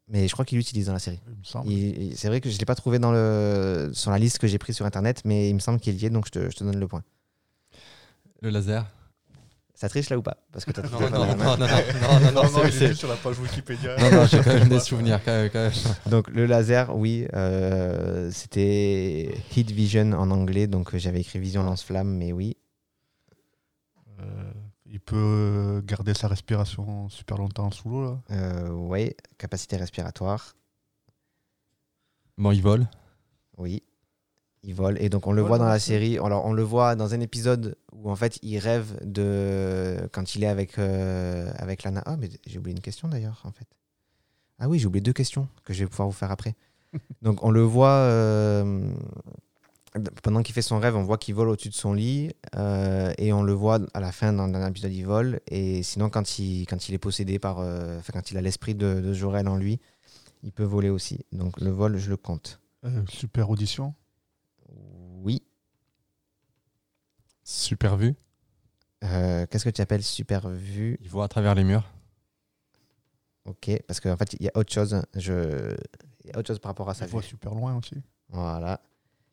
Mais 0.08 0.28
je 0.28 0.32
crois 0.32 0.44
qu'il 0.44 0.56
l'utilise 0.58 0.86
dans 0.86 0.92
la 0.92 0.98
série. 1.00 1.20
Il 1.26 1.36
me 1.38 1.44
semble. 1.44 1.68
Il- 1.70 2.02
il- 2.10 2.16
C'est 2.16 2.28
vrai 2.28 2.40
que 2.40 2.48
je 2.48 2.54
ne 2.54 2.58
l'ai 2.60 2.64
pas 2.64 2.76
trouvé 2.76 2.98
dans 3.00 3.10
le, 3.12 3.90
sur 3.92 4.10
la 4.10 4.18
liste 4.18 4.38
que 4.38 4.46
j'ai 4.46 4.58
prise 4.58 4.76
sur 4.76 4.86
internet, 4.86 5.22
mais 5.24 5.48
il 5.50 5.54
me 5.54 5.58
semble 5.58 5.80
qu'il 5.80 5.96
y 6.00 6.06
est, 6.06 6.10
donc 6.10 6.26
je 6.26 6.30
te, 6.32 6.50
je 6.50 6.56
te 6.56 6.62
donne 6.64 6.78
le 6.78 6.86
point. 6.88 7.02
Le 8.42 8.50
laser. 8.50 8.86
Ça 9.74 9.88
triche 9.90 10.08
là 10.08 10.16
ou 10.16 10.22
pas? 10.22 10.38
Parce 10.52 10.64
que 10.64 10.70
t'as 10.70 10.82
Non, 10.88 11.00
non, 11.00 11.10
pas 11.10 11.18
non, 11.18 11.26
non, 11.26 11.36
non, 11.36 11.66
non, 11.66 12.32
non, 12.32 12.42
non, 12.50 12.62
c'est- 12.64 12.70
j'ai 12.70 12.86
vu 12.88 12.94
sur 12.94 13.08
la 13.08 13.16
page 13.16 13.38
Wikipédia. 13.40 13.96
non, 13.98 14.10
non, 14.10 14.26
j'ai 14.26 14.38
quand 14.40 14.54
même 14.54 14.68
des 14.68 14.80
souvenirs. 14.80 15.20
quand 15.24 15.32
même, 15.32 15.50
quand 15.50 15.58
même. 15.64 15.72
Donc 16.10 16.28
le 16.30 16.46
laser, 16.46 16.96
oui, 16.96 17.26
euh, 17.34 18.30
c'était 18.32 19.34
Heat 19.56 19.70
Vision 19.72 20.12
en 20.12 20.30
anglais, 20.30 20.66
donc 20.66 20.94
euh, 20.94 20.98
j'avais 20.98 21.20
écrit 21.20 21.38
Vision 21.40 21.62
lance-flamme, 21.64 22.16
mais 22.16 22.32
oui. 22.32 22.56
Euh, 24.20 24.45
il 24.96 25.00
peut 25.00 25.82
garder 25.84 26.14
sa 26.14 26.26
respiration 26.26 27.10
super 27.10 27.36
longtemps 27.36 27.70
sous 27.70 27.90
l'eau. 27.90 28.02
là. 28.02 28.18
Euh, 28.30 28.70
ouais, 28.70 29.14
capacité 29.36 29.76
respiratoire, 29.76 30.56
Bon, 32.38 32.50
il 32.50 32.62
vole. 32.62 32.86
oui. 33.58 33.82
Il 34.62 34.74
vole, 34.74 35.00
et 35.00 35.08
donc 35.10 35.28
on 35.28 35.32
le 35.32 35.42
voit 35.42 35.58
dans 35.58 35.68
la 35.68 35.78
série. 35.78 36.18
Alors 36.18 36.44
on 36.44 36.52
le 36.52 36.62
voit 36.64 36.96
dans 36.96 37.14
un 37.14 37.20
épisode 37.20 37.76
où 37.92 38.10
en 38.10 38.16
fait 38.16 38.36
il 38.42 38.58
rêve 38.58 38.98
de 39.04 40.08
quand 40.12 40.34
il 40.34 40.42
est 40.42 40.48
avec 40.48 40.76
euh, 40.78 41.52
avec 41.56 41.84
Lana. 41.84 42.02
Ah 42.04 42.16
mais 42.16 42.28
j'ai 42.46 42.58
oublié 42.58 42.74
une 42.74 42.80
question 42.82 43.06
d'ailleurs 43.06 43.42
en 43.44 43.52
fait. 43.52 43.68
Ah 44.58 44.68
oui, 44.68 44.80
j'ai 44.80 44.86
oublié 44.86 45.02
deux 45.02 45.12
questions 45.12 45.46
que 45.62 45.72
je 45.72 45.84
vais 45.84 45.88
pouvoir 45.88 46.08
vous 46.08 46.14
faire 46.14 46.32
après. 46.32 46.56
donc 47.22 47.44
on 47.44 47.50
le 47.52 47.60
voit 47.62 47.90
euh, 48.10 48.90
pendant 50.22 50.42
qu'il 50.42 50.54
fait 50.54 50.62
son 50.62 50.78
rêve, 50.78 50.96
on 50.96 51.02
voit 51.02 51.18
qu'il 51.18 51.34
vole 51.34 51.48
au-dessus 51.48 51.68
de 51.70 51.74
son 51.74 51.92
lit 51.92 52.30
euh, 52.56 53.12
et 53.18 53.32
on 53.32 53.42
le 53.42 53.52
voit 53.52 53.78
à 53.94 54.00
la 54.00 54.12
fin 54.12 54.32
dans 54.32 54.44
un 54.44 54.68
épisode 54.68 54.92
il 54.92 55.04
vole 55.04 55.40
et 55.48 55.82
sinon 55.82 56.10
quand 56.10 56.38
il 56.38 56.66
quand 56.66 56.88
il 56.88 56.94
est 56.94 56.98
possédé 56.98 57.38
par 57.38 57.58
euh, 57.60 57.98
enfin 57.98 58.12
quand 58.12 58.30
il 58.30 58.36
a 58.36 58.40
l'esprit 58.42 58.74
de, 58.74 59.00
de 59.00 59.12
Jorel 59.12 59.48
en 59.48 59.56
lui, 59.56 59.80
il 60.42 60.52
peut 60.52 60.64
voler 60.64 60.90
aussi. 60.90 61.24
Donc 61.32 61.60
le 61.60 61.70
vol, 61.70 61.96
je 61.96 62.10
le 62.10 62.16
compte. 62.16 62.60
Euh, 62.84 63.02
super 63.08 63.50
audition. 63.50 63.94
Oui. 65.22 65.42
Super 67.44 67.96
vue. 67.96 68.14
Euh, 69.04 69.46
Qu'est-ce 69.50 69.64
que 69.64 69.70
tu 69.70 69.80
appelles 69.82 70.02
super 70.02 70.48
vue? 70.48 70.98
Il 71.00 71.08
voit 71.08 71.24
à 71.24 71.28
travers 71.28 71.54
les 71.54 71.64
murs. 71.64 71.84
Ok, 73.44 73.70
parce 73.86 74.00
qu'en 74.00 74.16
fait, 74.16 74.32
il 74.34 74.42
y 74.44 74.48
a 74.48 74.52
autre 74.56 74.72
chose. 74.72 75.00
Je... 75.14 75.74
Il 76.24 76.30
y 76.30 76.32
a 76.32 76.38
autre 76.38 76.48
chose 76.48 76.58
par 76.58 76.70
rapport 76.70 76.88
à 76.90 76.94
Ça 76.94 77.04
ça. 77.04 77.06
voit 77.06 77.22
super 77.22 77.54
loin 77.54 77.76
aussi. 77.76 77.94
Voilà. 78.30 78.80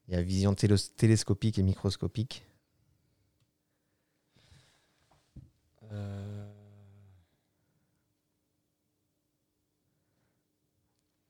Il 0.08 0.14
y 0.14 0.18
a 0.18 0.22
vision 0.22 0.54
télescopique 0.54 1.58
et 1.60 1.64
microscopique. 1.64 2.46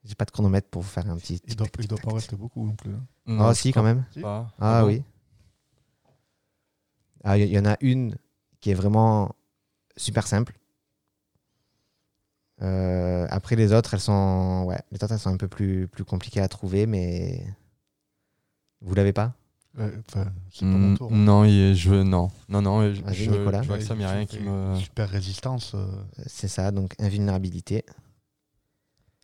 J'ai 0.03 0.15
pas 0.15 0.25
de 0.25 0.31
chronomètre 0.31 0.67
pour 0.69 0.81
vous 0.81 0.89
faire 0.89 1.09
un 1.09 1.15
petit. 1.17 1.41
Il 1.47 1.55
doit, 1.55 1.67
il 1.79 1.87
doit 1.87 1.97
pas 1.97 2.11
en 2.11 2.15
rester 2.15 2.35
beaucoup 2.35 2.65
non 2.65 2.75
plus. 2.75 2.91
hein. 2.93 3.37
Ah, 3.39 3.53
si, 3.53 3.71
quand 3.71 3.83
même. 3.83 4.03
pas. 4.21 4.51
Ah 4.59 4.81
bon 4.81 4.87
oui. 4.87 5.03
Ah, 7.23 7.37
il 7.37 7.47
y, 7.47 7.51
y 7.53 7.59
en 7.59 7.65
a 7.65 7.77
une 7.79 8.17
qui 8.59 8.71
est 8.71 8.73
vraiment 8.73 9.33
super 9.95 10.27
simple. 10.27 10.57
Euh, 12.61 13.25
après 13.29 13.55
les 13.55 13.71
autres, 13.71 13.93
elles 13.93 14.01
sont, 14.01 14.65
ouais, 14.67 14.79
les 14.91 15.01
autres 15.01 15.13
elles 15.13 15.19
sont 15.19 15.29
un 15.33 15.37
peu 15.37 15.47
plus 15.47 15.87
plus 15.87 16.03
compliquées 16.03 16.41
à 16.41 16.47
trouver, 16.49 16.85
mais 16.85 17.45
vous 18.83 18.93
l'avez 18.95 19.13
pas? 19.13 19.33
C'est 19.75 20.13
pas 20.15 20.77
mon 20.77 20.89
Mm, 20.91 20.97
tour. 20.97 21.11
hein. 21.11 21.15
Non, 21.15 21.43
il- 21.45 21.73
je 21.75 21.89
non, 21.95 22.29
non, 22.47 22.61
non. 22.61 22.93
Je, 22.93 23.01
je- 23.11 23.31
Nicolas. 23.31 23.63
je 23.63 23.67
vois 23.67 23.77
que 23.79 23.83
ça, 23.83 23.95
mais 23.95 24.01
il 24.01 24.05
y 24.05 24.07
a 24.07 24.11
rien 24.13 24.25
qui 24.27 24.39
me. 24.39 24.75
Super 24.79 25.09
résistance. 25.09 25.71
euh, 25.73 25.87
C'est 26.27 26.47
ça, 26.47 26.69
donc 26.71 26.93
invulnérabilité. 26.99 27.83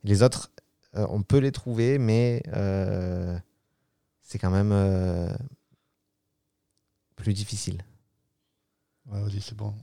Les 0.03 0.23
autres, 0.23 0.51
euh, 0.95 1.05
on 1.11 1.21
peut 1.21 1.37
les 1.37 1.51
trouver, 1.51 1.99
mais 1.99 2.41
euh, 2.55 3.37
c'est 4.23 4.39
quand 4.39 4.49
même 4.49 4.71
euh, 4.71 5.31
plus 7.15 7.33
difficile. 7.33 7.83
ouais, 9.11 9.21
vas-y, 9.21 9.41
c'est 9.41 9.55
bon. 9.55 9.73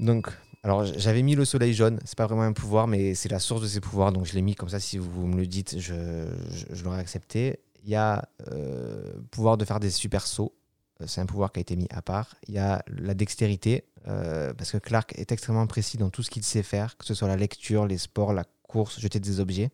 Donc, 0.00 0.28
alors 0.62 0.84
j'avais 0.84 1.22
mis 1.22 1.34
le 1.34 1.44
soleil 1.44 1.74
jaune, 1.74 1.98
c'est 2.04 2.16
pas 2.16 2.26
vraiment 2.26 2.42
un 2.42 2.52
pouvoir, 2.52 2.86
mais 2.86 3.14
c'est 3.14 3.28
la 3.28 3.38
source 3.38 3.62
de 3.62 3.66
ses 3.66 3.80
pouvoirs, 3.80 4.12
donc 4.12 4.26
je 4.26 4.34
l'ai 4.34 4.42
mis 4.42 4.54
comme 4.54 4.68
ça. 4.68 4.80
Si 4.80 4.98
vous 4.98 5.26
me 5.26 5.36
le 5.36 5.46
dites, 5.46 5.78
je, 5.78 6.28
je- 6.50 6.66
je 6.74 6.84
l'aurais 6.84 7.00
accepté. 7.00 7.58
Il 7.82 7.90
y 7.90 7.96
a 7.96 8.28
euh, 8.52 9.12
pouvoir 9.30 9.56
de 9.56 9.64
faire 9.64 9.80
des 9.80 9.90
super 9.90 10.26
sauts, 10.26 10.52
Euh, 11.00 11.06
c'est 11.06 11.20
un 11.20 11.26
pouvoir 11.26 11.52
qui 11.52 11.60
a 11.60 11.62
été 11.62 11.76
mis 11.76 11.88
à 11.90 12.02
part. 12.02 12.34
Il 12.48 12.54
y 12.54 12.58
a 12.58 12.82
la 12.88 13.14
dextérité, 13.14 13.84
euh, 14.06 14.52
parce 14.54 14.72
que 14.72 14.78
Clark 14.78 15.14
est 15.18 15.32
extrêmement 15.32 15.66
précis 15.66 15.96
dans 15.96 16.10
tout 16.10 16.22
ce 16.22 16.30
qu'il 16.30 16.44
sait 16.44 16.62
faire, 16.62 16.96
que 16.96 17.04
ce 17.04 17.14
soit 17.14 17.28
la 17.28 17.36
lecture, 17.36 17.86
les 17.86 17.98
sports, 17.98 18.32
la 18.32 18.44
course, 18.62 19.00
jeter 19.00 19.20
des 19.20 19.40
objets. 19.40 19.70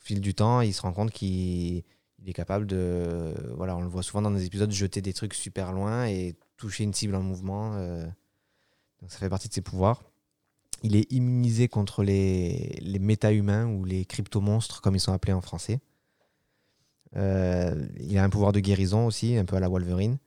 Au 0.00 0.04
fil 0.04 0.20
du 0.20 0.34
temps, 0.34 0.60
il 0.60 0.74
se 0.74 0.82
rend 0.82 0.92
compte 0.92 1.10
qu'il 1.10 1.82
il 2.18 2.28
est 2.28 2.32
capable 2.32 2.66
de. 2.66 3.34
Voilà, 3.56 3.76
on 3.76 3.82
le 3.82 3.88
voit 3.88 4.02
souvent 4.02 4.22
dans 4.22 4.30
des 4.30 4.44
épisodes 4.46 4.70
jeter 4.70 5.02
des 5.02 5.12
trucs 5.12 5.34
super 5.34 5.72
loin 5.72 6.06
et 6.06 6.36
toucher 6.56 6.84
une 6.84 6.94
cible 6.94 7.14
en 7.14 7.22
mouvement. 7.22 7.74
euh, 7.76 8.04
donc 9.00 9.10
ça 9.12 9.18
fait 9.18 9.28
partie 9.28 9.48
de 9.48 9.54
ses 9.54 9.60
pouvoirs. 9.62 10.02
Il 10.82 10.96
est 10.96 11.10
immunisé 11.12 11.68
contre 11.68 12.02
les, 12.02 12.78
les 12.82 12.98
méta-humains 12.98 13.66
ou 13.66 13.84
les 13.84 14.04
crypto-monstres, 14.04 14.80
comme 14.82 14.94
ils 14.94 15.00
sont 15.00 15.12
appelés 15.12 15.32
en 15.34 15.40
français. 15.40 15.80
Euh, 17.16 17.86
il 18.00 18.18
a 18.18 18.24
un 18.24 18.30
pouvoir 18.30 18.52
de 18.52 18.60
guérison 18.60 19.06
aussi, 19.06 19.36
un 19.36 19.44
peu 19.44 19.56
à 19.56 19.60
la 19.60 19.68
Wolverine. 19.68 20.18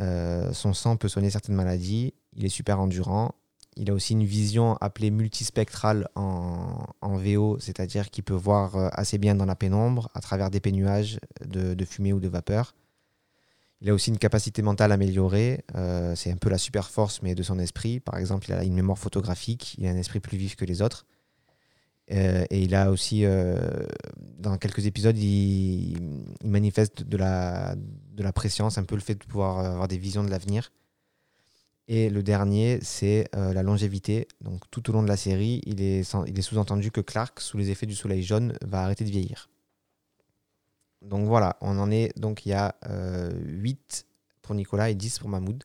Euh, 0.00 0.52
son 0.52 0.74
sang 0.74 0.96
peut 0.96 1.08
soigner 1.08 1.30
certaines 1.30 1.54
maladies. 1.54 2.14
Il 2.34 2.44
est 2.44 2.50
super 2.50 2.80
endurant. 2.80 3.34
Il 3.76 3.90
a 3.90 3.94
aussi 3.94 4.12
une 4.12 4.24
vision 4.24 4.76
appelée 4.76 5.10
multispectrale 5.10 6.08
en, 6.14 6.86
VO, 7.02 7.58
c'est-à-dire 7.58 8.10
qu'il 8.10 8.22
peut 8.24 8.34
voir 8.34 8.76
euh, 8.76 8.88
assez 8.92 9.18
bien 9.18 9.34
dans 9.34 9.46
la 9.46 9.56
pénombre, 9.56 10.10
à 10.14 10.20
travers 10.20 10.50
des 10.50 10.60
pénuages 10.60 11.18
de, 11.44 11.84
fumée 11.84 12.12
ou 12.12 12.20
de 12.20 12.28
vapeur. 12.28 12.74
Il 13.80 13.90
a 13.90 13.94
aussi 13.94 14.10
une 14.10 14.18
capacité 14.18 14.62
mentale 14.62 14.92
améliorée. 14.92 15.64
c'est 16.14 16.30
un 16.30 16.36
peu 16.36 16.48
la 16.48 16.58
super 16.58 16.88
force, 16.90 17.20
mais 17.22 17.34
de 17.34 17.42
son 17.42 17.58
esprit. 17.58 18.00
Par 18.00 18.16
exemple, 18.16 18.46
il 18.48 18.54
a 18.54 18.64
une 18.64 18.74
mémoire 18.74 18.98
photographique. 18.98 19.74
Il 19.78 19.86
a 19.86 19.90
un 19.90 19.96
esprit 19.96 20.20
plus 20.20 20.38
vif 20.38 20.56
que 20.56 20.64
les 20.64 20.80
autres. 20.80 21.04
Euh, 22.12 22.44
et 22.50 22.60
il 22.62 22.74
a 22.74 22.90
aussi, 22.90 23.24
euh, 23.24 23.56
dans 24.38 24.58
quelques 24.58 24.86
épisodes, 24.86 25.16
il, 25.16 25.96
manifeste 26.44 27.02
de 27.02 27.16
la, 27.16 27.74
de 27.76 28.22
la 28.22 28.32
préscience, 28.32 28.78
un 28.78 28.84
peu 28.84 28.94
le 28.94 29.00
fait 29.00 29.14
de 29.14 29.24
pouvoir 29.24 29.58
avoir 29.60 29.88
des 29.88 29.98
visions 29.98 30.22
de 30.22 30.30
l'avenir. 30.30 30.70
Et 31.86 32.08
le 32.08 32.22
dernier, 32.22 32.78
c'est 32.82 33.28
euh, 33.36 33.52
la 33.52 33.62
longévité. 33.62 34.26
Donc 34.40 34.62
tout 34.70 34.88
au 34.88 34.92
long 34.92 35.02
de 35.02 35.08
la 35.08 35.16
série, 35.16 35.60
il 35.66 35.82
est, 35.82 36.14
il 36.26 36.38
est 36.38 36.42
sous-entendu 36.42 36.90
que 36.90 37.00
Clark, 37.00 37.40
sous 37.40 37.58
les 37.58 37.70
effets 37.70 37.86
du 37.86 37.94
soleil 37.94 38.22
jaune, 38.22 38.56
va 38.62 38.82
arrêter 38.82 39.04
de 39.04 39.10
vieillir. 39.10 39.50
Donc 41.02 41.26
voilà, 41.26 41.56
on 41.60 41.78
en 41.78 41.90
est. 41.90 42.18
Donc 42.18 42.46
il 42.46 42.50
y 42.50 42.52
a 42.54 42.74
euh, 42.88 43.32
8 43.44 44.06
pour 44.40 44.54
Nicolas 44.54 44.90
et 44.90 44.94
10 44.94 45.18
pour 45.18 45.28
Mahmoud. 45.28 45.62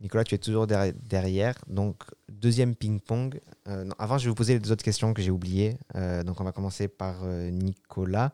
Nicolas, 0.00 0.24
tu 0.24 0.34
es 0.34 0.38
toujours 0.38 0.66
derri- 0.66 0.94
derrière. 1.02 1.54
Donc 1.66 2.04
deuxième 2.28 2.74
ping-pong. 2.74 3.40
Euh, 3.68 3.88
avant, 3.98 4.18
je 4.18 4.24
vais 4.24 4.30
vous 4.30 4.34
poser 4.34 4.54
les 4.54 4.60
deux 4.60 4.72
autres 4.72 4.84
questions 4.84 5.12
que 5.12 5.22
j'ai 5.22 5.30
oubliées. 5.30 5.76
Euh, 5.94 6.22
donc 6.22 6.40
on 6.40 6.44
va 6.44 6.52
commencer 6.52 6.88
par 6.88 7.24
euh, 7.24 7.50
Nicolas. 7.50 8.32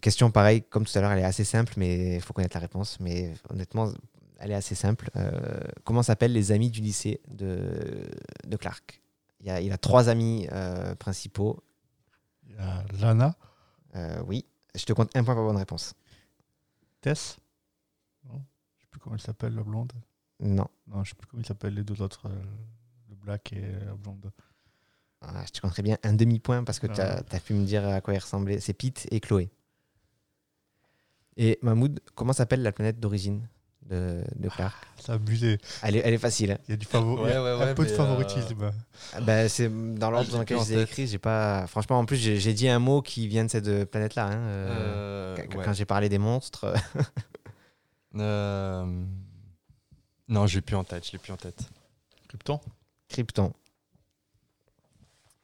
Question 0.00 0.30
pareille, 0.30 0.62
comme 0.62 0.84
tout 0.84 0.96
à 0.96 1.00
l'heure, 1.00 1.12
elle 1.12 1.20
est 1.20 1.24
assez 1.24 1.44
simple, 1.44 1.74
mais 1.76 2.16
il 2.16 2.20
faut 2.20 2.32
connaître 2.32 2.56
la 2.56 2.60
réponse. 2.60 2.98
Mais 3.00 3.34
honnêtement, 3.48 3.92
elle 4.38 4.50
est 4.50 4.56
assez 4.56 4.74
simple. 4.74 5.10
Comment 5.84 6.02
s'appellent 6.02 6.32
les 6.32 6.50
amis 6.50 6.70
du 6.70 6.80
lycée 6.80 7.20
de, 7.28 8.10
de 8.44 8.56
Clark? 8.56 9.00
Il, 9.40 9.50
a, 9.50 9.60
il 9.60 9.72
a 9.72 9.78
trois 9.78 10.08
amis 10.08 10.48
principaux. 10.98 11.62
Lana, 13.00 13.36
oui, 14.26 14.44
je 14.74 14.84
te 14.84 14.92
compte 14.92 15.14
un 15.16 15.22
point 15.22 15.34
pour 15.34 15.44
bonne 15.44 15.56
réponse. 15.56 15.94
Tess? 17.00 17.36
Non, 18.24 18.42
je 18.76 18.82
sais 18.82 18.88
plus 18.90 18.93
comment 19.04 19.16
elle 19.16 19.22
s'appelle, 19.22 19.54
la 19.54 19.62
blonde? 19.62 19.92
Non, 20.40 20.66
Non, 20.88 21.04
je 21.04 21.10
sais 21.10 21.14
plus 21.14 21.26
comment 21.28 21.42
ils 21.42 21.46
s'appellent 21.46 21.74
les 21.74 21.84
deux 21.84 22.02
autres, 22.02 22.26
euh, 22.26 22.42
le 23.10 23.14
black 23.14 23.52
et 23.52 23.60
la 23.86 23.94
blonde. 23.94 24.30
Ah, 25.20 25.42
je 25.46 25.50
te 25.52 25.60
compterai 25.60 25.82
bien 25.82 25.96
un 26.02 26.12
demi-point 26.14 26.64
parce 26.64 26.78
que 26.80 26.86
tu 26.86 27.00
Ah. 27.00 27.22
as, 27.30 27.40
pu 27.40 27.54
me 27.54 27.64
dire 27.64 27.86
à 27.86 28.00
quoi 28.00 28.14
il 28.14 28.18
ressemblait. 28.18 28.60
C'est 28.60 28.72
Pete 28.74 29.06
et 29.10 29.20
Chloé. 29.20 29.50
Et 31.36 31.58
Mahmoud, 31.62 32.00
comment 32.14 32.32
s'appelle 32.32 32.62
la 32.62 32.72
planète 32.72 33.00
d'origine 33.00 33.48
de, 33.86 34.22
de 34.36 34.48
Clark? 34.48 34.76
C'est 35.00 35.12
abusé. 35.12 35.58
elle, 35.82 35.96
est, 35.96 36.00
elle 36.04 36.14
est 36.14 36.18
facile. 36.18 36.52
hein. 36.52 36.58
Il 36.68 36.72
y 36.72 36.74
a 36.74 36.76
du 36.76 36.86
favori, 36.86 37.22
Ouais, 37.22 37.38
ouais, 37.38 37.62
un 37.70 37.74
peu 37.74 37.84
de 37.84 37.90
mais, 37.90 37.96
favoritisme. 37.96 38.70
Ah, 39.14 39.20
bah, 39.20 39.48
c'est 39.48 39.68
dans 39.94 40.10
l'ordre 40.10 40.30
dans 40.30 40.40
lequel 40.40 40.58
je 40.60 40.72
les 40.72 40.78
ai 40.78 40.82
écrits. 40.82 41.06
J'ai 41.06 41.18
pas... 41.18 41.66
Franchement, 41.66 41.98
en 41.98 42.04
plus, 42.04 42.16
j'ai 42.16 42.54
dit 42.54 42.68
un 42.68 42.78
mot 42.78 43.02
qui 43.02 43.26
vient 43.28 43.44
de 43.44 43.50
cette 43.50 43.66
euh, 43.68 43.84
planète-là. 43.86 44.26
hein, 44.26 44.36
euh, 44.38 44.68
Euh, 44.68 45.36
quand- 45.36 45.58
ouais. 45.58 45.64
Quand 45.64 45.72
j'ai 45.72 45.84
parlé 45.86 46.08
des 46.08 46.18
monstres. 46.18 46.72
Euh, 48.16 49.04
Non, 50.28 50.46
je 50.46 50.56
l'ai 50.56 50.62
plus 50.62 50.76
en 50.76 50.84
tête. 50.84 51.06
Je 51.06 51.12
l'ai 51.12 51.18
plus 51.18 51.32
en 51.32 51.36
tête. 51.36 51.68
Krypton 52.28 52.60
Krypton. 53.08 53.52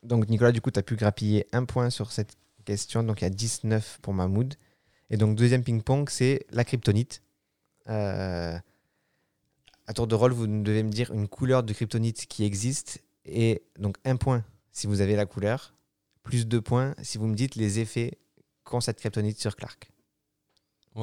Donc 0.02 0.28
Nicolas, 0.28 0.52
du 0.52 0.60
coup, 0.60 0.70
tu 0.70 0.78
as 0.78 0.82
pu 0.82 0.96
grappiller 0.96 1.46
un 1.52 1.64
point 1.64 1.90
sur 1.90 2.10
cette 2.12 2.36
question. 2.64 3.02
Donc 3.02 3.20
il 3.20 3.24
y 3.24 3.26
a 3.26 3.30
19 3.30 3.98
pour 4.02 4.14
Mahmoud. 4.14 4.54
Et 5.10 5.16
donc 5.16 5.36
deuxième 5.36 5.62
ping-pong, 5.62 6.08
c'est 6.08 6.46
la 6.50 6.64
kryptonite. 6.64 7.22
Euh, 7.88 8.58
à 9.86 9.92
tour 9.92 10.06
de 10.06 10.14
rôle, 10.14 10.32
vous 10.32 10.46
devez 10.46 10.82
me 10.82 10.90
dire 10.90 11.12
une 11.12 11.28
couleur 11.28 11.62
de 11.62 11.72
kryptonite 11.72 12.26
qui 12.26 12.44
existe. 12.44 13.02
Et 13.24 13.62
donc 13.78 13.96
un 14.04 14.16
point 14.16 14.44
si 14.72 14.86
vous 14.86 15.00
avez 15.00 15.16
la 15.16 15.26
couleur, 15.26 15.74
plus 16.22 16.46
deux 16.46 16.60
points 16.60 16.94
si 17.02 17.18
vous 17.18 17.26
me 17.26 17.34
dites 17.34 17.56
les 17.56 17.80
effets 17.80 18.18
qu'ont 18.64 18.80
cette 18.80 18.98
kryptonite 18.98 19.40
sur 19.40 19.56
Clark. 19.56 19.90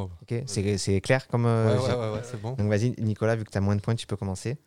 Ok 0.04 0.34
C'est 0.46 0.78
c'est 0.78 1.02
clair 1.02 1.28
comme... 1.28 1.46
euh, 1.46 1.78
ouais, 1.78 1.88
ouais, 1.88 1.96
ouais, 1.96 2.12
ouais, 2.18 2.22
c'est 2.24 2.42
bon. 2.42 2.54
Donc 2.54 2.70
vas-y 2.70 2.92
Nicolas, 3.00 3.36
vu 3.36 3.44
que 3.44 3.52
tu 3.52 3.58
as 3.58 3.62
moins 3.62 3.76
de 3.76 3.82
points, 3.82 3.96
tu 3.96 4.08
peux 4.08 4.16
commencer. 4.18 4.58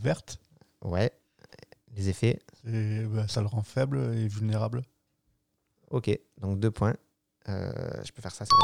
Verte. 0.00 0.38
Ouais. 0.82 1.10
Les 1.94 2.08
effets. 2.08 2.38
Et, 2.66 3.02
bah, 3.04 3.26
ça 3.28 3.40
le 3.40 3.46
rend 3.46 3.62
faible 3.62 3.98
et 4.14 4.28
vulnérable. 4.28 4.82
Ok, 5.90 6.10
donc 6.40 6.58
deux 6.60 6.70
points. 6.70 6.94
Euh, 7.48 7.70
je 8.04 8.12
peux 8.12 8.20
faire 8.20 8.32
ça, 8.32 8.44
c'est 8.44 8.50
vrai. 8.52 8.62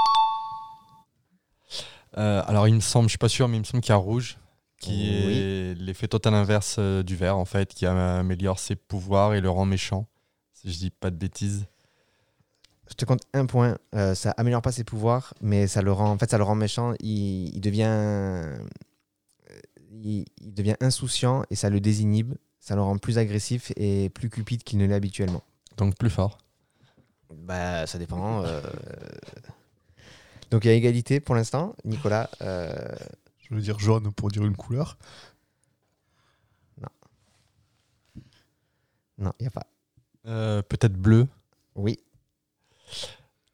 Euh, 2.19 2.43
alors, 2.47 2.69
il 2.69 2.75
me 2.75 2.81
semble, 2.81 3.07
je 3.09 3.13
suis 3.13 3.19
pas 3.19 3.29
sûr, 3.29 3.49
mais 3.49 3.57
il 3.57 3.61
me 3.61 3.65
semble 3.65 3.81
qu'il 3.83 3.91
y 3.91 3.93
a 3.93 3.97
rouge, 3.97 4.39
qui 4.79 4.91
Oui. 5.27 5.37
est 5.39 5.75
l'effet 5.79 6.09
total 6.09 6.35
inverse 6.35 6.77
euh, 6.79 7.03
du 7.03 7.17
vert, 7.17 7.39
en 7.39 7.45
fait, 7.47 7.73
qui 7.73 7.87
améliore 7.87 8.59
ses 8.59 8.77
pouvoirs 8.77 9.33
et 9.35 9.41
le 9.41 9.49
rend 9.49 9.65
méchant. 9.65 10.07
Si 10.53 10.71
je 10.73 10.79
dis 10.79 10.91
pas 10.91 11.11
de 11.11 11.17
bêtises. 11.17 11.67
Je 12.89 12.95
te 12.95 13.05
compte 13.05 13.23
un 13.33 13.47
point. 13.47 13.79
Euh, 13.95 14.15
ça 14.15 14.33
améliore 14.33 14.61
pas 14.63 14.73
ses 14.73 14.85
pouvoirs, 14.85 15.35
mais 15.41 15.67
ça 15.67 15.83
le 15.83 15.93
rend, 15.93 16.11
en 16.11 16.19
fait, 16.19 16.31
ça 16.31 16.39
le 16.39 16.45
rend 16.45 16.55
méchant. 16.55 16.95
Il, 17.01 17.55
il 17.55 17.61
devient, 17.61 17.87
euh, 17.89 18.59
il, 19.93 20.25
il 20.41 20.53
devient 20.55 20.77
insouciant 20.81 21.45
et 21.51 21.55
ça 21.57 21.71
le 21.71 21.81
désinhibe. 21.81 22.35
Ça 22.61 22.75
le 22.77 22.83
rend 22.83 22.99
plus 22.99 23.19
agressif 23.19 23.73
et 23.77 24.09
plus 24.11 24.31
cupide 24.31 24.63
qu'il 24.63 24.79
ne 24.79 24.87
l'est 24.87 24.95
habituellement. 24.95 25.43
Donc, 25.79 25.97
plus 25.97 26.11
fort. 26.11 26.39
Bah, 27.35 27.87
ça 27.87 27.99
dépend. 27.99 28.45
euh. 28.45 28.61
Donc 30.51 30.67
il 30.67 30.69
y 30.69 30.71
a 30.71 30.75
égalité 30.75 31.19
pour 31.19 31.35
l'instant. 31.35 31.75
Nicolas, 31.87 32.29
euh, 32.43 32.75
Je 33.39 33.55
veux 33.55 33.61
dire 33.63 33.79
jaune 33.79 34.13
pour 34.13 34.31
dire 34.31 34.45
une 34.45 34.55
couleur. 34.57 34.99
non, 39.19 39.33
il 39.39 39.45
n'y 39.45 39.47
a 39.49 39.51
pas. 39.51 39.67
Euh, 40.27 40.63
Peut-être 40.63 40.95
bleu. 40.95 41.27
Oui, 41.75 41.99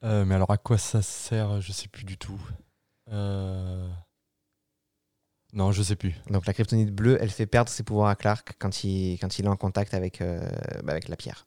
Euh, 0.04 0.24
mais 0.24 0.34
alors, 0.34 0.50
à 0.50 0.58
quoi 0.58 0.78
ça 0.78 1.02
sert 1.02 1.60
Je 1.60 1.72
sais 1.72 1.88
plus 1.88 2.04
du 2.04 2.16
tout. 2.16 2.40
Euh, 3.10 3.88
Non, 5.52 5.72
je 5.72 5.82
sais 5.82 5.96
plus. 5.96 6.14
donc 6.30 6.46
la 6.46 6.52
kryptonite 6.52 6.90
bleue, 6.94 7.18
elle 7.20 7.30
fait 7.30 7.46
perdre 7.46 7.70
ses 7.70 7.82
pouvoirs 7.82 8.08
à 8.08 8.16
Clark 8.16 8.54
quand 8.58 8.84
il, 8.84 9.18
quand 9.18 9.38
il 9.38 9.46
est 9.46 9.48
en 9.48 9.56
contact 9.56 9.94
avec, 9.94 10.20
euh, 10.20 10.40
bah, 10.84 10.92
avec 10.92 11.08
la 11.08 11.16
pierre. 11.16 11.46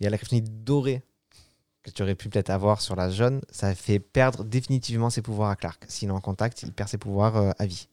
Il 0.00 0.04
y 0.04 0.06
a 0.06 0.10
la 0.10 0.16
kryptonite 0.18 0.64
dorée 0.64 1.02
que 1.82 1.90
tu 1.90 2.02
aurais 2.02 2.14
pu 2.14 2.30
peut-être 2.30 2.48
avoir 2.48 2.80
sur 2.80 2.96
la 2.96 3.10
jaune, 3.10 3.42
ça 3.50 3.74
fait 3.74 3.98
perdre 3.98 4.42
définitivement 4.42 5.10
ses 5.10 5.20
pouvoirs 5.20 5.50
à 5.50 5.56
Clark. 5.56 5.84
S'il 5.86 6.08
est 6.08 6.12
en 6.12 6.20
contact, 6.20 6.62
il 6.62 6.72
perd 6.72 6.88
ses 6.88 6.96
pouvoirs 6.96 7.54
à 7.58 7.66
vie. 7.66 7.88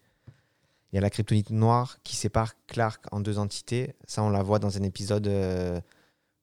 Il 0.92 0.96
y 0.96 0.98
a 0.98 1.02
la 1.02 1.10
kryptonite 1.10 1.50
noire 1.50 1.98
qui 2.04 2.16
sépare 2.16 2.54
Clark 2.68 3.04
en 3.12 3.20
deux 3.20 3.38
entités. 3.38 3.94
Ça, 4.08 4.24
on 4.24 4.30
la 4.30 4.44
voit 4.44 4.60
dans 4.60 4.78
un 4.78 4.84
épisode 4.84 5.28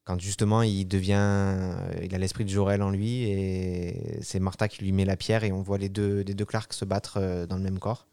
quand 0.09 0.18
justement 0.18 0.62
il 0.62 0.87
devient, 0.87 1.18
euh, 1.18 1.75
il 2.03 2.14
a 2.14 2.18
l'esprit 2.18 2.47
de 2.47 2.49
Jorel 2.49 2.81
en 2.81 2.88
lui 2.88 3.25
et 3.25 4.18
c'est 4.23 4.40
Martha 4.40 4.66
qui 4.66 4.83
lui 4.83 4.90
met 4.90 5.05
la 5.05 5.18
pierre 5.18 5.44
et 5.44 5.53
on 5.53 5.61
voit 5.61 5.77
les 5.77 5.90
deux, 5.90 6.23
les 6.23 6.35
Clark 6.47 6.73
se 6.73 6.87
battre 6.87 7.18
euh, 7.18 7.44
dans 7.44 7.57
le 7.57 7.62
même 7.62 7.79
corps. 7.79 8.07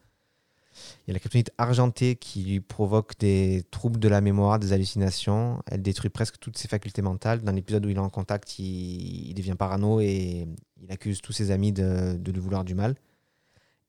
Il 0.75 1.07
y 1.07 1.11
a 1.11 1.13
la 1.13 1.19
kryptonite 1.19 1.51
argentée 1.57 2.17
qui 2.17 2.43
lui 2.43 2.59
provoque 2.59 3.17
des 3.17 3.63
troubles 3.71 3.97
de 3.97 4.09
la 4.09 4.19
mémoire, 4.19 4.59
des 4.59 4.73
hallucinations. 4.73 5.63
Elle 5.67 5.81
détruit 5.81 6.09
presque 6.09 6.37
toutes 6.37 6.57
ses 6.57 6.67
facultés 6.67 7.01
mentales. 7.01 7.43
Dans 7.43 7.53
l'épisode 7.53 7.85
où 7.85 7.89
il 7.89 7.95
est 7.95 7.99
en 7.99 8.09
contact, 8.09 8.59
il, 8.59 9.33
devient 9.33 9.55
parano 9.57 10.01
et 10.01 10.49
il 10.81 10.91
accuse 10.91 11.21
tous 11.21 11.31
ses 11.31 11.51
amis 11.51 11.71
de, 11.71 12.19
lui 12.25 12.41
vouloir 12.41 12.65
du 12.65 12.75
mal. 12.75 12.95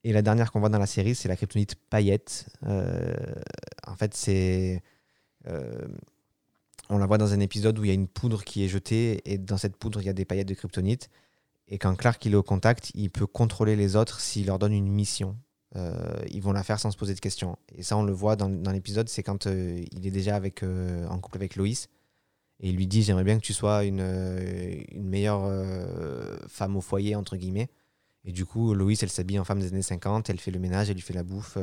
Et 0.04 0.12
la 0.12 0.22
dernière 0.22 0.52
qu'on 0.52 0.60
voit 0.60 0.68
dans 0.68 0.78
la 0.78 0.86
série, 0.86 1.16
c'est 1.16 1.26
la 1.26 1.34
kryptonite 1.34 1.74
paillette. 1.74 2.46
Euh, 2.68 3.16
en 3.84 3.96
fait, 3.96 4.14
c'est. 4.14 4.80
On 6.88 6.98
la 6.98 7.06
voit 7.06 7.18
dans 7.18 7.32
un 7.32 7.40
épisode 7.40 7.78
où 7.78 7.84
il 7.84 7.88
y 7.88 7.90
a 7.90 7.94
une 7.94 8.08
poudre 8.08 8.44
qui 8.44 8.64
est 8.64 8.68
jetée 8.68 9.20
et 9.24 9.38
dans 9.38 9.56
cette 9.56 9.76
poudre, 9.76 10.00
il 10.00 10.06
y 10.06 10.08
a 10.08 10.12
des 10.12 10.24
paillettes 10.24 10.48
de 10.48 10.54
kryptonite. 10.54 11.10
Et 11.68 11.78
quand 11.78 11.94
Clark 11.96 12.24
il 12.24 12.32
est 12.32 12.36
au 12.36 12.42
contact, 12.42 12.92
il 12.94 13.10
peut 13.10 13.26
contrôler 13.26 13.76
les 13.76 13.96
autres 13.96 14.20
s'il 14.20 14.46
leur 14.46 14.58
donne 14.58 14.72
une 14.72 14.88
mission. 14.88 15.36
Euh, 15.74 15.94
ils 16.30 16.40
vont 16.40 16.52
la 16.52 16.62
faire 16.62 16.78
sans 16.78 16.90
se 16.90 16.96
poser 16.96 17.14
de 17.14 17.20
questions. 17.20 17.58
Et 17.74 17.82
ça, 17.82 17.96
on 17.96 18.04
le 18.04 18.12
voit 18.12 18.36
dans, 18.36 18.48
l'épisode, 18.72 19.08
c'est 19.08 19.22
quand 19.22 19.46
euh, 19.46 19.82
il 19.92 20.06
est 20.06 20.10
déjà 20.10 20.40
euh, 20.62 21.06
en 21.08 21.18
couple 21.18 21.38
avec 21.38 21.56
Loïs. 21.56 21.88
Et 22.60 22.70
il 22.70 22.76
lui 22.76 22.86
dit 22.86 23.02
J'aimerais 23.02 23.24
bien 23.24 23.36
que 23.36 23.44
tu 23.44 23.52
sois 23.52 23.84
une, 23.84 24.02
meilleure 24.94 25.50
femme 26.48 26.76
au 26.76 26.80
foyer, 26.80 27.14
entre 27.14 27.36
guillemets. 27.36 27.68
Et 28.24 28.32
du 28.32 28.46
coup, 28.46 28.72
Loïs, 28.74 29.02
elle 29.02 29.10
s'habille 29.10 29.38
en 29.38 29.44
femme 29.44 29.60
des 29.60 29.68
années 29.68 29.82
50, 29.82 30.30
elle 30.30 30.40
fait 30.40 30.50
le 30.50 30.58
ménage, 30.58 30.88
elle 30.88 30.96
lui 30.96 31.02
fait 31.02 31.14
la 31.14 31.22
bouffe. 31.22 31.58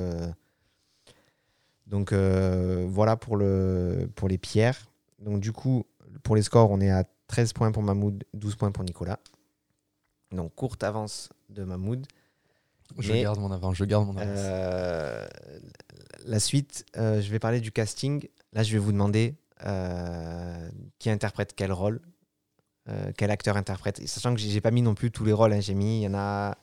Donc 1.88 2.14
voilà 2.14 3.16
pour 3.16 3.38
les 3.38 4.38
pierres. 4.40 4.93
Donc 5.24 5.40
du 5.40 5.52
coup, 5.52 5.86
pour 6.24 6.36
les 6.36 6.42
scores, 6.44 6.70
on 6.72 6.80
est 6.82 6.92
à 6.92 7.04
13 7.28 7.54
points 7.54 7.72
pour 7.72 7.82
Mahmoud, 7.84 8.24
12 8.34 8.56
points 8.56 8.72
pour 8.72 8.84
Nicolas. 8.84 9.20
Donc 10.32 10.54
courte 10.56 10.84
avance 10.84 11.30
de 11.50 11.64
Mahmoud. 11.64 12.06
Je 13.00 13.12
Mais- 13.14 13.22
garde 13.24 13.40
mon 13.40 13.52
avance, 13.52 13.76
je 13.78 13.86
garde 13.86 14.06
mon 14.06 14.18
avance. 14.18 14.38
Euh, 14.38 15.26
la 16.26 16.40
suite, 16.40 16.86
euh, 16.98 17.22
je 17.22 17.30
vais 17.32 17.40
parler 17.40 17.60
du 17.62 17.72
casting. 17.72 18.28
Là, 18.52 18.62
je 18.64 18.74
vais 18.74 18.78
vous 18.80 18.92
demander 18.92 19.36
euh, 19.66 20.70
qui 21.00 21.10
interprète 21.10 21.54
quel 21.56 21.72
rôle, 21.72 22.02
quel 23.18 23.32
acteur 23.32 23.56
interprète. 23.58 24.00
Et 24.00 24.08
Sachant 24.08 24.34
que 24.36 24.40
j'ai 24.42 24.60
pas 24.62 24.72
mis 24.72 24.82
non 24.82 24.94
plus 24.94 25.10
tous 25.10 25.24
les 25.24 25.32
rôles. 25.34 25.54
hein. 25.54 25.62
J'ai 25.62 25.74
mis, 25.74 26.02
il 26.02 26.04
y 26.04 26.08
en 26.08 26.14
a. 26.16 26.58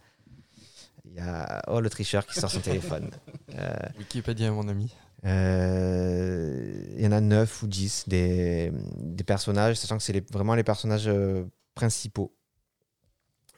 Il 1.06 1.14
y 1.14 1.18
a. 1.20 1.62
Oh, 1.68 1.80
le 1.80 1.88
tricheur 1.88 2.26
qui 2.26 2.38
sort 2.38 2.50
son 2.50 2.60
téléphone. 2.60 3.10
Wikipédia, 3.98 4.52
mon 4.52 4.68
ami. 4.68 4.94
Euh, 5.24 6.94
il 6.96 7.02
y 7.02 7.06
en 7.06 7.12
a 7.12 7.20
9 7.20 7.62
ou 7.62 7.66
10 7.66 8.04
des, 8.08 8.72
des 8.96 9.24
personnages, 9.24 9.76
sachant 9.76 9.96
que 9.98 10.02
c'est 10.02 10.12
les- 10.12 10.24
vraiment 10.32 10.54
les 10.54 10.64
personnages 10.64 11.08
euh, 11.08 11.44
principaux. 11.74 12.34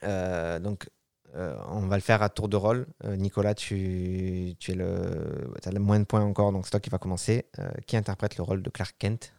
Euh, 0.04 0.58
donc, 0.58 0.88
euh, 1.34 1.56
on 1.68 1.80
va 1.86 1.96
le 1.96 2.02
faire 2.02 2.22
à 2.22 2.28
tour 2.28 2.48
de 2.48 2.56
rôle. 2.56 2.86
Euh, 3.04 3.16
Nicolas, 3.16 3.54
tu, 3.54 4.54
tu 4.58 4.72
es 4.72 4.74
le, 4.74 5.52
as 5.64 5.70
le 5.70 5.80
moins 5.80 5.98
de 6.00 6.04
points 6.04 6.22
encore, 6.22 6.52
donc 6.52 6.64
c'est 6.66 6.72
toi 6.72 6.80
qui 6.80 6.90
va 6.90 6.98
commencer. 6.98 7.46
Euh, 7.58 7.70
qui 7.86 7.96
interprète 7.96 8.36
le 8.36 8.42
rôle 8.42 8.62
de 8.62 8.70
Clark 8.70 8.94
Kent? 8.98 9.32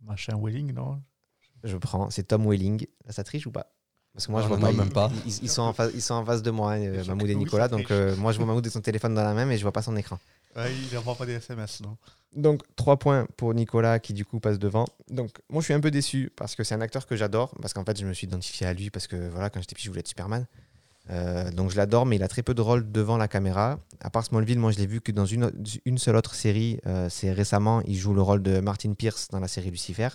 Machin 0.00 0.36
Welling, 0.38 0.72
non? 0.72 1.02
Je 1.64 1.76
prends, 1.76 2.10
c'est 2.10 2.24
Tom 2.24 2.46
Welling. 2.46 2.86
Là, 3.06 3.12
ça 3.12 3.24
triche 3.24 3.46
ou 3.46 3.52
pas? 3.52 3.72
Parce 4.14 4.26
que 4.26 4.32
moi, 4.32 4.40
Ah, 4.40 4.44
je 4.44 4.48
vois 4.48 4.58
non, 4.58 4.66
pas. 4.66 4.72
même 4.72 4.92
pas. 4.92 5.10
Ils, 5.26 5.44
ils 5.44 5.48
sont 5.48 5.62
en 5.62 5.72
face, 5.72 5.90
ils 5.94 6.02
sont 6.02 6.14
en 6.14 6.24
face 6.24 6.42
de 6.42 6.50
moi, 6.50 6.76
Je- 6.78 7.08
Mahmoud 7.08 7.30
et 7.30 7.34
Nicolas. 7.34 7.68
Donc, 7.68 7.90
euh, 7.90 8.14
moi, 8.16 8.32
je 8.32 8.36
vois 8.36 8.46
Mahmoud 8.46 8.66
et 8.66 8.70
son 8.70 8.80
téléphone 8.82 9.14
dans 9.14 9.24
la 9.24 9.32
main, 9.32 9.46
mais 9.46 9.56
je 9.56 9.62
vois 9.62 9.72
pas 9.72 9.80
son 9.82 9.96
écran. 9.96 10.18
ouais, 10.56 10.70
Il 10.90 10.94
n'envoie 10.94 11.14
pas 11.14 11.24
des 11.24 11.32
SMS, 11.34 11.80
non 11.80 11.96
Donc 12.36 12.62
3 12.76 12.98
points 12.98 13.26
pour 13.38 13.54
Nicolas 13.54 13.98
qui 14.00 14.12
du 14.12 14.26
coup 14.26 14.38
passe 14.38 14.58
devant. 14.58 14.84
Donc 15.08 15.30
moi 15.48 15.60
je 15.62 15.64
suis 15.66 15.74
un 15.74 15.80
peu 15.80 15.90
déçu 15.90 16.30
parce 16.36 16.54
que 16.54 16.62
c'est 16.64 16.74
un 16.74 16.80
acteur 16.82 17.06
que 17.06 17.16
j'adore 17.16 17.54
parce 17.60 17.72
qu'en 17.74 17.84
fait 17.84 17.98
je 17.98 18.06
me 18.06 18.12
suis 18.14 18.26
identifié 18.26 18.66
à 18.66 18.72
lui 18.74 18.88
parce 18.90 19.06
que 19.06 19.28
voilà 19.30 19.48
quand 19.50 19.60
j'étais 19.60 19.74
petit 19.74 19.84
je 19.84 19.90
voulais 19.90 20.00
être 20.00 20.08
Superman. 20.08 20.46
Euh, 21.10 21.50
donc 21.50 21.70
je 21.70 21.76
l'adore 21.76 22.06
mais 22.06 22.16
il 22.16 22.22
a 22.22 22.28
très 22.28 22.42
peu 22.42 22.54
de 22.54 22.60
rôle 22.62 22.90
devant 22.90 23.16
la 23.18 23.28
caméra. 23.28 23.78
À 24.00 24.08
part 24.10 24.24
Smallville 24.24 24.58
moi 24.58 24.72
je 24.72 24.78
l'ai 24.78 24.86
vu 24.86 25.00
que 25.02 25.10
dans 25.12 25.26
une, 25.26 25.50
une 25.84 25.98
seule 25.98 26.16
autre 26.16 26.34
série. 26.34 26.78
euh, 26.86 27.08
c'est 27.10 27.32
récemment 27.32 27.82
il 27.86 27.96
joue 27.96 28.14
le 28.14 28.22
rôle 28.22 28.42
de 28.42 28.60
Martin 28.60 28.92
Pierce 28.94 29.28
dans 29.30 29.40
la 29.40 29.48
série 29.48 29.70
Lucifer. 29.70 30.08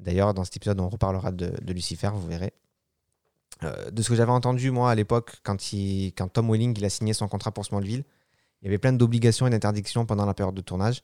D'ailleurs 0.00 0.32
dans 0.34 0.44
cet 0.44 0.56
épisode 0.56 0.80
on 0.80 0.88
reparlera 0.88 1.32
de, 1.32 1.52
de 1.62 1.72
Lucifer 1.72 2.10
vous 2.14 2.26
verrez. 2.26 2.52
Euh, 3.64 3.90
de 3.90 4.02
ce 4.02 4.10
que 4.10 4.14
j'avais 4.14 4.32
entendu 4.32 4.70
moi 4.70 4.90
à 4.90 4.94
l'époque 4.94 5.36
quand, 5.42 5.56
Tom 6.32 6.50
Welling 6.50 6.84
a 6.84 6.90
signé 6.90 7.14
son 7.14 7.26
contrat 7.28 7.52
pour 7.52 7.64
Smallville, 7.64 8.04
il 8.60 8.66
y 8.66 8.68
avait 8.68 8.78
plein 8.78 8.92
d'obligations 8.92 9.46
et 9.46 9.50
d'interdictions 9.50 10.04
pendant 10.06 10.26
la 10.26 10.34
période 10.34 10.54
de 10.54 10.60
tournage. 10.60 11.02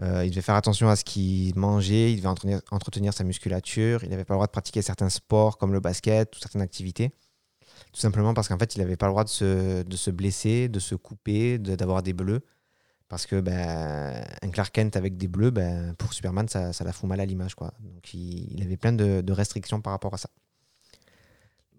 Euh, 0.00 0.24
il 0.24 0.30
devait 0.30 0.42
faire 0.42 0.54
attention 0.54 0.88
à 0.88 0.96
ce 0.96 1.04
qu'il 1.04 1.56
mangeait, 1.56 2.12
il 2.12 2.22
devait 2.22 2.60
entretenir, 2.70 3.12
sa 3.12 3.24
musculature, 3.24 4.04
il 4.04 4.10
n'avait 4.10 4.24
pas 4.24 4.34
le 4.34 4.38
droit 4.38 4.46
de 4.46 4.52
pratiquer 4.52 4.82
certains 4.82 5.08
sports 5.08 5.58
comme 5.58 5.72
le 5.72 5.80
basket 5.80 6.36
ou 6.36 6.38
certaines 6.38 6.62
activités. 6.62 7.10
Tout 7.92 8.00
simplement 8.00 8.34
parce 8.34 8.48
qu'en 8.48 8.58
fait, 8.58 8.76
il 8.76 8.80
n'avait 8.80 8.96
pas 8.96 9.06
le 9.06 9.12
droit 9.12 9.24
de 9.24 9.28
se, 9.28 10.10
blesser, 10.10 10.68
de 10.68 10.78
se 10.78 10.94
couper, 10.94 11.58
d'avoir 11.58 12.02
des 12.02 12.12
bleus. 12.12 12.40
Parce 13.08 13.26
que 13.26 13.40
ben, 13.40 14.22
Clark 14.52 14.72
Kent 14.72 14.96
avec 14.96 15.16
des 15.16 15.28
bleus, 15.28 15.50
ben, 15.50 15.94
pour 15.94 16.12
Superman, 16.12 16.46
ça, 16.48 16.72
la 16.84 16.92
fout 16.92 17.08
mal 17.08 17.20
à 17.20 17.26
l'image. 17.26 17.56
Donc 17.56 18.14
il, 18.14 18.62
avait 18.62 18.76
plein 18.76 18.92
de 18.92 19.32
restrictions 19.32 19.80
par 19.80 19.92
rapport 19.92 20.14
à 20.14 20.18
ça. 20.18 20.28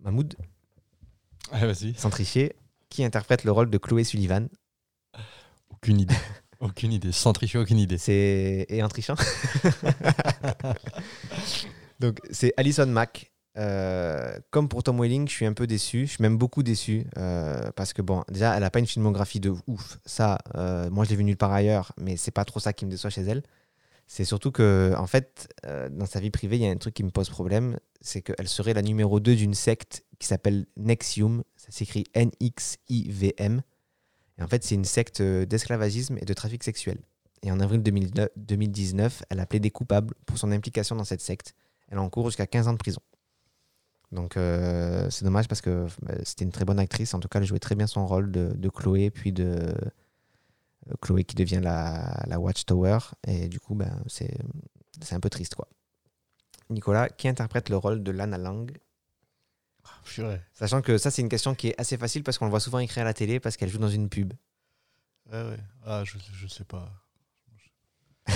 Mahmoud, 0.04 0.36
vas-y. 1.52 1.94
tricher, 1.94 2.56
qui 2.90 3.04
interprète 3.04 3.44
le 3.44 3.52
rôle 3.52 3.70
de 3.70 3.78
Chloé 3.78 4.04
Sullivan? 4.04 4.48
Aucune 5.70 6.00
idée. 6.00 6.16
aucune 6.60 6.92
idée. 6.92 7.12
Sans 7.12 7.34
tricher, 7.34 7.58
aucune 7.58 7.80
idée. 7.80 7.98
C'est 7.98 8.66
et 8.70 8.84
en 8.84 8.90
trichant. 8.90 9.16
Donc 12.00 12.20
c'est 12.32 12.54
Alison 12.58 12.88
Mack. 12.88 13.32
Euh, 13.58 14.38
comme 14.52 14.70
pour 14.70 14.84
Tom 14.84 15.02
Welling, 15.02 15.28
je 15.28 15.34
suis 15.34 15.46
un 15.46 15.54
peu 15.54 15.68
déçu. 15.68 16.06
Je 16.06 16.12
suis 16.12 16.22
même 16.22 16.38
beaucoup 16.38 16.64
déçu 16.64 17.06
euh, 17.18 17.72
parce 17.76 17.94
que 17.94 18.02
bon, 18.02 18.24
déjà, 18.30 18.56
elle 18.56 18.64
a 18.64 18.70
pas 18.70 18.80
une 18.80 18.88
filmographie 18.88 19.40
de 19.40 19.54
ouf. 19.68 20.00
Ça, 20.06 20.38
euh, 20.56 20.90
moi, 20.90 21.04
je 21.04 21.10
l'ai 21.10 21.16
vu 21.18 21.24
nulle 21.24 21.38
part 21.38 21.52
ailleurs, 21.52 21.92
mais 21.98 22.16
c'est 22.16 22.32
pas 22.32 22.46
trop 22.46 22.60
ça 22.60 22.74
qui 22.74 22.86
me 22.86 22.92
déçoit 22.92 23.10
chez 23.10 23.22
elle. 23.22 23.44
C'est 24.12 24.26
surtout 24.26 24.52
que, 24.52 24.96
en 24.98 25.06
fait, 25.06 25.54
euh, 25.68 25.88
dans 25.88 26.08
sa 26.08 26.20
vie 26.20 26.32
privée, 26.32 26.56
il 26.56 26.64
y 26.64 26.66
a 26.66 26.72
un 26.72 26.78
truc 26.78 26.96
qui 26.96 27.04
me 27.04 27.12
pose 27.12 27.30
problème, 27.30 27.78
c'est 28.02 28.24
qu'elle 28.24 28.48
serait 28.48 28.74
la 28.74 28.82
numéro 28.82 29.20
2 29.20 29.36
d'une 29.36 29.54
secte 29.54 30.04
qui 30.18 30.26
s'appelle 30.26 30.66
Nexium. 30.78 31.44
Ça 31.56 31.68
s'écrit 31.70 32.06
N-X-I-V-M. 32.16 33.62
Et 34.40 34.42
en 34.42 34.48
fait, 34.48 34.64
c'est 34.64 34.74
une 34.74 34.84
secte 34.84 35.22
euh, 35.22 35.46
d'esclavagisme 35.46 36.18
et 36.18 36.26
de 36.26 36.34
trafic 36.34 36.64
sexuel. 36.64 36.98
Et 37.44 37.52
en 37.52 37.60
avril 37.60 37.84
2009 37.84 38.30
2019, 38.36 39.26
elle 39.30 39.40
a 39.40 39.46
plaidé 39.46 39.70
coupable 39.70 40.16
pour 40.26 40.40
son 40.40 40.52
implication 40.52 40.96
dans 40.96 41.04
cette 41.04 41.22
secte. 41.22 41.54
Elle 41.90 42.00
encourt 42.00 42.26
jusqu'à 42.26 42.48
15 42.48 42.68
ans 42.68 42.74
de 42.74 42.80
prison. 42.80 43.02
Donc 44.12 44.38
euh, 44.38 45.08
c'est 45.12 45.24
dommage 45.24 45.48
parce 45.48 45.62
que 45.62 45.86
c'était 46.24 46.46
une 46.46 46.52
très 46.52 46.66
bonne 46.66 46.80
actrice. 46.80 47.14
En 47.14 47.20
tout 47.20 47.28
cas, 47.28 47.40
elle 47.40 47.46
jouait 47.46 47.60
très 47.60 47.76
bien 47.76 47.86
son 47.86 48.08
rôle 48.08 48.32
de, 48.32 48.70
Chloé, 48.70 49.12
puis 49.12 49.32
de 49.32 49.72
Chloé 51.02 51.24
qui 51.24 51.36
devient 51.36 51.60
la, 51.62 52.24
la 52.28 52.40
Watchtower. 52.40 53.00
Et 53.28 53.48
du 53.48 53.60
coup, 53.60 53.76
ben, 53.76 54.04
c'est 54.08 54.34
un 55.12 55.20
peu 55.20 55.30
triste. 55.30 55.56
quoi. 55.56 55.68
Nicolas, 56.70 57.10
qui 57.10 57.28
interprète 57.28 57.70
le 57.70 57.78
rôle 57.78 58.04
de 58.04 58.12
Lana 58.12 58.38
Lang? 58.38 58.72
Purée. 60.06 60.42
Sachant 60.54 60.82
que 60.82 60.98
ça, 60.98 61.12
c'est 61.12 61.22
une 61.22 61.30
question 61.30 61.56
qui 61.56 61.70
est 61.70 61.80
assez 61.80 61.98
facile 61.98 62.24
parce 62.24 62.38
qu'on 62.38 62.46
le 62.46 62.52
voit 62.52 62.60
souvent 62.60 62.80
écrire 62.80 63.02
à 63.04 63.06
la 63.06 63.14
télé 63.14 63.40
parce 63.40 63.58
qu'elle 63.58 63.70
joue 63.70 63.80
dans 63.80 63.90
une 63.90 64.10
pub. 64.10 64.34
Ouais, 65.32 65.42
ouais. 65.44 65.60
Ah, 65.86 66.04
je, 66.06 66.18
je 66.34 66.48
sais 66.48 66.64
pas. 66.64 66.92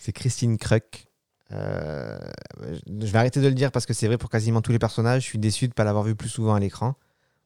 C'est 0.00 0.12
Christine 0.12 0.56
Kruk. 0.58 1.06
Euh, 1.52 2.18
je 2.60 3.06
vais 3.06 3.18
arrêter 3.18 3.40
de 3.40 3.48
le 3.48 3.54
dire 3.54 3.72
parce 3.72 3.84
que 3.86 3.92
c'est 3.92 4.06
vrai 4.06 4.18
pour 4.18 4.30
quasiment 4.30 4.62
tous 4.62 4.72
les 4.72 4.78
personnages. 4.78 5.22
Je 5.22 5.26
suis 5.26 5.38
déçu 5.38 5.66
de 5.66 5.70
ne 5.72 5.74
pas 5.74 5.84
l'avoir 5.84 6.04
vu 6.04 6.14
plus 6.14 6.28
souvent 6.28 6.54
à 6.54 6.60
l'écran. 6.60 6.94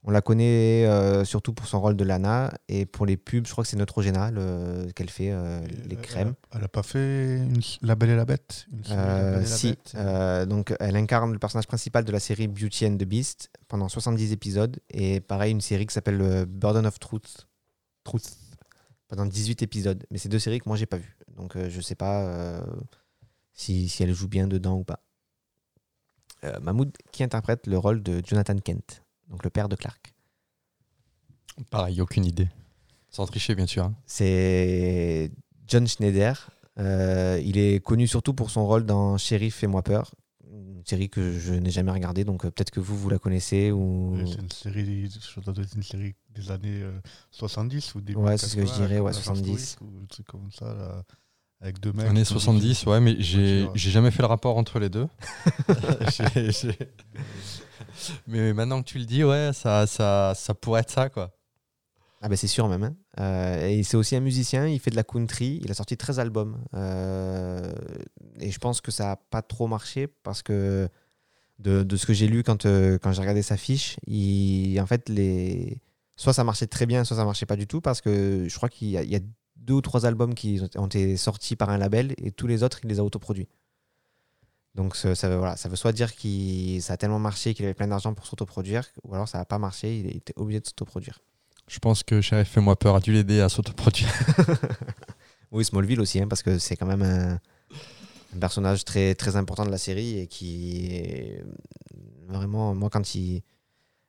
On 0.07 0.11
la 0.11 0.21
connaît 0.21 0.85
euh, 0.85 1.25
surtout 1.25 1.55
pour 1.55 1.67
son 1.67 1.81
rôle 1.81 1.97
de 1.97 2.05
Lana 2.05 2.53
et 2.69 2.85
pour 2.85 3.07
les 3.07 3.17
pubs, 3.17 3.47
je 3.47 3.53
crois 3.53 3.65
que 3.65 3.71
c'est 3.71 3.77
Neutrogena 3.79 4.31
le- 4.31 4.93
qu'elle 4.95 5.09
fait, 5.09 5.31
euh, 5.33 5.67
les 5.87 5.97
crèmes. 5.97 6.35
Elle, 6.53 6.59
elle 6.59 6.65
a 6.65 6.69
pas 6.69 6.83
fait 6.83 7.39
une- 7.39 7.61
La 7.81 7.95
Belle 7.95 8.11
et 8.11 8.17
la 8.17 8.27
Bête 8.27 8.67
une 8.71 8.85
série, 8.85 8.97
La 8.97 9.07
Euh, 9.07 9.41
la 9.41 9.47
si, 9.47 9.69
Bête 9.71 10.49
donc 10.49 10.75
elle 10.79 10.97
incarne 10.97 11.33
le 11.33 11.39
personnage 11.39 11.67
principal 11.67 12.05
de 12.05 12.13
la 12.13 12.21
série 12.21 12.49
Beauty 12.49 12.87
and 12.87 12.97
the 12.99 13.05
Beast 13.05 13.49
pendant 13.67 13.89
70 13.89 14.31
épisodes 14.33 14.79
et 14.91 15.21
pareil 15.21 15.53
une 15.53 15.63
série 15.63 15.87
qui 15.87 15.95
s'appelle 15.95 16.45
Burden 16.47 16.85
of 16.85 16.99
Truth, 16.99 17.47
Truth 18.05 18.37
pendant 19.09 19.25
18 19.25 19.63
épisodes. 19.63 20.05
Mais 20.11 20.19
c'est 20.19 20.29
deux 20.29 20.39
séries 20.39 20.59
que 20.61 20.69
moi 20.69 20.77
j'ai 20.77 20.85
pas 20.87 20.99
vues, 20.99 21.17
donc 21.35 21.57
je 21.57 21.81
sais 21.81 21.95
pas 21.95 22.61
si, 23.55 23.89
si 23.89 24.03
elle 24.03 24.13
joue 24.13 24.29
bien 24.29 24.49
dedans 24.49 24.77
ou 24.77 24.85
pas. 24.85 25.01
Mahmoud 26.61 26.93
qui 27.11 27.23
interprète 27.25 27.67
le 27.67 27.79
rôle 27.79 28.03
de 28.03 28.21
Jonathan 28.23 28.57
Kent, 28.59 29.03
donc 29.29 29.45
le 29.45 29.51
père 29.51 29.69
de 29.69 29.77
Clark. 29.77 30.15
Pareil, 31.71 32.01
aucune 32.01 32.25
idée. 32.25 32.49
Sans 33.11 33.27
tricher, 33.27 33.55
bien 33.55 33.67
sûr. 33.67 33.85
hein. 33.85 33.95
C'est 34.07 35.31
John 35.69 35.87
Schneider. 35.87 36.51
Euh, 36.79 37.41
il 37.45 37.57
est 37.59 37.79
connu 37.85 38.09
surtout 38.09 38.35
pour 38.35 38.51
son 38.51 38.67
rôle 38.67 38.85
dans 38.85 39.17
Sheriff 39.17 39.63
et 39.63 39.69
moi 39.69 39.83
peur, 39.83 40.13
une 40.51 40.85
série 40.85 41.09
que 41.09 41.39
je 41.39 41.55
n'ai 41.55 41.71
jamais 41.71 41.93
regardée, 41.93 42.25
donc 42.25 42.45
euh, 42.45 42.51
peut-être 42.51 42.73
que 42.73 42.81
vous, 42.81 42.97
vous 42.97 43.09
la 43.09 43.21
connaissez. 43.21 43.71
Ou... 43.71 44.17
C'est 44.27 44.41
une 44.41 44.51
série, 44.51 45.09
je 45.09 45.77
une 45.77 45.83
série 45.85 46.15
des 46.31 46.51
années 46.51 46.83
euh, 46.83 47.01
70 47.31 47.95
ou 47.95 48.01
début 48.01 48.19
Ouais, 48.19 48.37
c'est 48.37 48.49
ce 48.49 48.57
que 48.57 48.63
je 48.63 48.67
80, 48.67 48.87
dirais, 48.87 49.01
ouais, 49.01 49.13
comme 49.13 49.21
l'agence 49.21 49.25
70. 49.25 49.47
Touriste 49.47 49.79
Ou 49.83 50.03
un 50.03 50.07
truc 50.07 50.27
comme 50.27 50.51
ça, 50.51 50.75
là, 50.75 51.05
avec 51.65 51.81
deux 51.81 51.93
mecs. 51.93 52.07
Années 52.07 52.23
qui- 52.23 52.27
70, 52.33 52.87
ouais, 52.87 53.01
mais 53.01 53.17
j'ai 53.19 53.67
jamais 53.77 54.11
fait 54.13 54.23
le 54.23 54.29
rapport 54.29 54.57
entre 54.57 54.79
les 54.79 54.89
deux. 54.91 55.09
Mais 58.27 58.53
maintenant 58.53 58.83
que 58.83 58.89
tu 58.89 58.99
le 58.99 59.05
dis, 59.05 59.25
ouais, 59.25 59.51
ça, 59.53 59.87
ça, 59.87 60.33
ça 60.35 60.55
pourrait 60.55 60.81
être 60.83 60.91
ça, 60.91 61.09
quoi. 61.09 61.33
Ah 62.21 62.29
ben 62.29 62.37
c'est 62.37 62.47
sûr 62.49 62.69
même. 62.69 62.83
hein. 62.83 62.95
Euh, 63.21 63.67
et 63.69 63.83
c'est 63.83 63.97
aussi 63.99 64.17
un 64.17 64.21
musicien, 64.21 64.67
il 64.67 64.79
fait 64.81 64.91
de 64.91 64.97
la 64.97 65.05
country, 65.05 65.61
il 65.63 65.71
a 65.71 65.75
sorti 65.75 65.97
13 65.97 66.19
albums. 66.21 66.59
Euh, 66.75 67.73
et 68.41 68.51
je 68.51 68.59
pense 68.59 68.81
que 68.81 68.91
ça 68.91 69.05
n'a 69.05 69.17
pas 69.17 69.43
trop 69.43 69.67
marché 69.67 70.07
parce 70.07 70.43
que 70.43 70.89
de, 71.59 71.83
de 71.83 71.97
ce 71.97 72.07
que 72.07 72.15
j'ai 72.15 72.27
lu 72.27 72.43
quand, 72.43 72.65
euh, 72.65 72.99
quand 72.99 73.13
j'ai 73.13 73.21
regardé 73.21 73.43
sa 73.43 73.57
fiche, 73.59 73.97
il, 74.07 74.81
en 74.81 74.87
fait, 74.87 75.09
les... 75.11 75.81
soit 76.17 76.33
ça 76.33 76.45
marchait 76.45 76.67
très 76.67 76.87
bien, 76.87 77.05
soit 77.05 77.17
ça 77.19 77.25
marchait 77.27 77.47
pas 77.47 77.57
du 77.57 77.67
tout 77.67 77.83
parce 77.83 78.01
que 78.01 78.47
je 78.49 78.57
crois 78.57 78.71
qu'il 78.71 78.89
y 78.89 79.17
a 79.17 79.21
deux 79.57 79.75
ou 79.75 79.81
trois 79.81 80.05
albums 80.07 80.35
qui 80.35 80.61
ont- 80.77 80.87
été 80.87 81.17
sortis 81.17 81.57
par 81.57 81.71
un 81.71 81.79
label 81.79 82.15
et 82.19 82.31
tous 82.31 82.47
les 82.47 82.63
autres, 82.63 82.81
il 82.83 82.89
les 82.89 82.99
a 83.01 83.05
autoproduits. 83.05 83.49
Donc 84.75 84.97
ça, 84.97 85.15
voilà, 85.39 85.57
ça 85.57 85.69
veut 85.69 85.77
soit 85.77 85.93
dire 85.93 86.15
que 86.17 86.81
ça 86.81 86.95
a 86.95 86.97
tellement 86.97 87.21
marché 87.21 87.55
qu'il 87.55 87.65
avait 87.65 87.75
plein 87.75 87.87
d'argent 87.87 88.13
pour 88.13 88.27
s'autoproduire, 88.27 88.85
ou 89.05 89.15
alors 89.15 89.29
ça 89.29 89.39
n'a 89.39 89.45
pas 89.45 89.59
marché, 89.59 90.01
il 90.01 90.17
était 90.17 90.33
obligé 90.37 90.59
de 90.61 90.67
s'autoproduire. 90.67 91.21
Je 91.69 91.79
pense 91.79 92.03
que 92.03 92.21
Sheriff 92.21 92.49
Fais-moi 92.49 92.77
peur 92.77 92.97
a 92.97 93.01
dû 93.01 93.13
l'aider 93.13 93.41
à 93.41 93.49
s'autoproduire? 93.49 94.13
Oui, 95.53 95.65
Smallville 95.65 96.01
aussi, 96.01 96.21
hein, 96.21 96.27
parce 96.27 96.43
que 96.43 96.59
c'est 96.59 96.75
quand 96.77 96.87
même 96.87 97.03
un, 97.03 97.35
un 98.35 98.39
personnage 98.41 98.85
très, 98.85 99.15
très 99.15 99.37
important 99.37 99.65
de 99.65 99.71
la 99.71 99.79
série 99.79 100.19
et 100.19 100.27
qui 100.27 100.87
est 100.97 101.45
vraiment, 102.27 102.75
moi, 102.75 102.91
quand 102.91 103.15
il, 103.15 103.43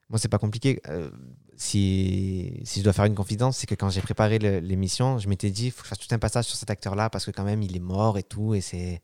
Moi, 0.10 0.20
c'est 0.20 0.28
pas 0.30 0.38
compliqué. 0.38 0.82
Euh, 0.88 1.10
si, 1.56 2.62
si 2.64 2.80
je 2.80 2.84
dois 2.84 2.94
faire 2.94 3.06
une 3.06 3.16
confidence, 3.16 3.58
c'est 3.58 3.68
que 3.68 3.76
quand 3.76 3.90
j'ai 3.90 4.02
préparé 4.02 4.38
l'émission, 4.40 5.18
je 5.20 5.28
m'étais 5.28 5.50
dit, 5.50 5.68
il 5.68 5.72
faut 5.72 5.82
que 5.82 5.86
je 5.86 5.90
fasse 5.90 6.00
tout 6.00 6.14
un 6.14 6.20
passage 6.20 6.46
sur 6.46 6.56
cet 6.58 6.70
acteur-là 6.70 7.10
parce 7.10 7.26
que 7.26 7.32
quand 7.32 7.44
même, 7.44 7.62
il 7.64 7.76
est 7.76 7.80
mort 7.80 8.18
et 8.18 8.24
tout. 8.24 8.54
Et 8.54 8.62
c'est 8.62 9.02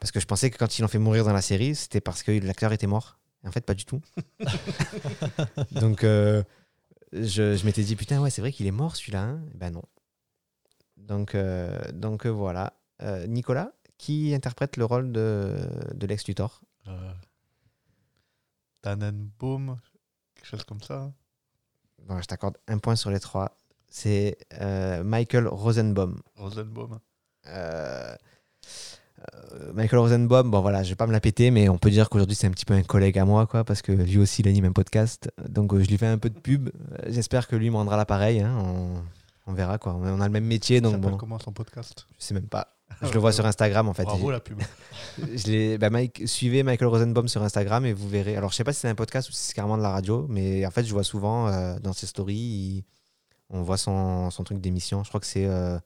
parce 0.00 0.10
que 0.10 0.18
je 0.18 0.26
pensais 0.26 0.50
que 0.50 0.58
quand 0.58 0.78
ils 0.78 0.82
l'ont 0.82 0.88
fait 0.88 0.98
mourir 0.98 1.24
dans 1.24 1.32
la 1.32 1.42
série, 1.42 1.74
c'était 1.76 2.00
parce 2.00 2.22
que 2.24 2.32
l'acteur 2.32 2.72
était 2.72 2.88
mort. 2.88 3.18
Et 3.44 3.48
en 3.48 3.52
fait, 3.52 3.64
pas 3.64 3.74
du 3.74 3.84
tout. 3.84 4.00
Donc, 5.72 6.02
euh, 6.04 6.42
je, 7.12 7.56
je 7.56 7.64
m'étais 7.64 7.82
dit, 7.84 7.94
putain, 7.96 8.20
ouais, 8.20 8.30
c'est 8.30 8.40
vrai 8.40 8.52
qu'il 8.52 8.66
est 8.66 8.70
mort 8.72 8.96
celui-là. 8.96 9.22
hein 9.22 9.42
ben 9.54 9.70
non. 9.70 9.82
Donc, 10.96 11.34
euh, 11.34 11.78
donc 11.92 12.26
euh, 12.26 12.30
voilà. 12.30 12.74
Euh, 13.02 13.26
Nicolas, 13.26 13.72
qui 13.98 14.32
interprète 14.34 14.76
le 14.76 14.84
rôle 14.84 15.12
de, 15.12 15.56
de 15.94 16.06
Lex 16.06 16.26
Luthor 16.26 16.62
Euh, 16.86 17.12
Tannenbaum, 18.80 19.76
quelque 20.42 20.50
chose 20.50 20.64
comme 20.64 20.82
ça. 20.82 20.94
hein. 21.02 21.12
Bon, 22.06 22.20
je 22.20 22.26
t'accorde 22.26 22.56
un 22.68 22.78
point 22.78 22.96
sur 22.96 23.10
les 23.10 23.20
trois. 23.20 23.56
C'est 23.88 24.38
euh, 24.60 25.02
Michael 25.04 25.46
Rosenbaum. 25.48 26.20
Rosenbaum. 26.36 26.98
Euh, 27.46 28.14
euh, 29.34 29.72
Michael 29.74 30.00
Rosenbaum, 30.00 30.50
bon 30.50 30.60
voilà, 30.60 30.82
je 30.82 30.88
vais 30.90 30.94
pas 30.96 31.06
me 31.06 31.12
la 31.12 31.20
péter, 31.20 31.50
mais 31.50 31.68
on 31.68 31.78
peut 31.78 31.90
dire 31.90 32.08
qu'aujourd'hui 32.08 32.34
c'est 32.34 32.46
un 32.46 32.50
petit 32.50 32.64
peu 32.64 32.74
un 32.74 32.82
collègue 32.82 33.18
à 33.18 33.24
moi, 33.24 33.46
quoi, 33.46 33.62
parce 33.64 33.82
que 33.82 33.92
lui 33.92 34.18
aussi 34.18 34.42
il 34.42 34.48
anime 34.48 34.64
un 34.66 34.72
podcast. 34.72 35.30
Donc 35.48 35.76
je 35.78 35.86
lui 35.88 35.98
fais 35.98 36.06
un 36.06 36.18
peu 36.18 36.30
de 36.30 36.38
pub. 36.38 36.70
J'espère 37.06 37.46
que 37.46 37.54
lui 37.54 37.70
me 37.70 37.76
rendra 37.76 37.96
l'appareil. 37.96 38.40
hein, 38.40 38.56
on, 38.58 39.02
on 39.46 39.52
verra 39.54 39.78
quoi. 39.78 39.94
On 39.94 40.20
a 40.20 40.26
le 40.26 40.32
même 40.32 40.44
métier, 40.46 40.80
donc 40.80 40.94
s'appelle 40.94 41.10
bon, 41.10 41.16
comment 41.18 41.38
son 41.38 41.52
podcast? 41.52 42.06
Je 42.18 42.24
sais 42.24 42.34
même 42.34 42.48
pas. 42.48 42.76
Je 43.00 43.12
le 43.12 43.18
vois 43.20 43.32
sur 43.32 43.46
Instagram 43.46 43.88
en 43.88 43.94
fait. 43.94 44.04
Bravo 44.04 44.30
la 44.30 44.40
pub. 44.40 44.60
Je 45.18 45.76
bah, 45.76 45.90
Mike, 45.90 46.22
suivez 46.26 46.62
Michael 46.62 46.88
Rosenbaum 46.88 47.28
sur 47.28 47.42
Instagram 47.42 47.84
et 47.86 47.92
vous 47.92 48.08
verrez. 48.08 48.36
Alors, 48.36 48.50
je 48.50 48.56
sais 48.56 48.64
pas 48.64 48.72
si 48.72 48.80
c'est 48.80 48.88
un 48.88 48.94
podcast 48.94 49.28
ou 49.28 49.32
si 49.32 49.42
c'est 49.42 49.54
carrément 49.54 49.76
de 49.76 49.82
la 49.82 49.90
radio, 49.90 50.26
mais 50.28 50.64
en 50.66 50.70
fait, 50.70 50.84
je 50.84 50.92
vois 50.92 51.04
souvent 51.04 51.48
euh, 51.48 51.78
dans 51.80 51.92
ses 51.92 52.06
stories, 52.06 52.34
il- 52.34 52.84
on 53.50 53.62
voit 53.62 53.76
son, 53.76 54.30
son 54.30 54.44
truc 54.44 54.60
d'émission. 54.60 55.02
Je 55.04 55.08
crois 55.10 55.20
que 55.20 55.26
c'est 55.26 55.44
euh, 55.46 55.78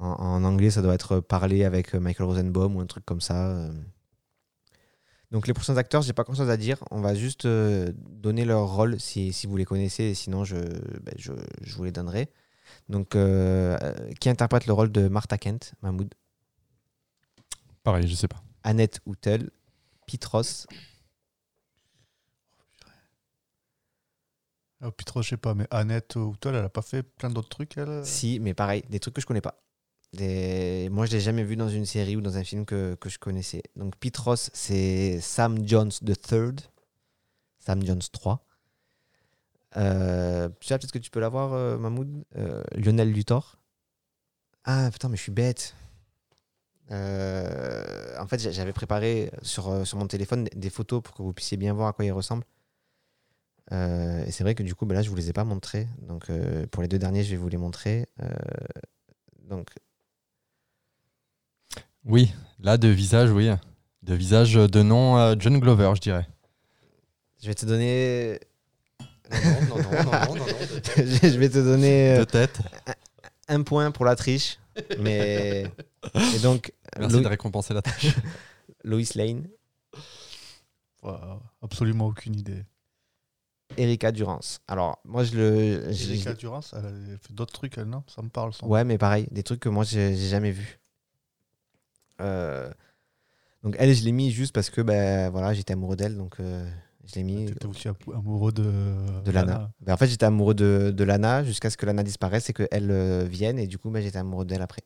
en, 0.00 0.08
en 0.12 0.44
anglais, 0.44 0.70
ça 0.70 0.80
doit 0.80 0.94
être 0.94 1.20
parler 1.20 1.64
avec 1.64 1.94
euh, 1.94 2.00
Michael 2.00 2.26
Rosenbaum 2.26 2.76
ou 2.76 2.80
un 2.80 2.86
truc 2.86 3.04
comme 3.04 3.20
ça. 3.20 3.68
Donc, 5.30 5.46
les 5.46 5.54
prochains 5.54 5.76
acteurs, 5.76 6.02
j'ai 6.02 6.12
pas 6.12 6.24
grand 6.24 6.34
chose 6.34 6.50
à 6.50 6.56
dire. 6.56 6.78
On 6.90 7.00
va 7.00 7.14
juste 7.14 7.46
euh, 7.46 7.90
donner 7.96 8.44
leur 8.44 8.74
rôle 8.74 9.00
si, 9.00 9.32
si 9.32 9.46
vous 9.46 9.56
les 9.56 9.64
connaissez, 9.64 10.04
et 10.04 10.14
sinon, 10.14 10.44
je, 10.44 10.56
ben, 10.56 11.14
je, 11.16 11.32
je 11.62 11.76
vous 11.76 11.84
les 11.84 11.92
donnerai. 11.92 12.30
Donc, 12.92 13.16
euh, 13.16 13.78
qui 14.20 14.28
interprète 14.28 14.66
le 14.66 14.74
rôle 14.74 14.92
de 14.92 15.08
Martha 15.08 15.38
Kent, 15.38 15.72
Mahmoud? 15.80 16.12
Pareil, 17.82 18.06
je 18.06 18.14
sais 18.14 18.28
pas. 18.28 18.42
Annette 18.62 19.00
Houtel, 19.06 19.50
Pitros, 20.06 20.66
Oh, 24.84 24.90
Pitro, 24.90 25.22
je 25.22 25.28
sais 25.30 25.36
pas, 25.36 25.54
mais 25.54 25.66
Annette 25.70 26.16
Houtel, 26.16 26.56
elle 26.56 26.64
a 26.64 26.68
pas 26.68 26.82
fait 26.82 27.04
plein 27.04 27.30
d'autres 27.30 27.48
trucs, 27.48 27.78
elle? 27.78 28.04
Si, 28.04 28.40
mais 28.40 28.52
pareil, 28.52 28.82
des 28.90 28.98
trucs 28.98 29.14
que 29.14 29.20
je 29.20 29.26
connais 29.26 29.40
pas. 29.40 29.62
Des... 30.12 30.88
Moi, 30.90 31.06
je 31.06 31.12
l'ai 31.12 31.20
jamais 31.20 31.44
vu 31.44 31.54
dans 31.54 31.68
une 31.68 31.86
série 31.86 32.16
ou 32.16 32.20
dans 32.20 32.36
un 32.36 32.42
film 32.42 32.66
que, 32.66 32.96
que 32.96 33.08
je 33.08 33.18
connaissais. 33.20 33.62
Donc, 33.76 33.96
Pitros, 33.96 34.50
c'est 34.52 35.20
Sam 35.20 35.66
Jones 35.66 35.92
III. 36.04 36.56
Sam 37.60 37.86
Jones 37.86 38.02
3. 38.10 38.44
Euh, 39.76 40.48
tu 40.60 40.66
sais, 40.68 40.78
peut-être 40.78 40.92
que 40.92 40.98
tu 40.98 41.10
peux 41.10 41.20
l'avoir, 41.20 41.52
euh, 41.54 41.78
Mahmoud 41.78 42.24
Euh, 42.36 42.62
Lionel 42.74 43.10
Luthor. 43.12 43.56
Ah, 44.64 44.90
putain, 44.92 45.08
mais 45.08 45.16
je 45.16 45.22
suis 45.22 45.32
bête. 45.32 45.74
En 46.90 48.26
fait, 48.28 48.38
j'a- 48.38 48.50
j'avais 48.50 48.72
préparé 48.74 49.30
sur, 49.42 49.86
sur 49.86 49.96
mon 49.98 50.06
téléphone 50.06 50.44
des 50.54 50.68
photos 50.70 51.02
pour 51.02 51.14
que 51.14 51.22
vous 51.22 51.32
puissiez 51.32 51.56
bien 51.56 51.72
voir 51.72 51.88
à 51.88 51.92
quoi 51.94 52.04
il 52.04 52.12
ressemble. 52.12 52.44
Et 53.70 54.30
c'est 54.30 54.42
vrai 54.44 54.54
que 54.54 54.62
du 54.62 54.74
coup, 54.74 54.84
ben 54.84 54.94
là, 54.94 55.00
je 55.02 55.08
vous 55.08 55.16
les 55.16 55.30
ai 55.30 55.32
pas 55.32 55.44
montrés. 55.44 55.88
Donc, 56.02 56.30
pour 56.70 56.82
les 56.82 56.88
deux 56.88 56.98
derniers, 56.98 57.24
je 57.24 57.30
vais 57.30 57.36
vous 57.38 57.48
les 57.48 57.56
montrer. 57.56 58.06
Donc, 59.48 59.70
Oui, 62.04 62.32
là, 62.60 62.76
de 62.76 62.88
visage, 62.88 63.30
oui. 63.30 63.48
De 64.02 64.14
visage, 64.14 64.54
de 64.54 64.82
nom, 64.82 65.34
John 65.38 65.58
Glover, 65.58 65.92
je 65.96 66.00
dirais. 66.00 66.26
je 67.40 67.46
vais 67.48 67.54
te 67.54 67.64
donner. 67.64 68.38
Non, 69.32 69.60
non, 69.68 69.82
non, 69.82 69.90
non, 69.90 70.02
non, 70.04 70.20
non, 70.26 70.34
non. 70.36 70.46
je 70.96 71.38
vais 71.38 71.48
te 71.48 71.58
donner 71.58 72.18
euh, 72.18 72.24
tête. 72.24 72.60
un 73.48 73.62
point 73.62 73.90
pour 73.90 74.04
la 74.04 74.16
triche. 74.16 74.58
Mais. 74.98 75.66
Et 76.34 76.38
donc, 76.40 76.72
Merci 76.98 77.16
Lo- 77.16 77.22
de 77.22 77.28
récompenser 77.28 77.74
la 77.74 77.82
tâche. 77.82 78.14
Lois 78.84 79.00
Lane, 79.14 79.46
Absolument 81.62 82.06
aucune 82.06 82.36
idée. 82.38 82.64
Erika 83.76 84.12
Durance. 84.12 84.60
Alors, 84.68 84.98
moi, 85.04 85.24
je 85.24 85.34
le. 85.36 85.92
je- 85.92 86.10
Erika 86.10 86.34
Durance, 86.34 86.74
elle 86.76 86.84
a 87.14 87.18
fait 87.18 87.32
d'autres 87.32 87.52
trucs, 87.54 87.78
elle, 87.78 87.86
non? 87.86 88.02
Ça 88.06 88.20
me 88.22 88.28
parle. 88.28 88.52
Ouais, 88.62 88.84
mais 88.84 88.98
pareil, 88.98 89.26
des 89.30 89.42
trucs 89.42 89.60
que 89.60 89.68
moi 89.70 89.84
j'ai 89.84 90.14
j'ai 90.14 90.28
jamais 90.28 90.50
vus. 90.50 90.78
Euh, 92.20 92.70
donc 93.62 93.74
elle, 93.78 93.94
je 93.94 94.04
l'ai 94.04 94.12
mis 94.12 94.30
juste 94.30 94.52
parce 94.52 94.68
que 94.70 94.80
ben 94.82 95.30
voilà, 95.30 95.54
j'étais 95.54 95.72
amoureux 95.72 95.96
d'elle, 95.96 96.16
donc 96.16 96.38
euh, 96.40 96.68
je 97.06 97.14
l'ai 97.16 97.24
mis 97.24 97.46
T'étais 97.46 97.66
aussi 97.66 97.88
amou- 97.88 98.14
amoureux 98.14 98.52
de, 98.52 99.22
de 99.24 99.30
Lana. 99.30 99.72
Ben, 99.80 99.94
en 99.94 99.96
fait, 99.96 100.06
j'étais 100.06 100.26
amoureux 100.26 100.54
de, 100.54 100.92
de 100.94 101.04
Lana 101.04 101.42
jusqu'à 101.44 101.70
ce 101.70 101.76
que 101.76 101.86
Lana 101.86 102.02
disparaisse 102.02 102.50
et 102.50 102.52
qu'elle 102.52 102.90
euh, 102.90 103.24
vienne, 103.24 103.58
et 103.58 103.66
du 103.66 103.78
coup, 103.78 103.90
ben, 103.90 104.02
j'étais 104.02 104.18
amoureux 104.18 104.44
d'elle 104.44 104.62
après. 104.62 104.82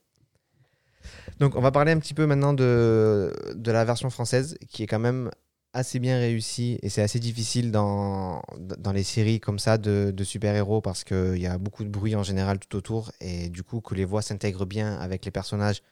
Donc, 1.38 1.57
on 1.57 1.61
va 1.61 1.70
parler 1.70 1.92
un 1.92 1.98
petit 1.98 2.14
peu 2.14 2.26
maintenant 2.26 2.55
de, 2.55 3.33
de 3.55 3.70
la 3.70 3.85
version 3.85 4.09
française, 4.11 4.57
qui 4.68 4.83
est 4.83 4.87
quand 4.87 4.98
même 4.98 5.31
assez 5.74 5.98
bien 5.98 6.18
réussie, 6.18 6.79
et 6.81 6.88
c'est 6.88 7.02
assez 7.02 7.20
difficile 7.20 7.70
dans, 7.70 8.40
dans 8.59 8.92
les 8.92 9.02
séries 9.02 9.40
comme 9.40 9.59
ça 9.59 9.76
de, 9.76 10.11
de 10.11 10.24
super-héros, 10.24 10.81
parce 10.81 11.05
qu'il 11.05 11.37
y 11.37 11.46
a 11.46 11.59
beaucoup 11.59 11.85
de 11.85 11.90
bruit 11.90 12.16
en 12.16 12.22
général 12.22 12.59
tout 12.59 12.74
autour, 12.76 13.12
et 13.20 13.50
du 13.50 13.62
coup, 13.62 13.83
que 13.83 13.94
les 13.94 14.07
voix 14.07 14.22
s'intègrent 14.22 14.64
bien 14.64 14.94
avec 14.96 15.26
les 15.26 15.31
personnages, 15.31 15.83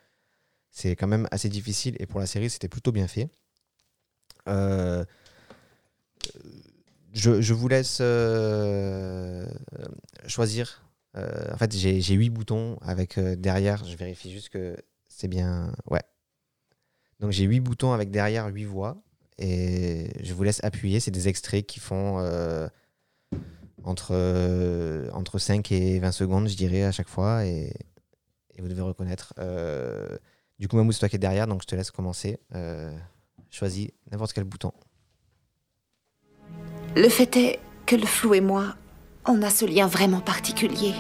c'est 0.71 0.97
quand 0.97 1.07
même 1.07 1.29
assez 1.31 1.51
difficile, 1.51 1.97
et 2.01 2.07
pour 2.07 2.19
la 2.19 2.27
série, 2.27 2.49
c'était 2.49 2.69
plutôt 2.69 2.93
bien 2.93 3.07
fait. 3.07 3.29
Euh, 4.49 5.05
je, 7.15 7.55
vous 7.55 7.69
laisse 7.69 7.99
euh, 8.01 9.47
choisir. 10.27 10.83
Euh, 11.17 11.53
en 11.53 11.57
fait, 11.57 11.73
j'ai 11.73 12.15
huit 12.15 12.31
boutons 12.31 12.77
avec 12.83 13.19
euh, 13.19 13.37
derrière, 13.37 13.85
je 13.85 13.97
vérifie 13.97 14.33
juste 14.33 14.49
que 14.49 14.77
c'est 15.09 15.29
bien. 15.29 15.73
Ouais. 15.89 16.03
Donc 17.21 17.31
j'ai 17.31 17.45
huit 17.45 17.61
boutons 17.61 17.93
avec 17.93 18.11
derrière 18.11 18.47
huit 18.49 18.65
voix. 18.65 19.03
Et 19.39 20.11
je 20.23 20.33
vous 20.35 20.43
laisse 20.43 20.63
appuyer. 20.63 21.01
C'est 21.01 21.11
des 21.11 21.29
extraits 21.29 21.67
qui 21.67 21.81
font 21.81 22.19
entre, 23.83 25.11
entre 25.13 25.39
5 25.39 25.73
et 25.73 25.99
20 25.99 26.13
secondes, 26.13 26.49
je 26.49 26.57
dirais, 26.57 26.85
à 26.85 26.93
chaque 26.93 27.09
fois. 27.09 27.45
Et, 27.45 27.73
vous 28.59 28.69
devez 28.69 28.83
reconnaître. 28.83 29.35
Du 30.61 30.69
coup, 30.69 30.77
Mamou, 30.77 30.93
c'est 30.93 31.01
toi 31.01 31.09
qui 31.09 31.17
es 31.17 31.19
derrière, 31.19 31.49
donc 31.49 31.63
je 31.63 31.67
te 31.67 31.75
laisse 31.75 31.91
commencer. 31.91 32.39
Choisis 33.51 33.89
n'importe 34.11 34.33
quel 34.33 34.45
bouton. 34.45 34.73
Le 36.97 37.09
fait 37.09 37.37
est 37.37 37.59
que 37.87 37.97
le 37.97 38.07
flou 38.07 38.35
et 38.35 38.41
moi, 38.41 38.75
on 39.27 39.43
a 39.43 39.51
ce 39.51 39.65
lien 39.65 39.87
vraiment 39.87 40.21
particulier. 40.21 40.95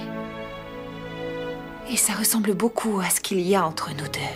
Et 1.91 1.97
ça 1.97 2.15
ressemble 2.15 2.55
beaucoup 2.55 3.01
à 3.01 3.11
ce 3.11 3.21
qu'il 3.21 3.41
y 3.41 3.55
a 3.55 3.65
entre 3.65 3.91
nous 3.91 4.09
deux. 4.09 4.35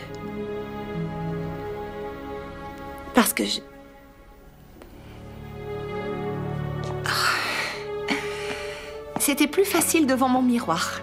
Parce 3.15 3.33
que 3.33 3.45
je... 3.45 3.61
Ah. 7.05 7.11
C'était 9.19 9.49
plus 9.49 9.65
facile 9.65 10.07
devant 10.07 10.29
mon 10.29 10.43
miroir. 10.43 11.01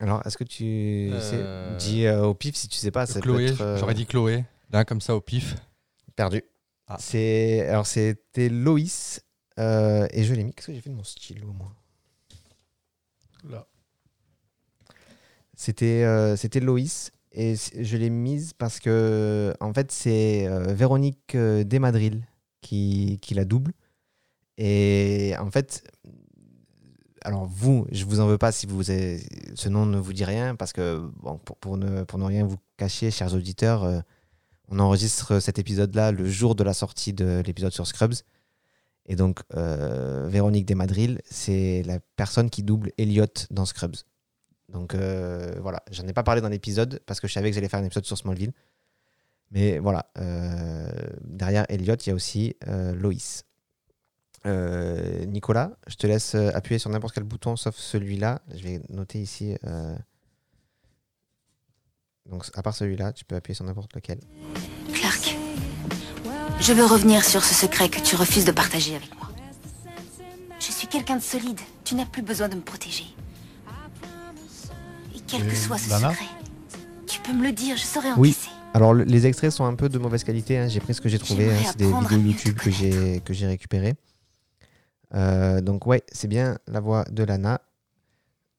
Alors, 0.00 0.22
est-ce 0.26 0.36
que 0.36 0.44
tu 0.44 1.10
Euh, 1.12 1.20
sais 1.20 1.76
Dis 1.78 2.06
euh, 2.06 2.24
au 2.24 2.34
pif 2.34 2.56
si 2.56 2.68
tu 2.68 2.76
sais 2.78 2.90
pas. 2.90 3.06
Ça 3.06 3.14
peut 3.14 3.30
Chloé, 3.32 3.46
être, 3.50 3.60
euh, 3.60 3.76
j'aurais 3.78 3.94
dit 3.94 4.06
Chloé. 4.06 4.44
Là, 4.70 4.84
comme 4.84 5.00
ça, 5.00 5.14
au 5.14 5.20
pif. 5.20 5.54
Perdu. 6.16 6.42
Ah. 6.92 6.96
C'est 6.98 7.60
alors 7.68 7.86
c'était 7.86 8.48
Loïs 8.48 9.20
euh, 9.60 10.08
et 10.10 10.24
je 10.24 10.34
l'ai 10.34 10.42
mis. 10.42 10.52
Qu'est-ce 10.52 10.66
que 10.66 10.74
j'ai 10.74 10.80
fait 10.80 10.90
de 10.90 10.96
mon 10.96 11.04
stylo 11.04 11.52
moi? 11.52 11.72
Là. 13.48 13.64
C'était 15.54 16.02
euh, 16.04 16.34
c'était 16.36 16.58
Loïs 16.58 17.12
et 17.32 17.54
je 17.54 17.96
l'ai 17.96 18.10
mise 18.10 18.54
parce 18.54 18.80
que 18.80 19.54
en 19.60 19.72
fait 19.72 19.92
c'est 19.92 20.48
euh, 20.48 20.74
Véronique 20.74 21.36
euh, 21.36 21.62
Desmadrilles 21.62 22.24
qui, 22.60 23.20
qui 23.22 23.34
la 23.34 23.44
double 23.44 23.72
et 24.58 25.34
en 25.38 25.50
fait 25.50 25.84
alors 27.22 27.46
vous 27.46 27.86
je 27.92 28.04
vous 28.04 28.18
en 28.18 28.26
veux 28.26 28.38
pas 28.38 28.50
si 28.50 28.66
vous 28.66 28.90
avez- 28.90 29.22
ce 29.54 29.68
nom 29.68 29.86
ne 29.86 29.98
vous 29.98 30.12
dit 30.12 30.24
rien 30.24 30.56
parce 30.56 30.72
que 30.72 30.98
bon, 31.22 31.38
pour, 31.38 31.56
pour 31.58 31.76
ne 31.76 32.02
pour 32.02 32.18
ne 32.18 32.24
rien 32.24 32.44
vous 32.44 32.58
cacher 32.76 33.10
chers 33.12 33.32
auditeurs 33.34 33.84
euh, 33.84 34.00
on 34.70 34.78
enregistre 34.78 35.40
cet 35.40 35.58
épisode 35.58 35.94
là 35.94 36.12
le 36.12 36.26
jour 36.26 36.54
de 36.54 36.64
la 36.64 36.72
sortie 36.72 37.12
de 37.12 37.42
l'épisode 37.44 37.72
sur 37.72 37.86
Scrubs 37.86 38.14
et 39.06 39.16
donc 39.16 39.40
euh, 39.54 40.28
Véronique 40.28 40.66
Desmadrilles 40.66 41.18
c'est 41.24 41.82
la 41.84 41.98
personne 42.16 42.48
qui 42.48 42.62
double 42.62 42.92
Elliot 42.96 43.26
dans 43.50 43.66
Scrubs 43.66 43.96
donc 44.70 44.94
euh, 44.94 45.56
voilà, 45.60 45.82
j'en 45.90 46.06
ai 46.06 46.12
pas 46.12 46.22
parlé 46.22 46.40
dans 46.40 46.48
l'épisode 46.48 47.00
parce 47.06 47.20
que 47.20 47.28
je 47.28 47.32
savais 47.32 47.50
que 47.50 47.54
j'allais 47.54 47.68
faire 47.68 47.80
un 47.80 47.84
épisode 47.84 48.04
sur 48.06 48.16
Smallville. 48.16 48.52
Mais 49.50 49.78
voilà, 49.78 50.10
euh, 50.18 50.90
derrière 51.22 51.66
Elliot, 51.68 51.96
il 51.96 52.08
y 52.08 52.12
a 52.12 52.14
aussi 52.14 52.56
Loïs. 52.66 53.44
Nicolas, 54.44 55.72
je 55.86 55.96
te 55.96 56.06
laisse 56.06 56.34
appuyer 56.34 56.78
sur 56.78 56.90
n'importe 56.90 57.14
quel 57.14 57.24
bouton 57.24 57.56
sauf 57.56 57.76
celui-là. 57.76 58.42
Je 58.54 58.62
vais 58.62 58.80
noter 58.88 59.20
ici. 59.20 59.56
Donc, 62.28 62.44
à 62.54 62.62
part 62.62 62.74
celui-là, 62.74 63.12
tu 63.12 63.24
peux 63.24 63.34
appuyer 63.36 63.54
sur 63.54 63.64
n'importe 63.64 63.94
lequel. 63.94 64.18
Clark, 64.92 65.36
je 66.60 66.72
veux 66.72 66.84
revenir 66.84 67.24
sur 67.24 67.42
ce 67.42 67.54
secret 67.54 67.88
que 67.88 68.00
tu 68.00 68.14
refuses 68.16 68.44
de 68.44 68.52
partager 68.52 68.94
avec 68.96 69.14
moi. 69.16 69.28
Je 70.58 70.70
suis 70.72 70.86
quelqu'un 70.86 71.16
de 71.16 71.22
solide. 71.22 71.58
Tu 71.84 71.94
n'as 71.94 72.06
plus 72.06 72.22
besoin 72.22 72.48
de 72.48 72.56
me 72.56 72.60
protéger. 72.60 73.04
Et 75.16 75.20
quel 75.26 75.46
que 75.46 75.54
soit 75.56 75.78
ce 75.78 75.90
Lana 75.90 76.10
secret, 76.10 76.26
tu 77.06 77.20
peux 77.20 77.32
me 77.32 77.42
le 77.42 77.52
dire, 77.52 77.76
je 77.76 77.82
saurais 77.82 78.12
Oui. 78.16 78.30
encaisser. 78.30 78.50
Alors, 78.74 78.94
le- 78.94 79.02
les 79.04 79.26
extraits 79.26 79.50
sont 79.50 79.64
un 79.64 79.74
peu 79.74 79.88
de 79.88 79.98
mauvaise 79.98 80.22
qualité. 80.22 80.56
hein. 80.58 80.68
J'ai 80.68 80.78
pris 80.78 80.94
ce 80.94 81.00
que 81.00 81.08
j'ai 81.08 81.18
trouvé. 81.18 81.46
J'aimerais 81.46 81.58
hein. 81.64 81.68
C'est 81.72 81.78
des 81.78 81.86
apprendre 81.86 82.06
à 82.06 82.10
vidéos 82.10 82.22
mieux 82.22 82.30
YouTube 82.32 82.56
que 82.58 82.70
j'ai 82.70 83.20
que 83.24 83.32
j'ai 83.32 83.46
récupérées. 83.46 83.94
Euh, 85.14 85.60
donc, 85.60 85.86
ouais, 85.86 86.04
c'est 86.12 86.28
bien 86.28 86.58
la 86.68 86.78
voix 86.78 87.04
de 87.10 87.24
Lana. 87.24 87.60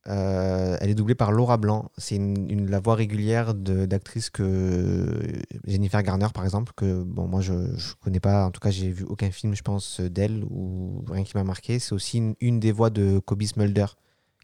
Euh, 0.08 0.78
elle 0.82 0.90
est 0.90 0.96
doublée 0.96 1.14
par 1.16 1.32
Laura 1.32 1.58
Blanc. 1.58 1.92
C'est 1.98 2.16
une, 2.16 2.50
une- 2.50 2.70
la 2.72 2.80
voix 2.80 2.96
régulière 2.96 3.54
de- 3.54 3.86
d'actrice 3.86 4.30
que 4.32 5.06
Jennifer 5.68 6.02
Garner, 6.02 6.28
par 6.34 6.44
exemple, 6.44 6.74
que 6.76 7.04
bon, 7.04 7.28
moi 7.28 7.42
je, 7.42 7.54
je 7.78 7.94
connais 8.04 8.20
pas. 8.20 8.46
En 8.46 8.52
tout 8.52 8.60
cas, 8.60 8.72
j'ai 8.72 8.90
vu 8.90 9.04
aucun 9.04 9.30
film, 9.32 9.54
je 9.56 9.62
pense, 9.62 10.02
d'elle 10.02 10.44
ou 10.50 11.04
rien 11.10 11.24
qui 11.24 11.38
m'a 11.38 11.44
marqué. 11.44 11.78
C'est 11.80 11.94
aussi 11.94 12.18
une, 12.18 12.36
une 12.42 12.60
des 12.60 12.72
voix 12.72 12.90
de 12.90 13.20
Kobe 13.20 13.44
Smulder 13.44 13.86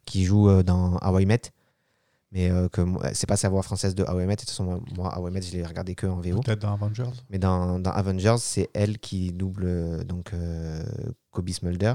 qui 0.04 0.24
joue 0.24 0.48
euh, 0.48 0.62
dans 0.62 0.96
How 1.02 1.18
I 1.18 1.26
Met. 1.26 1.42
Mais 2.30 2.50
euh, 2.50 2.68
que 2.68 2.82
c'est 3.14 3.26
pas 3.28 3.38
sa 3.38 3.48
voix 3.48 3.62
française 3.62 3.94
de 3.94 4.04
How 4.04 4.20
I 4.20 4.26
Met. 4.26 4.36
De 4.36 4.40
toute 4.42 4.50
façon, 4.50 4.64
moi, 4.64 4.80
moi, 4.96 5.18
How 5.18 5.28
I 5.28 5.32
Met, 5.32 5.42
je 5.42 5.52
l'ai 5.52 5.64
regardé 5.66 5.94
que 5.94 6.06
en 6.06 6.20
VO. 6.20 6.40
Peut-être 6.40 6.60
dans 6.60 6.74
Avengers. 6.74 7.10
Mais 7.30 7.38
dans, 7.38 7.78
dans 7.80 7.90
Avengers, 7.90 8.36
c'est 8.38 8.68
elle 8.74 8.98
qui 8.98 9.32
double 9.32 10.04
donc 10.04 10.32
euh, 10.34 10.84
Kobe 11.32 11.48
Smulder. 11.50 11.94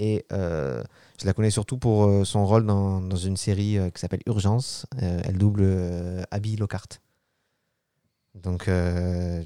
Et 0.00 0.24
euh, 0.32 0.84
je 1.20 1.26
la 1.26 1.32
connais 1.32 1.50
surtout 1.50 1.76
pour 1.76 2.04
euh, 2.04 2.24
son 2.24 2.46
rôle 2.46 2.64
dans, 2.64 3.00
dans 3.00 3.16
une 3.16 3.36
série 3.36 3.76
euh, 3.76 3.90
qui 3.90 4.00
s'appelle 4.00 4.22
Urgence. 4.26 4.86
Euh, 5.02 5.20
elle 5.24 5.36
double 5.36 5.62
euh, 5.64 6.22
Abby 6.30 6.54
Lockhart. 6.54 6.86
Donc, 8.36 8.68
euh, 8.68 9.44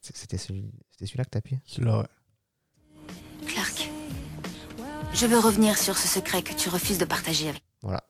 c'était 0.00 0.38
celui, 0.38 0.70
c'était 0.92 1.06
celui-là 1.06 1.24
que 1.24 1.30
tu 1.30 1.38
appuyé? 1.38 1.60
Celui-là, 1.66 1.98
ouais. 1.98 2.06
Clark, 3.48 3.90
je 5.12 5.26
veux 5.26 5.40
revenir 5.40 5.76
sur 5.76 5.98
ce 5.98 6.06
secret 6.06 6.42
que 6.42 6.54
tu 6.54 6.68
refuses 6.68 6.98
de 6.98 7.04
partager 7.04 7.48
avec 7.48 7.64
Voilà. 7.82 8.04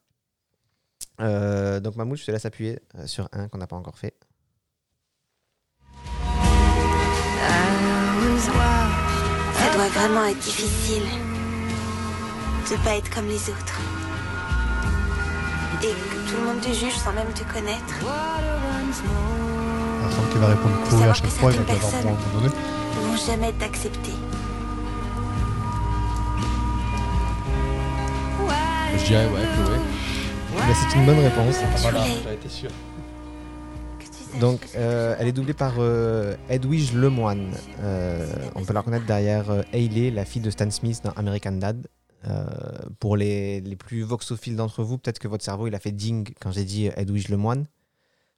Euh, 1.22 1.80
donc, 1.80 1.96
Mahmoud, 1.96 2.18
je 2.18 2.26
te 2.26 2.30
laisse 2.30 2.44
appuyer 2.44 2.78
sur 3.06 3.26
un 3.32 3.48
qu'on 3.48 3.56
n'a 3.56 3.66
pas 3.66 3.76
encore 3.76 3.96
fait. 3.96 4.14
Ça 9.54 9.74
doit 9.74 9.88
vraiment 9.88 10.26
être 10.26 10.40
difficile 10.40 11.04
de 12.68 12.76
pas 12.84 12.96
être 12.96 13.10
comme 13.10 13.26
les 13.26 13.48
autres. 13.48 13.80
Et 15.82 15.86
que 15.86 16.30
tout 16.30 16.36
le 16.40 16.44
monde 16.46 16.60
te 16.60 16.68
juge 16.72 16.94
sans 16.94 17.12
même 17.12 17.26
te 17.34 17.42
connaître. 17.52 17.94
Semble 20.14 20.28
qu'il 20.30 20.40
va 20.40 20.46
répondre 20.48 20.74
Chloé 20.88 21.04
à 21.04 21.14
chaque 21.14 21.24
que 21.26 21.30
fois, 21.30 21.50
il 21.52 21.56
va 21.56 21.62
un 21.62 21.64
personnes- 21.66 22.04
moment 22.04 22.16
donné. 22.34 22.48
Ils 23.00 23.06
vont 23.08 23.16
jamais 23.26 23.52
t'accepter. 23.52 24.12
Je 28.98 29.04
dirais, 29.06 29.26
ouais, 29.26 29.40
Chloé. 29.54 29.76
Mais 30.66 30.74
c'est 30.74 30.96
une 30.98 31.06
bonne 31.06 31.18
réponse. 31.20 31.56
Voilà, 31.78 32.00
j'avais 32.22 32.34
été 32.34 32.48
sûr. 32.48 32.70
que 33.98 34.04
tu 34.04 34.10
saches 34.12 34.40
Donc, 34.40 34.60
euh, 34.76 35.14
elle 35.18 35.28
est 35.28 35.32
doublée 35.32 35.54
par 35.54 35.74
euh, 35.78 36.34
Edwige 36.50 36.92
Lemoine. 36.92 37.52
Euh, 37.82 38.26
on 38.54 38.64
peut 38.64 38.74
la 38.74 38.80
reconnaître 38.80 39.06
derrière 39.06 39.50
euh, 39.50 39.62
Hayley, 39.72 40.10
la 40.10 40.24
fille 40.24 40.42
de 40.42 40.50
Stan 40.50 40.70
Smith 40.70 41.00
dans 41.04 41.12
American 41.12 41.52
Dad. 41.52 41.86
Euh, 42.26 42.46
pour 42.98 43.16
les, 43.16 43.60
les 43.60 43.76
plus 43.76 44.02
voxophiles 44.02 44.56
d'entre 44.56 44.82
vous, 44.82 44.98
peut-être 44.98 45.18
que 45.18 45.28
votre 45.28 45.44
cerveau 45.44 45.66
il 45.66 45.74
a 45.74 45.78
fait 45.78 45.92
ding 45.92 46.34
quand 46.40 46.52
j'ai 46.52 46.64
dit 46.64 46.90
Edwige 46.96 47.28
Lemoine. 47.28 47.66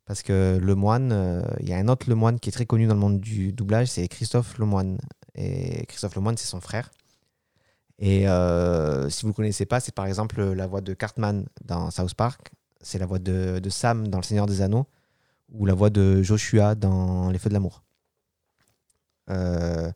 Parce 0.05 0.23
que 0.23 0.59
Lemoine, 0.61 1.13
euh, 1.13 1.43
il 1.61 1.69
y 1.69 1.73
a 1.73 1.79
un 1.79 1.89
autre 1.89 2.11
Lemoine 2.11 2.41
qui 2.41 2.49
est 2.49 2.53
très 2.53 2.67
connu 2.67 2.87
dans 2.87 2.95
le 2.95 3.01
monde 3.01 3.21
du 3.21 3.53
doublage, 3.53 3.89
c'est 3.89 4.07
Christophe 4.09 4.59
Lemoine. 4.59 4.99
Et 5.35 5.87
Christophe 5.87 6.17
Lemoine, 6.17 6.37
c'est 6.37 6.49
son 6.49 6.61
frère. 6.61 6.91
Et 7.99 8.29
euh, 8.29 9.09
si 9.11 9.23
vous 9.23 9.29
ne 9.29 9.33
le 9.33 9.37
connaissez 9.37 9.65
pas, 9.65 9.79
c'est 9.79 9.95
par 9.95 10.07
exemple 10.07 10.43
la 10.43 10.67
voix 10.67 10.81
de 10.81 10.93
Cartman 10.93 11.47
dans 11.65 11.91
South 11.91 12.15
Park, 12.15 12.53
c'est 12.81 12.99
la 12.99 13.07
voix 13.07 13.21
de, 13.21 13.61
de 13.61 13.71
Sam 13.71 14.09
dans 14.09 14.19
Le 14.19 14.25
Seigneur 14.25 14.47
des 14.47 14.61
Anneaux, 14.61 14.87
ou 15.53 15.67
la 15.67 15.75
voix 15.75 15.91
de 15.91 16.21
Joshua 16.23 16.75
dans 16.75 17.31
Les 17.31 17.39
Feux 17.39 17.49
de 17.49 17.55
l'amour. 17.55 17.85
Euh, 19.31 19.93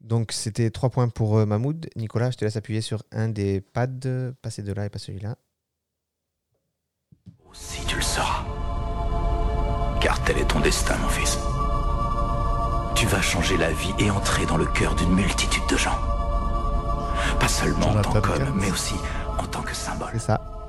Donc 0.00 0.32
c'était 0.32 0.70
trois 0.70 0.90
points 0.90 1.08
pour 1.08 1.38
euh, 1.38 1.46
Mahmoud. 1.46 1.88
Nicolas, 1.96 2.30
je 2.30 2.36
te 2.38 2.44
laisse 2.44 2.56
appuyer 2.56 2.80
sur 2.80 3.02
un 3.12 3.28
des 3.28 3.60
pads, 3.60 4.32
passer 4.42 4.62
de 4.62 4.72
là 4.72 4.86
et 4.86 4.88
pas 4.88 4.98
celui-là. 4.98 5.36
Si 7.52 7.84
tu 7.86 7.96
le 7.96 8.02
sauras. 8.02 8.44
Car 10.00 10.22
tel 10.24 10.38
est 10.38 10.46
ton 10.46 10.60
destin, 10.60 10.96
mon 10.98 11.08
fils. 11.08 11.38
Tu 12.94 13.06
vas 13.06 13.20
changer 13.20 13.56
la 13.56 13.72
vie 13.72 13.92
et 13.98 14.10
entrer 14.10 14.46
dans 14.46 14.56
le 14.56 14.66
cœur 14.66 14.94
d'une 14.94 15.14
multitude 15.14 15.62
de 15.68 15.76
gens. 15.76 15.98
Pas 17.38 17.48
seulement 17.48 17.88
en 17.88 18.02
tant 18.02 18.20
qu'homme, 18.20 18.58
mais 18.60 18.70
aussi 18.70 18.94
en 19.38 19.46
tant 19.46 19.62
que 19.62 19.74
symbole. 19.74 20.10
C'est 20.12 20.18
ça. 20.20 20.59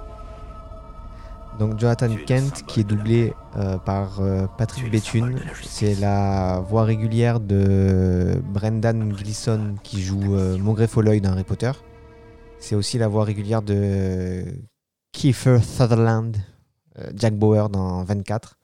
Donc 1.60 1.80
Jonathan 1.80 2.16
Kent 2.26 2.64
qui 2.66 2.80
est 2.80 2.84
doublé 2.84 3.34
euh, 3.56 3.78
par 3.78 4.22
euh, 4.22 4.48
Patrick 4.58 4.90
Béthune. 4.90 5.40
C'est 5.64 5.96
la 5.96 6.60
voix 6.62 6.84
régulière 6.84 7.40
de 7.40 8.42
Brendan 8.46 9.12
Gleeson 9.14 9.76
qui 9.84 10.02
joue 10.02 10.36
euh, 10.36 10.58
Maugrey 10.58 10.88
Folleuil 10.88 11.22
dans 11.22 11.32
Harry 11.32 11.44
Potter. 11.44 11.72
C'est 12.60 12.76
aussi 12.76 12.98
la 12.98 13.08
voix 13.08 13.26
régulière 13.26 13.62
de 13.62 14.46
Kiefer 15.12 15.60
Sutherland, 15.62 16.38
euh, 16.98 17.12
Jack 17.16 17.36
Bauer 17.36 17.70
dans 17.70 18.04
24. 18.04 18.58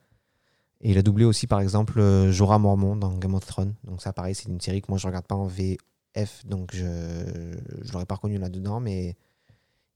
Et 0.81 0.91
il 0.91 0.97
a 0.97 1.01
doublé 1.01 1.25
aussi 1.25 1.47
par 1.47 1.59
exemple 1.59 2.01
Jorah 2.31 2.59
Mormont 2.59 2.95
dans 2.95 3.13
Game 3.17 3.33
of 3.33 3.45
Thrones. 3.45 3.73
Donc 3.83 4.01
ça 4.01 4.13
pareil, 4.13 4.35
c'est 4.35 4.47
une 4.47 4.61
série 4.61 4.81
que 4.81 4.87
moi 4.89 4.97
je 4.97 5.07
regarde 5.07 5.25
pas 5.25 5.35
en 5.35 5.47
VF, 5.47 6.45
donc 6.45 6.69
je 6.73 6.85
je 7.81 7.91
l'aurais 7.91 8.05
pas 8.05 8.15
reconnu 8.15 8.37
là-dedans, 8.37 8.79
mais 8.79 9.15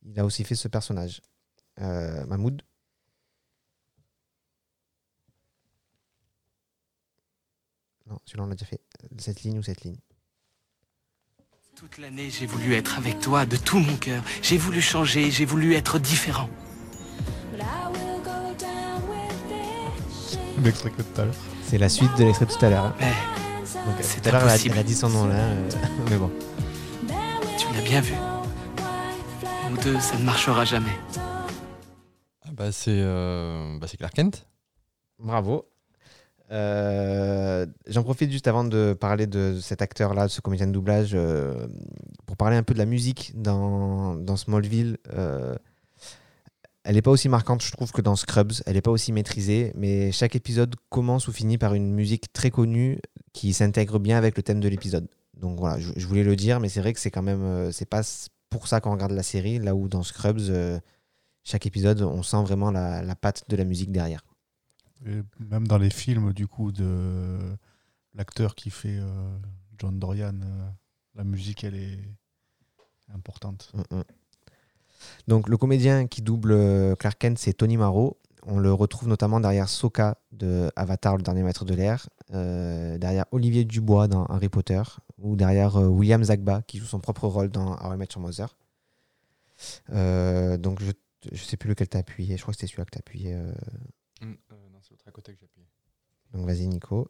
il 0.03 0.19
a 0.19 0.25
aussi 0.25 0.43
fait 0.43 0.55
ce 0.55 0.67
personnage. 0.67 1.21
Mahmoud? 1.79 2.61
Non, 8.11 8.19
celui-là 8.25 8.43
on 8.43 8.47
l'a 8.47 8.55
déjà 8.55 8.65
fait. 8.65 8.81
Cette 9.17 9.41
ligne 9.43 9.57
ou 9.59 9.63
cette 9.63 9.81
ligne 9.83 9.95
Toute 11.75 11.97
l'année, 11.97 12.29
j'ai 12.29 12.45
voulu 12.45 12.73
être 12.75 12.97
avec 12.97 13.19
toi 13.21 13.45
de 13.45 13.55
tout 13.55 13.79
mon 13.79 13.95
cœur. 13.95 14.21
J'ai 14.41 14.57
voulu 14.57 14.81
changer, 14.81 15.31
j'ai 15.31 15.45
voulu 15.45 15.73
être 15.75 15.97
différent. 15.97 16.49
L'extrait 20.63 20.91
que 20.91 21.01
tout 21.01 21.21
à 21.21 21.25
l'heure. 21.25 21.33
C'est 21.63 21.77
la 21.79 21.89
suite 21.89 22.15
de 22.17 22.25
l'extrait 22.25 22.45
tout 22.45 22.63
à 22.65 22.69
l'heure. 22.69 22.85
hein. 22.85 22.95
Mais 22.99 23.05
Donc, 23.07 23.99
euh, 23.99 24.01
C'est 24.03 24.21
tout 24.21 24.29
à 24.29 24.31
l'heure, 24.33 24.41
elle 24.43 24.77
a 24.77 24.83
dit 24.83 24.93
son 24.93 25.09
nom 25.09 25.25
là. 25.25 25.35
euh, 25.35 25.69
mais 26.09 26.17
bon. 26.17 26.31
tu 27.57 27.73
l'as 27.73 27.81
bien 27.81 28.01
vu. 28.01 28.13
Nous 29.71 29.77
deux, 29.77 29.99
ça 29.99 30.17
ne 30.17 30.23
marchera 30.23 30.65
jamais. 30.65 30.91
Ah 32.45 32.49
bah, 32.51 32.71
c'est 32.73 32.91
euh, 32.99 33.79
bah, 33.79 33.87
c'est 33.87 33.97
Clark 33.97 34.13
Kent. 34.13 34.45
Bravo. 35.17 35.70
Euh, 36.51 37.65
J'en 37.87 38.03
profite 38.03 38.31
juste 38.31 38.47
avant 38.47 38.63
de 38.63 38.93
parler 38.93 39.27
de 39.27 39.57
cet 39.61 39.81
acteur-là, 39.81 40.27
de 40.27 40.31
ce 40.31 40.41
comédien 40.41 40.67
de 40.67 40.71
doublage, 40.71 41.11
euh, 41.13 41.67
pour 42.25 42.37
parler 42.37 42.57
un 42.57 42.63
peu 42.63 42.73
de 42.73 42.79
la 42.79 42.85
musique 42.85 43.31
dans, 43.35 44.15
dans 44.15 44.35
Smallville. 44.35 44.97
Euh, 45.13 45.55
elle 46.83 46.95
n'est 46.95 47.01
pas 47.01 47.11
aussi 47.11 47.29
marquante, 47.29 47.61
je 47.63 47.71
trouve, 47.71 47.91
que 47.91 48.01
dans 48.01 48.15
Scrubs. 48.15 48.53
Elle 48.65 48.73
n'est 48.73 48.81
pas 48.81 48.91
aussi 48.91 49.13
maîtrisée, 49.13 49.71
mais 49.75 50.11
chaque 50.11 50.35
épisode 50.35 50.75
commence 50.89 51.27
ou 51.27 51.31
finit 51.31 51.57
par 51.57 51.73
une 51.73 51.93
musique 51.93 52.33
très 52.33 52.49
connue 52.49 52.99
qui 53.33 53.53
s'intègre 53.53 53.99
bien 53.99 54.17
avec 54.17 54.35
le 54.35 54.43
thème 54.43 54.59
de 54.59 54.67
l'épisode. 54.67 55.07
Donc 55.39 55.59
voilà, 55.59 55.79
je, 55.79 56.07
voulais 56.07 56.23
le 56.23 56.35
dire, 56.35 56.59
mais 56.59 56.69
c'est 56.69 56.81
vrai 56.81 56.93
que 56.93 56.99
c'est 56.99 57.11
quand 57.11 57.21
même, 57.21 57.71
c'est 57.71 57.89
pas 57.89 58.01
pour 58.49 58.67
ça 58.67 58.81
qu'on 58.81 58.91
regarde 58.91 59.11
la 59.11 59.23
série, 59.23 59.57
là 59.59 59.73
où 59.73 59.87
dans 59.87 60.03
Scrubs, 60.03 60.41
chaque 61.43 61.65
épisode, 61.65 62.01
on 62.01 62.23
sent 62.23 62.43
vraiment 62.43 62.71
la 62.71 63.15
patte 63.15 63.43
de 63.47 63.55
la 63.55 63.63
musique 63.63 63.91
derrière. 63.91 64.23
Et 65.05 65.21
même 65.39 65.67
dans 65.67 65.77
les 65.77 65.89
films, 65.89 66.33
du 66.33 66.47
coup, 66.47 66.71
de 66.71 67.39
l'acteur 68.13 68.55
qui 68.55 68.69
fait 68.69 68.97
euh, 68.99 69.37
John 69.79 69.97
Dorian, 69.99 70.39
euh, 70.43 70.69
la 71.15 71.23
musique, 71.23 71.63
elle 71.63 71.75
est 71.75 71.99
importante. 73.13 73.71
Mm, 73.73 73.97
mm. 73.97 74.03
Donc 75.27 75.49
le 75.49 75.57
comédien 75.57 76.07
qui 76.07 76.21
double 76.21 76.51
euh, 76.51 76.95
Clark 76.95 77.17
Kent, 77.17 77.37
c'est 77.39 77.53
Tony 77.53 77.77
Marot. 77.77 78.17
On 78.43 78.59
le 78.59 78.73
retrouve 78.73 79.07
notamment 79.07 79.39
derrière 79.39 79.69
Sokka 79.69 80.17
de 80.31 80.71
Avatar, 80.75 81.15
le 81.17 81.23
dernier 81.23 81.43
maître 81.43 81.63
de 81.63 81.75
l'air, 81.75 82.09
euh, 82.33 82.97
derrière 82.97 83.25
Olivier 83.31 83.65
Dubois 83.65 84.07
dans 84.07 84.25
Harry 84.25 84.49
Potter, 84.49 84.81
ou 85.19 85.35
derrière 85.35 85.77
euh, 85.77 85.87
William 85.87 86.23
Zagba 86.23 86.63
qui 86.63 86.79
joue 86.79 86.85
son 86.85 86.99
propre 86.99 87.27
rôle 87.27 87.49
dans 87.49 87.75
How 87.75 87.93
I 87.93 87.97
Met 87.97 88.07
Your 88.15 88.21
Mother. 88.21 88.55
Euh, 89.91 90.57
donc 90.57 90.81
je, 90.81 90.91
je 91.31 91.43
sais 91.43 91.57
plus 91.57 91.69
lequel 91.69 91.87
t'as 91.87 91.99
appuyé, 91.99 92.35
je 92.35 92.41
crois 92.41 92.53
que 92.53 92.59
c'était 92.59 92.71
celui-là 92.71 92.85
que 92.85 92.91
t'as 92.91 92.99
appuyé. 92.99 93.33
euh. 93.35 93.53
c'est 94.21 94.70
l'autre 94.91 95.03
à 95.07 95.11
côté 95.11 95.31
que 95.33 95.39
j'ai 95.39 95.45
appuyé. 95.45 95.67
Donc 96.33 96.45
vas-y 96.45 96.67
Nico. 96.67 97.07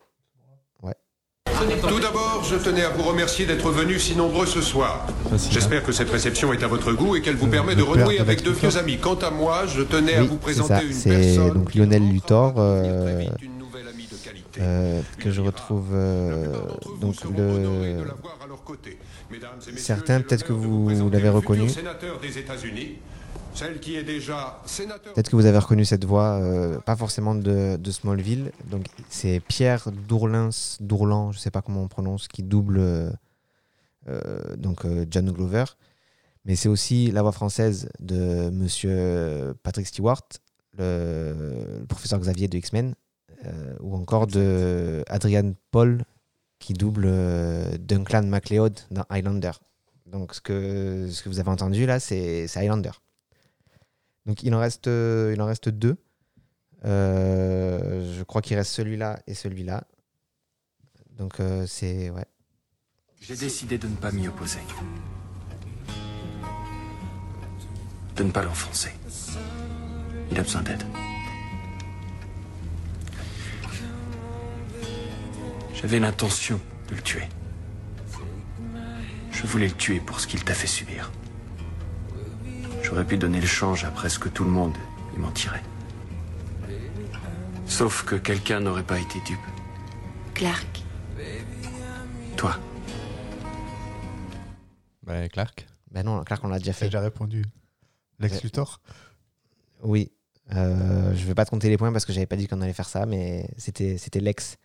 Tout 1.87 1.99
d'abord, 1.99 2.43
je 2.43 2.55
tenais 2.55 2.83
à 2.83 2.89
vous 2.89 3.03
remercier 3.03 3.45
d'être 3.45 3.69
venus 3.69 4.03
si 4.03 4.15
nombreux 4.15 4.47
ce 4.47 4.61
soir. 4.61 5.05
J'espère 5.51 5.83
que 5.83 5.91
cette 5.91 6.09
réception 6.09 6.51
est 6.53 6.63
à 6.63 6.67
votre 6.67 6.91
goût 6.93 7.15
et 7.15 7.21
qu'elle 7.21 7.35
vous 7.35 7.45
Euh, 7.47 7.51
permet 7.51 7.75
de 7.75 7.83
renouer 7.83 8.19
avec 8.19 8.41
de 8.41 8.49
vieux 8.49 8.77
amis. 8.77 8.97
Quant 8.97 9.15
à 9.15 9.29
moi, 9.29 9.67
je 9.67 9.81
tenais 9.83 10.15
à 10.15 10.23
vous 10.23 10.35
c'est 10.35 10.39
présenter 10.39 10.73
ça. 10.73 10.83
une 10.83 10.93
C'est 10.93 11.09
personne 11.09 11.53
donc 11.53 11.75
Lionel 11.75 12.07
Luthor, 12.09 12.55
euh, 12.57 13.25
euh, 14.59 15.01
que 15.19 15.29
je 15.29 15.41
retrouve 15.41 15.89
euh, 15.93 16.51
vous 16.83 16.97
donc 16.97 17.15
seront 17.15 17.29
honorés 17.35 17.93
de 17.93 17.99
le 18.01 18.05
l'avoir 18.07 18.39
à 18.43 18.47
leur 18.47 18.63
côté. 18.63 18.97
Mesdames 19.29 19.59
et 19.67 19.71
messieurs, 19.71 19.77
Certains, 19.83 20.21
peut-être 20.21 20.43
que 20.43 20.53
vous 20.53 20.85
présenter 20.85 21.09
l'avez 21.11 21.29
reconnu. 21.29 21.69
Peut-être 25.13 25.29
que 25.29 25.35
vous 25.35 25.45
avez 25.45 25.57
reconnu 25.57 25.85
cette 25.85 26.05
voix, 26.05 26.39
euh, 26.41 26.79
pas 26.79 26.95
forcément 26.95 27.35
de, 27.35 27.77
Smallville. 27.91 28.51
Donc 28.69 28.85
c'est 29.09 29.39
Pierre 29.39 29.91
Dourlins, 29.91 30.49
Dourlan, 30.79 31.31
je 31.31 31.39
sais 31.39 31.51
pas 31.51 31.61
comment 31.61 31.83
on 31.83 31.87
prononce, 31.87 32.27
qui 32.27 32.43
double 32.43 32.77
euh, 32.79 33.09
euh, 34.07 34.55
donc 34.55 34.85
John 35.09 35.31
Glover. 35.31 35.65
Mais 36.45 36.55
c'est 36.55 36.69
aussi 36.69 37.11
la 37.11 37.21
voix 37.21 37.31
française 37.31 37.89
de 37.99 38.49
Monsieur 38.49 39.53
Patrick 39.61 39.85
Stewart, 39.85 40.23
le, 40.77 41.83
professeur 41.87 42.19
Xavier 42.19 42.47
de 42.47 42.57
X-Men, 42.57 42.95
ou 43.79 43.95
encore 43.95 44.27
de 44.27 45.03
Adrian 45.07 45.53
Paul 45.71 46.03
qui 46.59 46.73
double 46.73 47.11
Duncan 47.79 48.23
MacLeod 48.23 48.79
dans 48.91 49.03
Highlander. 49.09 49.51
Donc 50.07 50.33
ce 50.35 50.41
que, 50.41 51.07
ce 51.11 51.21
que 51.23 51.29
vous 51.29 51.39
avez 51.39 51.49
entendu 51.49 51.85
là, 51.85 51.99
c'est 51.99 52.47
Highlander. 52.55 52.91
Donc 54.25 54.43
il 54.43 54.53
en 54.53 54.59
reste, 54.59 54.87
euh, 54.87 55.31
il 55.33 55.41
en 55.41 55.45
reste 55.45 55.69
deux. 55.69 55.97
Euh, 56.85 58.17
je 58.17 58.23
crois 58.23 58.41
qu'il 58.41 58.57
reste 58.57 58.71
celui-là 58.71 59.19
et 59.27 59.33
celui-là. 59.33 59.83
Donc 61.17 61.39
euh, 61.39 61.65
c'est 61.67 62.09
ouais. 62.09 62.25
J'ai 63.19 63.35
décidé 63.35 63.77
de 63.77 63.87
ne 63.87 63.95
pas 63.95 64.11
m'y 64.11 64.27
opposer. 64.27 64.59
De 68.15 68.23
ne 68.23 68.31
pas 68.31 68.43
l'enfoncer. 68.43 68.91
Il 70.31 70.39
a 70.39 70.43
besoin 70.43 70.61
d'aide. 70.63 70.83
J'avais 75.73 75.99
l'intention 75.99 76.59
de 76.89 76.95
le 76.95 77.01
tuer. 77.01 77.27
Je 79.31 79.47
voulais 79.47 79.67
le 79.67 79.73
tuer 79.73 79.99
pour 79.99 80.19
ce 80.19 80.27
qu'il 80.27 80.43
t'a 80.43 80.53
fait 80.53 80.67
subir. 80.67 81.11
J'aurais 82.83 83.05
pu 83.05 83.17
donner 83.17 83.39
le 83.39 83.47
change 83.47 83.83
à 83.85 83.91
presque 83.91 84.31
tout 84.33 84.43
le 84.43 84.49
monde 84.49 84.75
et 85.15 85.19
m'en 85.19 85.31
tirer. 85.31 85.59
Sauf 87.65 88.03
que 88.03 88.15
quelqu'un 88.15 88.59
n'aurait 88.59 88.83
pas 88.83 88.99
été 88.99 89.19
dupe. 89.25 89.39
Clark, 90.33 90.83
Toi. 92.35 92.57
Bah, 95.03 95.27
Clark. 95.29 95.67
Ben 95.91 96.03
non, 96.03 96.23
Clark 96.23 96.43
on 96.43 96.47
l'a 96.47 96.57
déjà 96.59 96.71
J'ai 96.71 96.77
fait. 96.79 96.85
déjà 96.85 97.01
répondu. 97.01 97.43
Lex 98.19 98.35
Ouais. 98.35 98.39
Luthor 98.43 98.81
Oui. 99.83 100.11
Euh, 100.53 101.13
je 101.15 101.25
vais 101.25 101.33
pas 101.35 101.45
te 101.45 101.49
compter 101.51 101.69
les 101.69 101.77
points 101.77 101.91
parce 101.91 102.05
que 102.05 102.11
j'avais 102.13 102.25
pas 102.25 102.35
dit 102.35 102.47
qu'on 102.47 102.61
allait 102.61 102.73
faire 102.73 102.89
ça, 102.89 103.05
mais 103.05 103.47
c'était 103.57 103.97
c'était 103.97 104.19
Lex. 104.19 104.57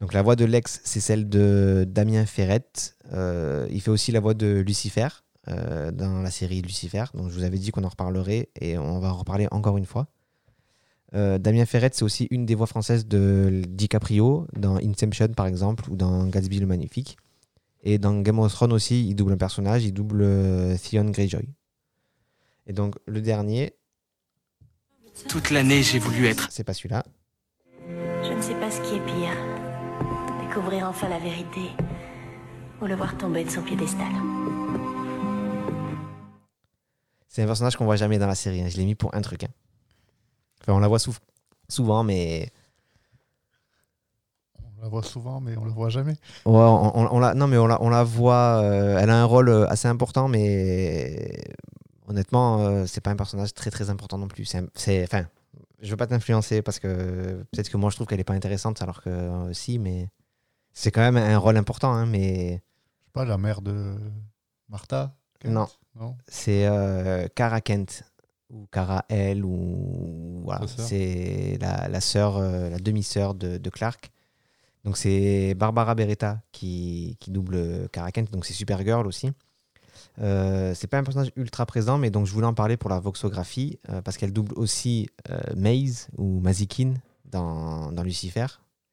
Donc 0.00 0.12
la 0.12 0.22
voix 0.22 0.36
de 0.36 0.44
Lex, 0.44 0.80
c'est 0.84 1.00
celle 1.00 1.28
de 1.28 1.84
Damien 1.88 2.24
Ferrette. 2.24 2.96
Euh, 3.12 3.66
il 3.70 3.80
fait 3.80 3.90
aussi 3.90 4.12
la 4.12 4.20
voix 4.20 4.34
de 4.34 4.62
Lucifer 4.64 5.08
euh, 5.50 5.90
dans 5.90 6.20
la 6.20 6.30
série 6.30 6.60
Lucifer. 6.60 7.04
Donc 7.14 7.30
je 7.30 7.34
vous 7.34 7.44
avais 7.44 7.58
dit 7.58 7.70
qu'on 7.70 7.84
en 7.84 7.88
reparlerait 7.88 8.48
et 8.60 8.76
on 8.76 8.98
va 8.98 9.12
en 9.12 9.16
reparler 9.16 9.48
encore 9.50 9.78
une 9.78 9.86
fois. 9.86 10.08
Euh, 11.14 11.38
Damien 11.38 11.64
Ferrette, 11.64 11.94
c'est 11.94 12.02
aussi 12.02 12.28
une 12.30 12.44
des 12.44 12.54
voix 12.54 12.66
françaises 12.66 13.06
de 13.06 13.62
DiCaprio 13.66 14.46
dans 14.54 14.76
Inception 14.76 15.28
par 15.28 15.46
exemple 15.46 15.90
ou 15.90 15.96
dans 15.96 16.26
Gatsby 16.26 16.60
le 16.60 16.66
Magnifique. 16.66 17.16
Et 17.82 17.98
dans 17.98 18.20
Game 18.20 18.38
of 18.40 18.52
Thrones 18.52 18.72
aussi, 18.72 19.08
il 19.08 19.14
double 19.14 19.32
un 19.32 19.36
personnage, 19.38 19.84
il 19.84 19.92
double 19.92 20.22
euh, 20.22 20.76
Theon 20.76 21.10
Greyjoy. 21.10 21.48
Et 22.66 22.72
donc 22.72 22.96
le 23.06 23.22
dernier, 23.22 23.74
Toute 25.28 25.50
l'année, 25.50 25.82
j'ai 25.82 25.98
voulu 25.98 26.26
être 26.26 26.48
c'est 26.50 26.64
pas 26.64 26.74
celui-là. 26.74 27.04
Je 28.22 28.32
ne 28.32 28.42
sais 28.42 28.54
pas 28.54 28.70
ce 28.70 28.80
qui 28.82 28.96
est 28.96 29.06
pire. 29.06 29.36
Découvrir 30.46 30.88
enfin 30.88 31.08
la 31.08 31.18
vérité 31.18 31.70
ou 32.82 32.86
le 32.86 32.94
voir 32.94 33.16
tomber 33.16 33.44
de 33.44 33.50
son 33.50 33.62
piédestal. 33.62 34.12
C'est 37.38 37.44
un 37.44 37.46
personnage 37.46 37.76
qu'on 37.76 37.84
voit 37.84 37.94
jamais 37.94 38.18
dans 38.18 38.26
la 38.26 38.34
série. 38.34 38.60
hein. 38.62 38.68
Je 38.68 38.76
l'ai 38.78 38.84
mis 38.84 38.96
pour 38.96 39.14
un 39.14 39.20
truc. 39.20 39.44
hein. 39.44 39.48
Enfin, 40.60 40.72
on 40.72 40.80
la 40.80 40.88
voit 40.88 40.98
sou- 40.98 41.14
souvent, 41.68 42.02
mais 42.02 42.50
On 44.76 44.82
la 44.82 44.88
voit 44.88 45.04
souvent, 45.04 45.40
mais 45.40 45.56
on 45.56 45.64
la 45.64 45.70
voit 45.70 45.88
jamais. 45.88 46.14
Ouais, 46.14 46.16
on, 46.46 46.98
on- 46.98 47.08
on 47.12 47.18
la, 47.20 47.34
non, 47.34 47.46
mais 47.46 47.56
on 47.56 47.68
la, 47.68 47.80
on 47.80 47.90
la 47.90 48.02
voit. 48.02 48.60
euh, 48.64 48.98
elle 48.98 49.08
a 49.10 49.22
un 49.22 49.24
rôle 49.24 49.50
euh, 49.50 49.68
assez 49.68 49.86
important, 49.86 50.26
mais 50.26 51.40
honnêtement, 52.08 52.58
euh, 52.66 52.86
c'est 52.86 53.00
pas 53.00 53.12
un 53.12 53.16
personnage 53.16 53.54
très 53.54 53.70
très 53.70 53.88
important 53.88 54.18
non 54.18 54.26
plus. 54.26 54.44
C'est, 54.74 55.04
enfin, 55.04 55.24
je 55.80 55.90
veux 55.90 55.96
pas 55.96 56.08
t'influencer 56.08 56.60
parce 56.62 56.80
que 56.80 57.44
peut-être 57.52 57.70
que 57.70 57.76
moi 57.76 57.90
je 57.90 57.94
trouve 57.94 58.08
qu'elle 58.08 58.18
est 58.18 58.24
pas 58.24 58.34
intéressante, 58.34 58.82
alors 58.82 59.00
que 59.00 59.10
euh, 59.10 59.52
si, 59.52 59.78
mais 59.78 60.08
c'est 60.72 60.90
quand 60.90 61.02
même 61.02 61.16
un 61.16 61.38
rôle 61.38 61.56
important. 61.56 61.92
hein, 61.92 62.06
mais 62.06 62.48
Je 63.00 63.04
sais 63.04 63.12
pas, 63.12 63.24
la 63.24 63.38
mère 63.38 63.62
de 63.62 63.96
Martha 64.68 65.14
Non. 65.44 65.68
C'est 66.26 66.66
euh, 66.66 67.26
Cara 67.34 67.60
Kent 67.60 68.04
ou 68.50 68.66
Cara 68.70 69.04
L 69.08 69.44
ou 69.44 70.40
voilà, 70.44 70.66
c'est 70.66 71.58
la, 71.60 71.88
la 71.88 72.00
sœur, 72.00 72.36
euh, 72.36 72.70
la 72.70 72.78
demi-sœur 72.78 73.34
de, 73.34 73.58
de 73.58 73.70
Clark. 73.70 74.10
Donc 74.84 74.96
c'est 74.96 75.54
Barbara 75.54 75.94
Beretta 75.94 76.40
qui, 76.52 77.16
qui 77.20 77.30
double 77.30 77.88
Cara 77.90 78.10
Kent, 78.12 78.30
donc 78.30 78.46
c'est 78.46 78.54
Supergirl 78.54 79.06
aussi. 79.06 79.32
Euh, 80.20 80.72
c'est 80.74 80.86
pas 80.86 80.98
un 80.98 81.04
personnage 81.04 81.32
ultra 81.36 81.66
présent, 81.66 81.98
mais 81.98 82.10
donc 82.10 82.26
je 82.26 82.32
voulais 82.32 82.46
en 82.46 82.54
parler 82.54 82.76
pour 82.76 82.90
la 82.90 83.00
voxographie 83.00 83.78
euh, 83.90 84.00
parce 84.00 84.16
qu'elle 84.16 84.32
double 84.32 84.54
aussi 84.54 85.08
Maze 85.56 86.08
ou 86.16 86.40
Mazikin 86.40 86.94
dans, 87.24 87.92
dans 87.92 88.02
Lucifer. 88.02 88.46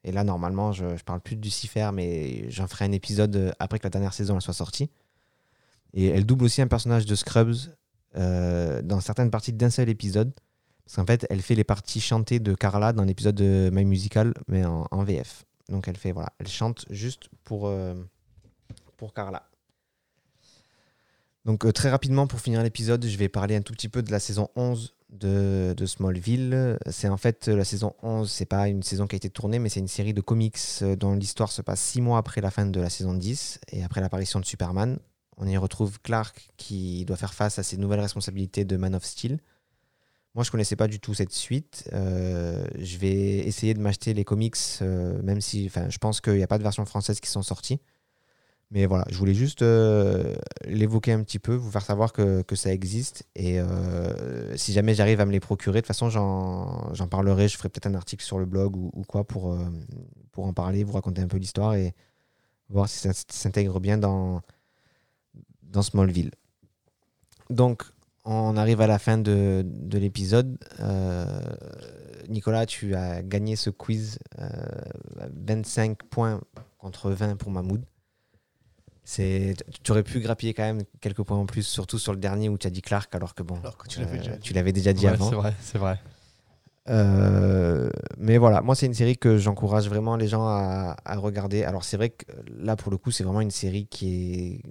Et 0.03 0.11
là, 0.11 0.23
normalement, 0.23 0.71
je, 0.71 0.97
je 0.97 1.03
parle 1.03 1.21
plus 1.21 1.35
de 1.35 1.41
Lucifer, 1.41 1.89
mais 1.93 2.49
j'en 2.51 2.67
ferai 2.67 2.85
un 2.85 2.91
épisode 2.91 3.55
après 3.59 3.79
que 3.79 3.85
la 3.85 3.89
dernière 3.89 4.13
saison 4.13 4.35
elle 4.35 4.41
soit 4.41 4.53
sortie. 4.53 4.89
Et 5.95 6.07
elle 6.07 6.25
double 6.25 6.45
aussi 6.45 6.61
un 6.61 6.67
personnage 6.67 7.05
de 7.05 7.15
Scrubs 7.15 7.55
euh, 8.17 8.81
dans 8.81 8.99
certaines 8.99 9.31
parties 9.31 9.53
d'un 9.53 9.69
seul 9.69 9.89
épisode. 9.89 10.33
Parce 10.85 10.97
qu'en 10.97 11.05
fait, 11.05 11.25
elle 11.29 11.41
fait 11.41 11.55
les 11.55 11.63
parties 11.63 12.01
chantées 12.01 12.39
de 12.39 12.53
Carla 12.53 12.93
dans 12.93 13.05
l'épisode 13.05 13.35
de 13.35 13.71
My 13.73 13.85
Musical, 13.85 14.33
mais 14.47 14.63
en, 14.65 15.03
VF. 15.03 15.45
Donc 15.69 15.87
elle 15.87 15.97
fait, 15.97 16.11
voilà, 16.11 16.29
elle 16.37 16.47
chante 16.47 16.85
juste 16.91 17.29
pour, 17.43 17.67
euh, 17.67 17.95
pour 18.97 19.13
Carla. 19.13 19.49
Donc 21.45 21.65
euh, 21.65 21.71
très 21.71 21.89
rapidement, 21.89 22.27
pour 22.27 22.39
finir 22.39 22.61
l'épisode, 22.61 23.03
je 23.05 23.17
vais 23.17 23.29
parler 23.29 23.55
un 23.55 23.61
tout 23.61 23.73
petit 23.73 23.89
peu 23.89 24.03
de 24.03 24.11
la 24.11 24.19
saison 24.19 24.49
11 24.55 24.95
de, 25.09 25.73
de 25.75 25.85
Smallville. 25.85 26.77
C'est 26.91 27.09
en 27.09 27.17
fait 27.17 27.47
la 27.47 27.63
saison 27.63 27.95
11, 28.03 28.29
c'est 28.29 28.45
pas 28.45 28.67
une 28.67 28.83
saison 28.83 29.07
qui 29.07 29.15
a 29.15 29.17
été 29.17 29.29
tournée, 29.29 29.57
mais 29.57 29.69
c'est 29.69 29.79
une 29.79 29.87
série 29.87 30.13
de 30.13 30.21
comics 30.21 30.59
dont 30.99 31.15
l'histoire 31.15 31.51
se 31.51 31.63
passe 31.63 31.81
six 31.81 32.01
mois 32.01 32.19
après 32.19 32.41
la 32.41 32.51
fin 32.51 32.65
de 32.65 32.79
la 32.79 32.89
saison 32.89 33.13
10 33.15 33.59
et 33.71 33.83
après 33.83 34.01
l'apparition 34.01 34.39
de 34.39 34.45
Superman. 34.45 34.99
On 35.37 35.47
y 35.47 35.57
retrouve 35.57 35.99
Clark 36.01 36.49
qui 36.57 37.05
doit 37.05 37.17
faire 37.17 37.33
face 37.33 37.59
à 37.59 37.63
ses 37.63 37.77
nouvelles 37.77 37.99
responsabilités 37.99 38.65
de 38.65 38.77
Man 38.77 38.95
of 38.95 39.03
Steel. 39.03 39.39
Moi, 40.33 40.43
je 40.43 40.51
connaissais 40.51 40.75
pas 40.75 40.87
du 40.87 40.99
tout 40.99 41.13
cette 41.13 41.31
suite. 41.31 41.89
Euh, 41.93 42.65
je 42.77 42.97
vais 42.97 43.37
essayer 43.39 43.73
de 43.73 43.79
m'acheter 43.79 44.13
les 44.13 44.25
comics, 44.25 44.57
euh, 44.81 45.21
même 45.23 45.39
si 45.39 45.69
je 45.69 45.97
pense 45.97 46.19
qu'il 46.19 46.33
n'y 46.33 46.43
a 46.43 46.47
pas 46.47 46.57
de 46.57 46.63
version 46.63 46.85
française 46.85 47.21
qui 47.21 47.29
sont 47.29 47.41
sorties. 47.41 47.79
Mais 48.71 48.85
voilà, 48.85 49.05
je 49.09 49.17
voulais 49.17 49.33
juste 49.33 49.61
euh, 49.61 50.35
l'évoquer 50.65 51.13
un 51.13 51.23
petit 51.23 51.39
peu, 51.39 51.53
vous 51.53 51.71
faire 51.71 51.85
savoir 51.85 52.11
que, 52.11 52.43
ça 52.53 52.73
existe. 52.73 53.23
Et 53.35 53.59
si 54.55 54.73
jamais 54.73 54.93
j'arrive 54.93 55.21
à 55.21 55.25
me 55.25 55.31
les 55.31 55.39
procurer, 55.39 55.79
de 55.79 55.81
toute 55.81 55.87
façon, 55.87 56.09
j'en 56.09 57.07
parlerai. 57.09 57.47
Je 57.47 57.57
ferai 57.57 57.69
peut-être 57.69 57.87
un 57.87 57.95
article 57.95 58.25
sur 58.25 58.39
le 58.39 58.45
blog 58.45 58.75
ou, 58.75 59.03
quoi 59.07 59.23
pour 59.23 59.57
en 60.37 60.53
parler, 60.53 60.83
vous 60.83 60.93
raconter 60.93 61.21
un 61.21 61.27
peu 61.27 61.37
l'histoire 61.37 61.75
et 61.75 61.93
voir 62.69 62.89
si 62.89 62.99
ça 62.99 63.11
s'intègre 63.13 63.79
bien 63.79 63.97
dans, 63.97 64.41
dans 65.75 65.81
Smallville. 65.83 66.31
Donc, 67.49 67.83
on 68.23 68.57
arrive 68.57 68.81
à 68.81 68.87
la 68.87 68.97
fin 68.97 69.17
de, 69.19 69.63
de 69.63 69.97
l'épisode. 69.99 70.57
Euh, 70.79 71.25
Nicolas, 72.27 72.65
tu 72.65 72.95
as 72.95 73.21
gagné 73.21 73.55
ce 73.55 73.69
quiz. 73.69 74.17
euh, 74.39 74.51
25 75.45 76.01
points 76.09 76.41
contre 76.79 77.11
20 77.11 77.35
pour 77.37 77.51
Mahmoud. 77.51 77.83
C'est, 79.03 79.53
tu 79.83 79.91
aurais 79.91 80.01
pu 80.01 80.19
grappiller 80.19 80.55
quand 80.55 80.63
même 80.63 80.81
quelques 80.99 81.21
points 81.21 81.37
en 81.37 81.45
plus, 81.45 81.61
surtout 81.61 81.99
sur 81.99 82.11
le 82.13 82.17
dernier 82.19 82.49
où 82.49 82.57
tu 82.57 82.65
as 82.65 82.71
dit 82.71 82.81
Clark, 82.81 83.13
alors 83.13 83.35
que 83.35 83.43
bon, 83.43 83.59
Alors 83.59 83.77
que 83.77 83.87
tu 83.87 83.99
l'avais 83.99 84.17
déjà 84.17 84.31
dit. 84.31 84.39
tu 84.39 84.53
l'avais 84.53 84.71
déjà 84.73 84.93
dit 84.93 85.05
Ouais, 85.05 85.11
avant. 85.11 85.29
c'est 85.29 85.35
vrai, 85.35 85.53
c'est 85.61 85.77
vrai. 85.77 85.99
Euh, 86.87 87.89
mais 88.17 88.37
voilà, 88.37 88.61
moi 88.61 88.75
c'est 88.75 88.85
une 88.87 88.93
série 88.93 89.17
que 89.17 89.37
j'encourage 89.37 89.87
vraiment 89.89 90.15
les 90.17 90.27
gens 90.27 90.45
à, 90.47 90.95
à 91.05 91.17
regarder. 91.17 91.63
Alors 91.63 91.83
c'est 91.83 91.97
vrai 91.97 92.09
que 92.11 92.25
là 92.57 92.75
pour 92.75 92.91
le 92.91 92.97
coup 92.97 93.09
c'est 93.11 93.23
vraiment 93.23 93.41
une 93.41 93.51
série 93.51 93.85
qui 93.87 94.33
est 94.33 94.61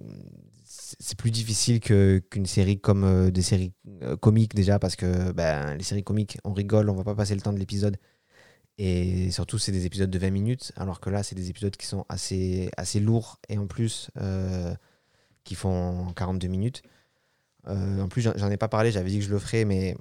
c'est 0.99 1.17
plus 1.17 1.31
difficile 1.31 1.79
qu'une 1.79 2.45
série 2.45 2.79
comme 2.79 3.03
euh, 3.03 3.31
des 3.31 3.41
séries 3.41 3.73
euh, 4.01 4.15
comiques 4.17 4.55
déjà 4.55 4.79
parce 4.79 4.95
que 4.95 5.31
ben, 5.31 5.75
les 5.75 5.83
séries 5.83 6.03
comiques 6.03 6.37
on 6.43 6.53
rigole, 6.53 6.89
on 6.89 6.95
va 6.95 7.03
pas 7.03 7.15
passer 7.15 7.35
le 7.35 7.41
temps 7.41 7.53
de 7.53 7.59
l'épisode 7.59 7.97
Et 8.77 9.31
surtout, 9.31 9.57
c'est 9.57 9.71
des 9.71 9.85
épisodes 9.85 10.09
de 10.09 10.19
20 10.19 10.31
minutes, 10.31 10.71
alors 10.75 10.99
que 10.99 11.09
là, 11.09 11.23
c'est 11.23 11.35
des 11.35 11.49
épisodes 11.49 11.75
qui 11.77 11.85
sont 11.87 12.05
assez, 12.09 12.69
assez 12.77 12.99
lourds 12.99 13.39
et 13.49 13.57
en 13.57 13.67
plus 13.67 14.09
euh, 14.17 14.73
qui 15.43 15.55
font 15.55 16.13
42 16.15 16.47
minutes. 16.47 16.83
En 17.67 18.07
plus, 18.09 18.21
j'en 18.21 18.33
j'en 18.35 18.51
ai 18.51 18.57
pas 18.57 18.67
parlé, 18.67 18.91
j'avais 18.91 19.09
dit 19.09 19.19
que 19.19 19.25
je 19.25 19.31
le 19.31 19.39
ferais, 19.39 19.65
mais 19.65 19.95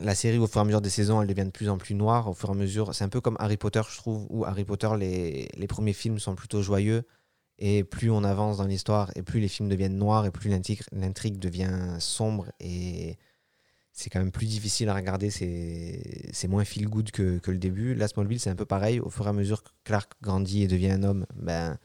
la 0.00 0.14
série, 0.14 0.38
au 0.38 0.46
fur 0.46 0.60
et 0.60 0.62
à 0.62 0.64
mesure 0.64 0.80
des 0.80 0.90
saisons, 0.90 1.22
elle 1.22 1.28
devient 1.28 1.46
de 1.46 1.50
plus 1.50 1.68
en 1.68 1.78
plus 1.78 1.94
noire. 1.94 2.28
Au 2.28 2.34
fur 2.34 2.50
et 2.50 2.52
à 2.52 2.54
mesure, 2.54 2.94
c'est 2.94 3.04
un 3.04 3.08
peu 3.08 3.20
comme 3.20 3.36
Harry 3.40 3.56
Potter, 3.56 3.82
je 3.90 3.96
trouve, 3.96 4.26
où 4.30 4.44
Harry 4.44 4.64
Potter, 4.64 4.90
les, 4.98 5.48
les 5.56 5.66
premiers 5.66 5.92
films 5.92 6.18
sont 6.18 6.34
plutôt 6.34 6.62
joyeux. 6.62 7.04
Et 7.58 7.84
plus 7.84 8.10
on 8.10 8.22
avance 8.24 8.58
dans 8.58 8.66
l'histoire, 8.66 9.10
et 9.16 9.22
plus 9.22 9.40
les 9.40 9.48
films 9.48 9.68
deviennent 9.68 9.96
noirs, 9.96 10.26
et 10.26 10.30
plus 10.30 10.50
l'intrigue 10.92 11.38
devient 11.38 11.96
sombre. 11.98 12.52
Et 12.60 13.16
c'est 13.92 14.10
quand 14.10 14.18
même 14.18 14.30
plus 14.30 14.46
difficile 14.46 14.90
à 14.90 14.94
regarder. 14.94 15.30
C'est 15.30 16.48
moins 16.48 16.64
feel 16.64 16.86
good 16.88 17.10
que, 17.10 17.38
que 17.38 17.50
le 17.50 17.56
début. 17.58 17.94
Là, 17.94 18.08
Smallville, 18.08 18.40
c'est 18.40 18.50
un 18.50 18.56
peu 18.56 18.66
pareil. 18.66 19.00
Au 19.00 19.08
fur 19.08 19.26
et 19.26 19.30
à 19.30 19.32
mesure 19.32 19.62
que 19.62 19.70
Clark 19.84 20.12
grandit 20.20 20.62
et 20.62 20.68
devient 20.68 20.90
un 20.90 21.02
homme, 21.02 21.26
ben, 21.34 21.78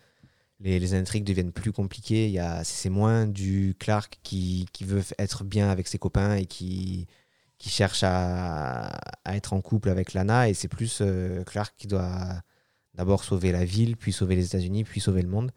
les, 0.59 0.77
les 0.77 0.93
intrigues 0.93 1.23
deviennent 1.23 1.53
plus 1.53 1.71
compliquées. 1.71 2.37
C'est 2.65 2.89
moins 2.89 3.25
du 3.27 3.75
Clark 3.79 4.19
qui, 4.23 4.67
qui 4.73 4.83
veut 4.83 5.03
être 5.17 5.45
bien 5.45 5.69
avec 5.69 5.87
ses 5.87 5.99
copains 5.99 6.35
et 6.35 6.45
qui, 6.45 7.07
qui 7.57 7.69
cherche 7.69 8.03
à, 8.03 8.87
à 9.23 9.35
être 9.37 9.53
en 9.53 9.61
couple 9.61 9.89
avec 9.89 10.13
Lana. 10.13 10.49
Et 10.49 10.53
c'est 10.53 10.67
plus 10.67 10.99
euh, 10.99 11.45
Clark 11.45 11.73
qui 11.77 11.87
doit 11.87 12.41
d'abord 12.93 13.23
sauver 13.23 13.53
la 13.53 13.63
ville, 13.63 13.95
puis 13.95 14.11
sauver 14.11 14.35
les 14.35 14.47
États-Unis, 14.47 14.83
puis 14.83 14.99
sauver 14.99 15.21
le 15.21 15.29
monde. 15.29 15.51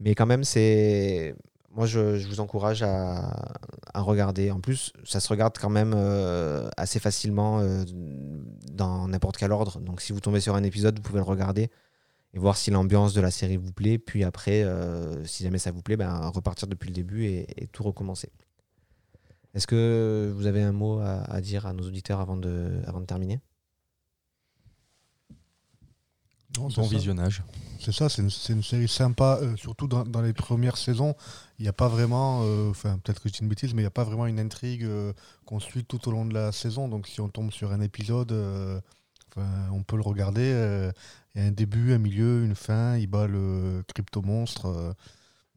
Mais 0.00 0.14
quand 0.14 0.26
même, 0.26 0.44
c'est. 0.44 1.34
Moi, 1.72 1.86
je, 1.86 2.26
vous 2.26 2.40
encourage 2.40 2.82
à, 2.82 3.52
regarder. 3.94 4.50
En 4.50 4.60
plus, 4.60 4.92
ça 5.04 5.20
se 5.20 5.28
regarde 5.28 5.56
quand 5.58 5.70
même 5.70 5.94
euh, 5.94 6.68
assez 6.76 6.98
facilement 6.98 7.60
euh, 7.60 7.84
dans 8.72 9.06
n'importe 9.06 9.36
quel 9.36 9.52
ordre. 9.52 9.78
Donc, 9.80 10.00
si 10.00 10.12
vous 10.12 10.20
tombez 10.20 10.40
sur 10.40 10.56
un 10.56 10.64
épisode, 10.64 10.96
vous 10.96 11.02
pouvez 11.02 11.20
le 11.20 11.24
regarder 11.24 11.70
et 12.32 12.38
voir 12.38 12.56
si 12.56 12.70
l'ambiance 12.70 13.14
de 13.14 13.20
la 13.20 13.30
série 13.30 13.56
vous 13.56 13.72
plaît. 13.72 13.98
Puis 13.98 14.24
après, 14.24 14.64
euh, 14.64 15.24
si 15.26 15.44
jamais 15.44 15.58
ça 15.58 15.70
vous 15.70 15.82
plaît, 15.82 15.96
ben, 15.96 16.28
repartir 16.28 16.66
depuis 16.66 16.88
le 16.88 16.94
début 16.94 17.26
et, 17.26 17.46
tout 17.72 17.84
recommencer. 17.84 18.32
Est-ce 19.54 19.66
que 19.66 20.32
vous 20.34 20.46
avez 20.46 20.62
un 20.62 20.72
mot 20.72 21.00
à, 21.00 21.40
dire 21.40 21.66
à 21.66 21.72
nos 21.72 21.84
auditeurs 21.84 22.20
avant 22.20 22.36
de 22.36 23.04
terminer? 23.06 23.40
Non, 26.56 26.68
Bon 26.68 26.70
ça. 26.70 26.82
visionnage. 26.82 27.42
C'est 27.78 27.92
ça, 27.92 28.08
c'est 28.10 28.20
une, 28.20 28.62
série 28.62 28.88
sympa, 28.88 29.38
euh, 29.40 29.56
surtout 29.56 29.86
dans, 29.86 30.04
dans 30.04 30.20
les 30.20 30.34
premières 30.34 30.76
saisons. 30.76 31.14
Il 31.58 31.62
n'y 31.62 31.68
a 31.68 31.72
pas 31.72 31.88
vraiment, 31.88 32.42
euh, 32.44 32.70
enfin 32.70 32.98
peut-être 32.98 33.22
que 33.22 33.28
je 33.28 33.34
dis 33.34 33.40
une 33.40 33.48
bêtise, 33.48 33.72
mais 33.72 33.80
il 33.80 33.84
n'y 33.84 33.88
a 33.88 33.92
pas 33.92 34.04
vraiment 34.04 34.26
une 34.26 34.38
intrigue 34.38 34.84
euh, 34.84 35.14
qu'on 35.46 35.60
suit 35.60 35.84
tout 35.84 36.06
au 36.08 36.10
long 36.10 36.26
de 36.26 36.34
la 36.34 36.52
saison. 36.52 36.88
Donc 36.88 37.06
si 37.06 37.20
on 37.20 37.28
tombe 37.28 37.50
sur 37.52 37.72
un 37.72 37.80
épisode, 37.80 38.32
on 39.36 39.82
peut 39.82 39.96
le 39.96 40.02
regarder. 40.02 40.90
Il 41.34 41.40
y 41.40 41.44
a 41.44 41.48
un 41.48 41.52
début, 41.52 41.94
un 41.94 41.98
milieu, 41.98 42.44
une 42.44 42.56
fin, 42.56 42.96
il 42.96 43.06
bat 43.06 43.26
le 43.26 43.82
crypto-monstre, 43.88 44.94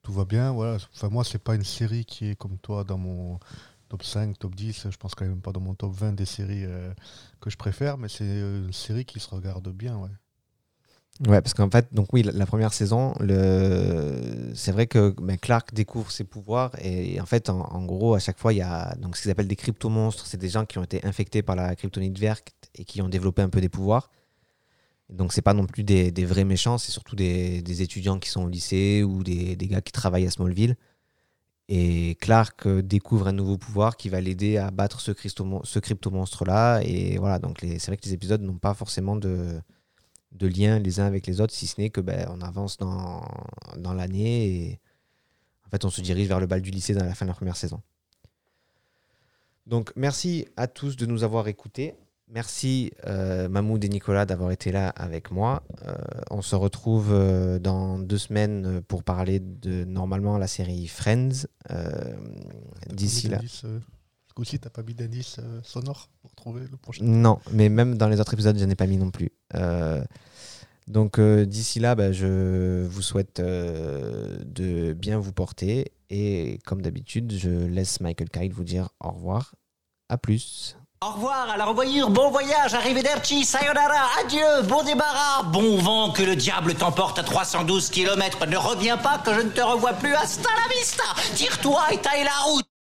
tout 0.03 0.13
va 0.13 0.23
bien. 0.23 0.51
Voilà. 0.51 0.77
Enfin, 0.95 1.09
moi, 1.09 1.23
c'est 1.25 1.43
pas 1.43 1.55
une 1.55 1.65
série 1.65 2.05
qui 2.05 2.29
est 2.29 2.35
comme 2.35 2.57
toi 2.59 2.83
dans 2.85 2.97
mon 2.97 3.39
top 3.89 4.03
5, 4.03 4.39
top 4.39 4.55
10, 4.55 4.87
je 4.91 4.97
pense 4.97 5.13
quand 5.13 5.25
même 5.25 5.41
pas 5.41 5.51
dans 5.51 5.59
mon 5.59 5.75
top 5.75 5.91
20 5.91 6.13
des 6.13 6.25
séries 6.25 6.65
que 7.41 7.49
je 7.49 7.57
préfère, 7.57 7.97
mais 7.97 8.07
c'est 8.07 8.23
une 8.23 8.73
série 8.73 9.03
qui 9.03 9.19
se 9.19 9.29
regarde 9.29 9.67
bien. 9.69 9.97
Ouais. 9.97 10.09
Ouais, 11.21 11.41
parce 11.41 11.53
qu'en 11.53 11.69
fait, 11.69 11.93
donc 11.93 12.11
oui, 12.11 12.23
la, 12.23 12.45
première 12.47 12.73
saison, 12.73 13.13
le... 13.19 14.51
c'est 14.55 14.71
vrai 14.71 14.87
que 14.87 15.13
ben, 15.21 15.37
Clark 15.37 15.71
découvre 15.71 16.11
ses 16.11 16.23
pouvoirs 16.23 16.71
et, 16.81 17.21
en 17.21 17.25
fait, 17.27 17.49
en, 17.49 17.85
gros, 17.85 18.15
à 18.15 18.19
chaque 18.19 18.39
fois, 18.39 18.51
il 18.51 18.57
y 18.57 18.61
a 18.63 18.95
donc, 18.95 19.15
ce 19.15 19.21
qu'ils 19.21 19.31
appellent 19.31 19.47
des 19.47 19.55
crypto-monstres. 19.55 20.25
C'est 20.25 20.39
des 20.39 20.49
gens 20.49 20.65
qui 20.65 20.79
ont 20.79 20.83
été 20.83 21.05
infectés 21.05 21.43
par 21.43 21.55
la 21.55 21.75
kryptonite 21.75 22.17
verte 22.17 22.51
et 22.75 22.83
qui 22.83 23.01
ont 23.03 23.09
développé 23.09 23.43
un 23.43 23.49
peu 23.49 23.61
des 23.61 23.69
pouvoirs. 23.69 24.09
Donc, 25.09 25.33
c'est 25.33 25.43
pas 25.43 25.53
non 25.53 25.67
plus 25.67 25.83
des, 25.83 26.11
vrais 26.25 26.45
méchants, 26.45 26.79
c'est 26.79 26.91
surtout 26.91 27.15
des, 27.15 27.81
étudiants 27.83 28.17
qui 28.19 28.29
sont 28.29 28.43
au 28.43 28.49
lycée 28.49 29.03
ou 29.03 29.23
des, 29.23 29.55
gars 29.57 29.81
qui 29.81 29.91
travaillent 29.91 30.25
à 30.27 30.31
Smallville. 30.31 30.75
Et 31.69 32.15
Clark 32.19 32.67
euh, 32.67 32.81
découvre 32.81 33.27
un 33.27 33.31
nouveau 33.31 33.57
pouvoir 33.57 33.95
qui 33.97 34.09
va 34.09 34.19
l'aider 34.19 34.57
à 34.57 34.69
battre 34.71 34.99
ce, 34.99 35.11
ce 35.13 35.79
crypto-monstre-là. 35.79 36.81
Et 36.83 37.17
voilà, 37.19 37.39
donc 37.39 37.59
c'est 37.61 37.87
vrai 37.87 37.97
que 37.97 38.05
les 38.05 38.13
épisodes 38.13 38.41
n'ont 38.41 38.57
pas 38.57 38.73
forcément 38.73 39.15
de, 39.15 39.61
de 40.33 40.47
lien 40.47 40.79
les 40.79 40.99
uns 40.99 41.05
avec 41.05 41.27
les 41.27 41.41
autres, 41.41 41.53
si 41.53 41.67
ce 41.67 41.79
n'est 41.79 41.89
que 41.89 42.01
ben, 42.01 42.41
avance 42.41 42.77
dans, 42.77 43.23
l'année 43.93 44.45
et 44.47 44.79
en 45.65 45.69
fait 45.69 45.85
on 45.85 45.89
se 45.89 46.01
dirige 46.01 46.27
vers 46.27 46.39
le 46.39 46.47
bal 46.47 46.61
du 46.61 46.71
lycée 46.71 46.93
dans 46.93 47.05
la 47.05 47.13
fin 47.15 47.25
de 47.25 47.29
la 47.29 47.35
première 47.35 47.57
saison. 47.57 47.81
Donc 49.65 49.93
merci 49.95 50.47
à 50.57 50.67
tous 50.67 50.95
de 50.95 51.05
nous 51.05 51.23
avoir 51.23 51.47
écoutés. 51.47 51.95
Merci 52.29 52.91
euh, 53.05 53.47
Mahmoud 53.47 53.83
et 53.83 53.89
Nicolas 53.89 54.25
d'avoir 54.25 54.51
été 54.51 54.71
là 54.71 54.89
avec 54.89 55.29
moi. 55.29 55.61
Euh, 55.85 55.93
on 56.31 56.41
se 56.41 56.55
retrouve 56.55 57.09
euh, 57.11 57.59
dans 57.59 57.99
deux 57.99 58.17
semaines 58.17 58.81
pour 58.87 59.03
parler 59.03 59.39
de 59.39 59.83
normalement 59.83 60.37
la 60.37 60.47
série 60.47 60.87
Friends. 60.87 61.45
D'ici 62.89 63.27
là. 63.27 63.39
Ce 64.33 64.35
coup-ci, 64.35 64.57
t'as 64.57 64.71
pas 64.71 64.81
mis 64.81 64.95
d'indice 64.95 65.35
euh, 65.37 65.59
sonore 65.61 66.09
pour 66.23 66.33
trouver 66.33 66.61
le 66.61 66.75
prochain 66.75 67.03
Non, 67.03 67.37
mais 67.51 67.69
même 67.69 67.99
dans 67.99 68.07
les 68.07 68.19
autres 68.19 68.33
épisodes, 68.33 68.57
je 68.57 68.65
n'en 68.65 68.71
ai 68.71 68.75
pas 68.75 68.87
mis 68.87 68.97
non 68.97 69.11
plus. 69.11 69.29
Euh, 69.53 70.03
donc 70.87 71.19
euh, 71.19 71.45
d'ici 71.45 71.79
là, 71.79 71.93
bah, 71.93 72.11
je 72.11 72.83
vous 72.87 73.03
souhaite 73.03 73.39
euh, 73.39 74.39
de 74.43 74.93
bien 74.93 75.19
vous 75.19 75.33
porter. 75.33 75.91
Et 76.09 76.57
comme 76.65 76.81
d'habitude, 76.81 77.31
je 77.37 77.49
laisse 77.49 77.99
Michael 77.99 78.31
Kyle 78.31 78.51
vous 78.51 78.63
dire 78.63 78.89
au 78.99 79.11
revoir. 79.11 79.53
À 80.09 80.17
plus. 80.17 80.77
Au 81.03 81.11
revoir, 81.11 81.51
à 81.51 81.57
la 81.57 81.65
revoyure, 81.65 82.09
bon 82.09 82.31
voyage, 82.31 82.73
arrivederci, 82.73 83.45
sayonara, 83.45 84.19
adieu, 84.19 84.67
bon 84.67 84.83
débarras, 84.83 85.43
bon 85.43 85.77
vent, 85.77 86.11
que 86.11 86.23
le 86.23 86.35
diable 86.35 86.73
t'emporte 86.73 87.19
à 87.19 87.23
312 87.23 87.91
km. 87.91 88.47
Ne 88.47 88.57
reviens 88.57 88.97
pas 88.97 89.19
que 89.19 89.31
je 89.31 89.41
ne 89.41 89.49
te 89.51 89.61
revois 89.61 89.93
plus, 89.93 90.15
hasta 90.15 90.49
la 90.49 90.75
vista, 90.75 91.03
tire-toi 91.35 91.83
et 91.91 91.97
taille 91.99 92.23
la 92.23 92.51
route. 92.51 92.72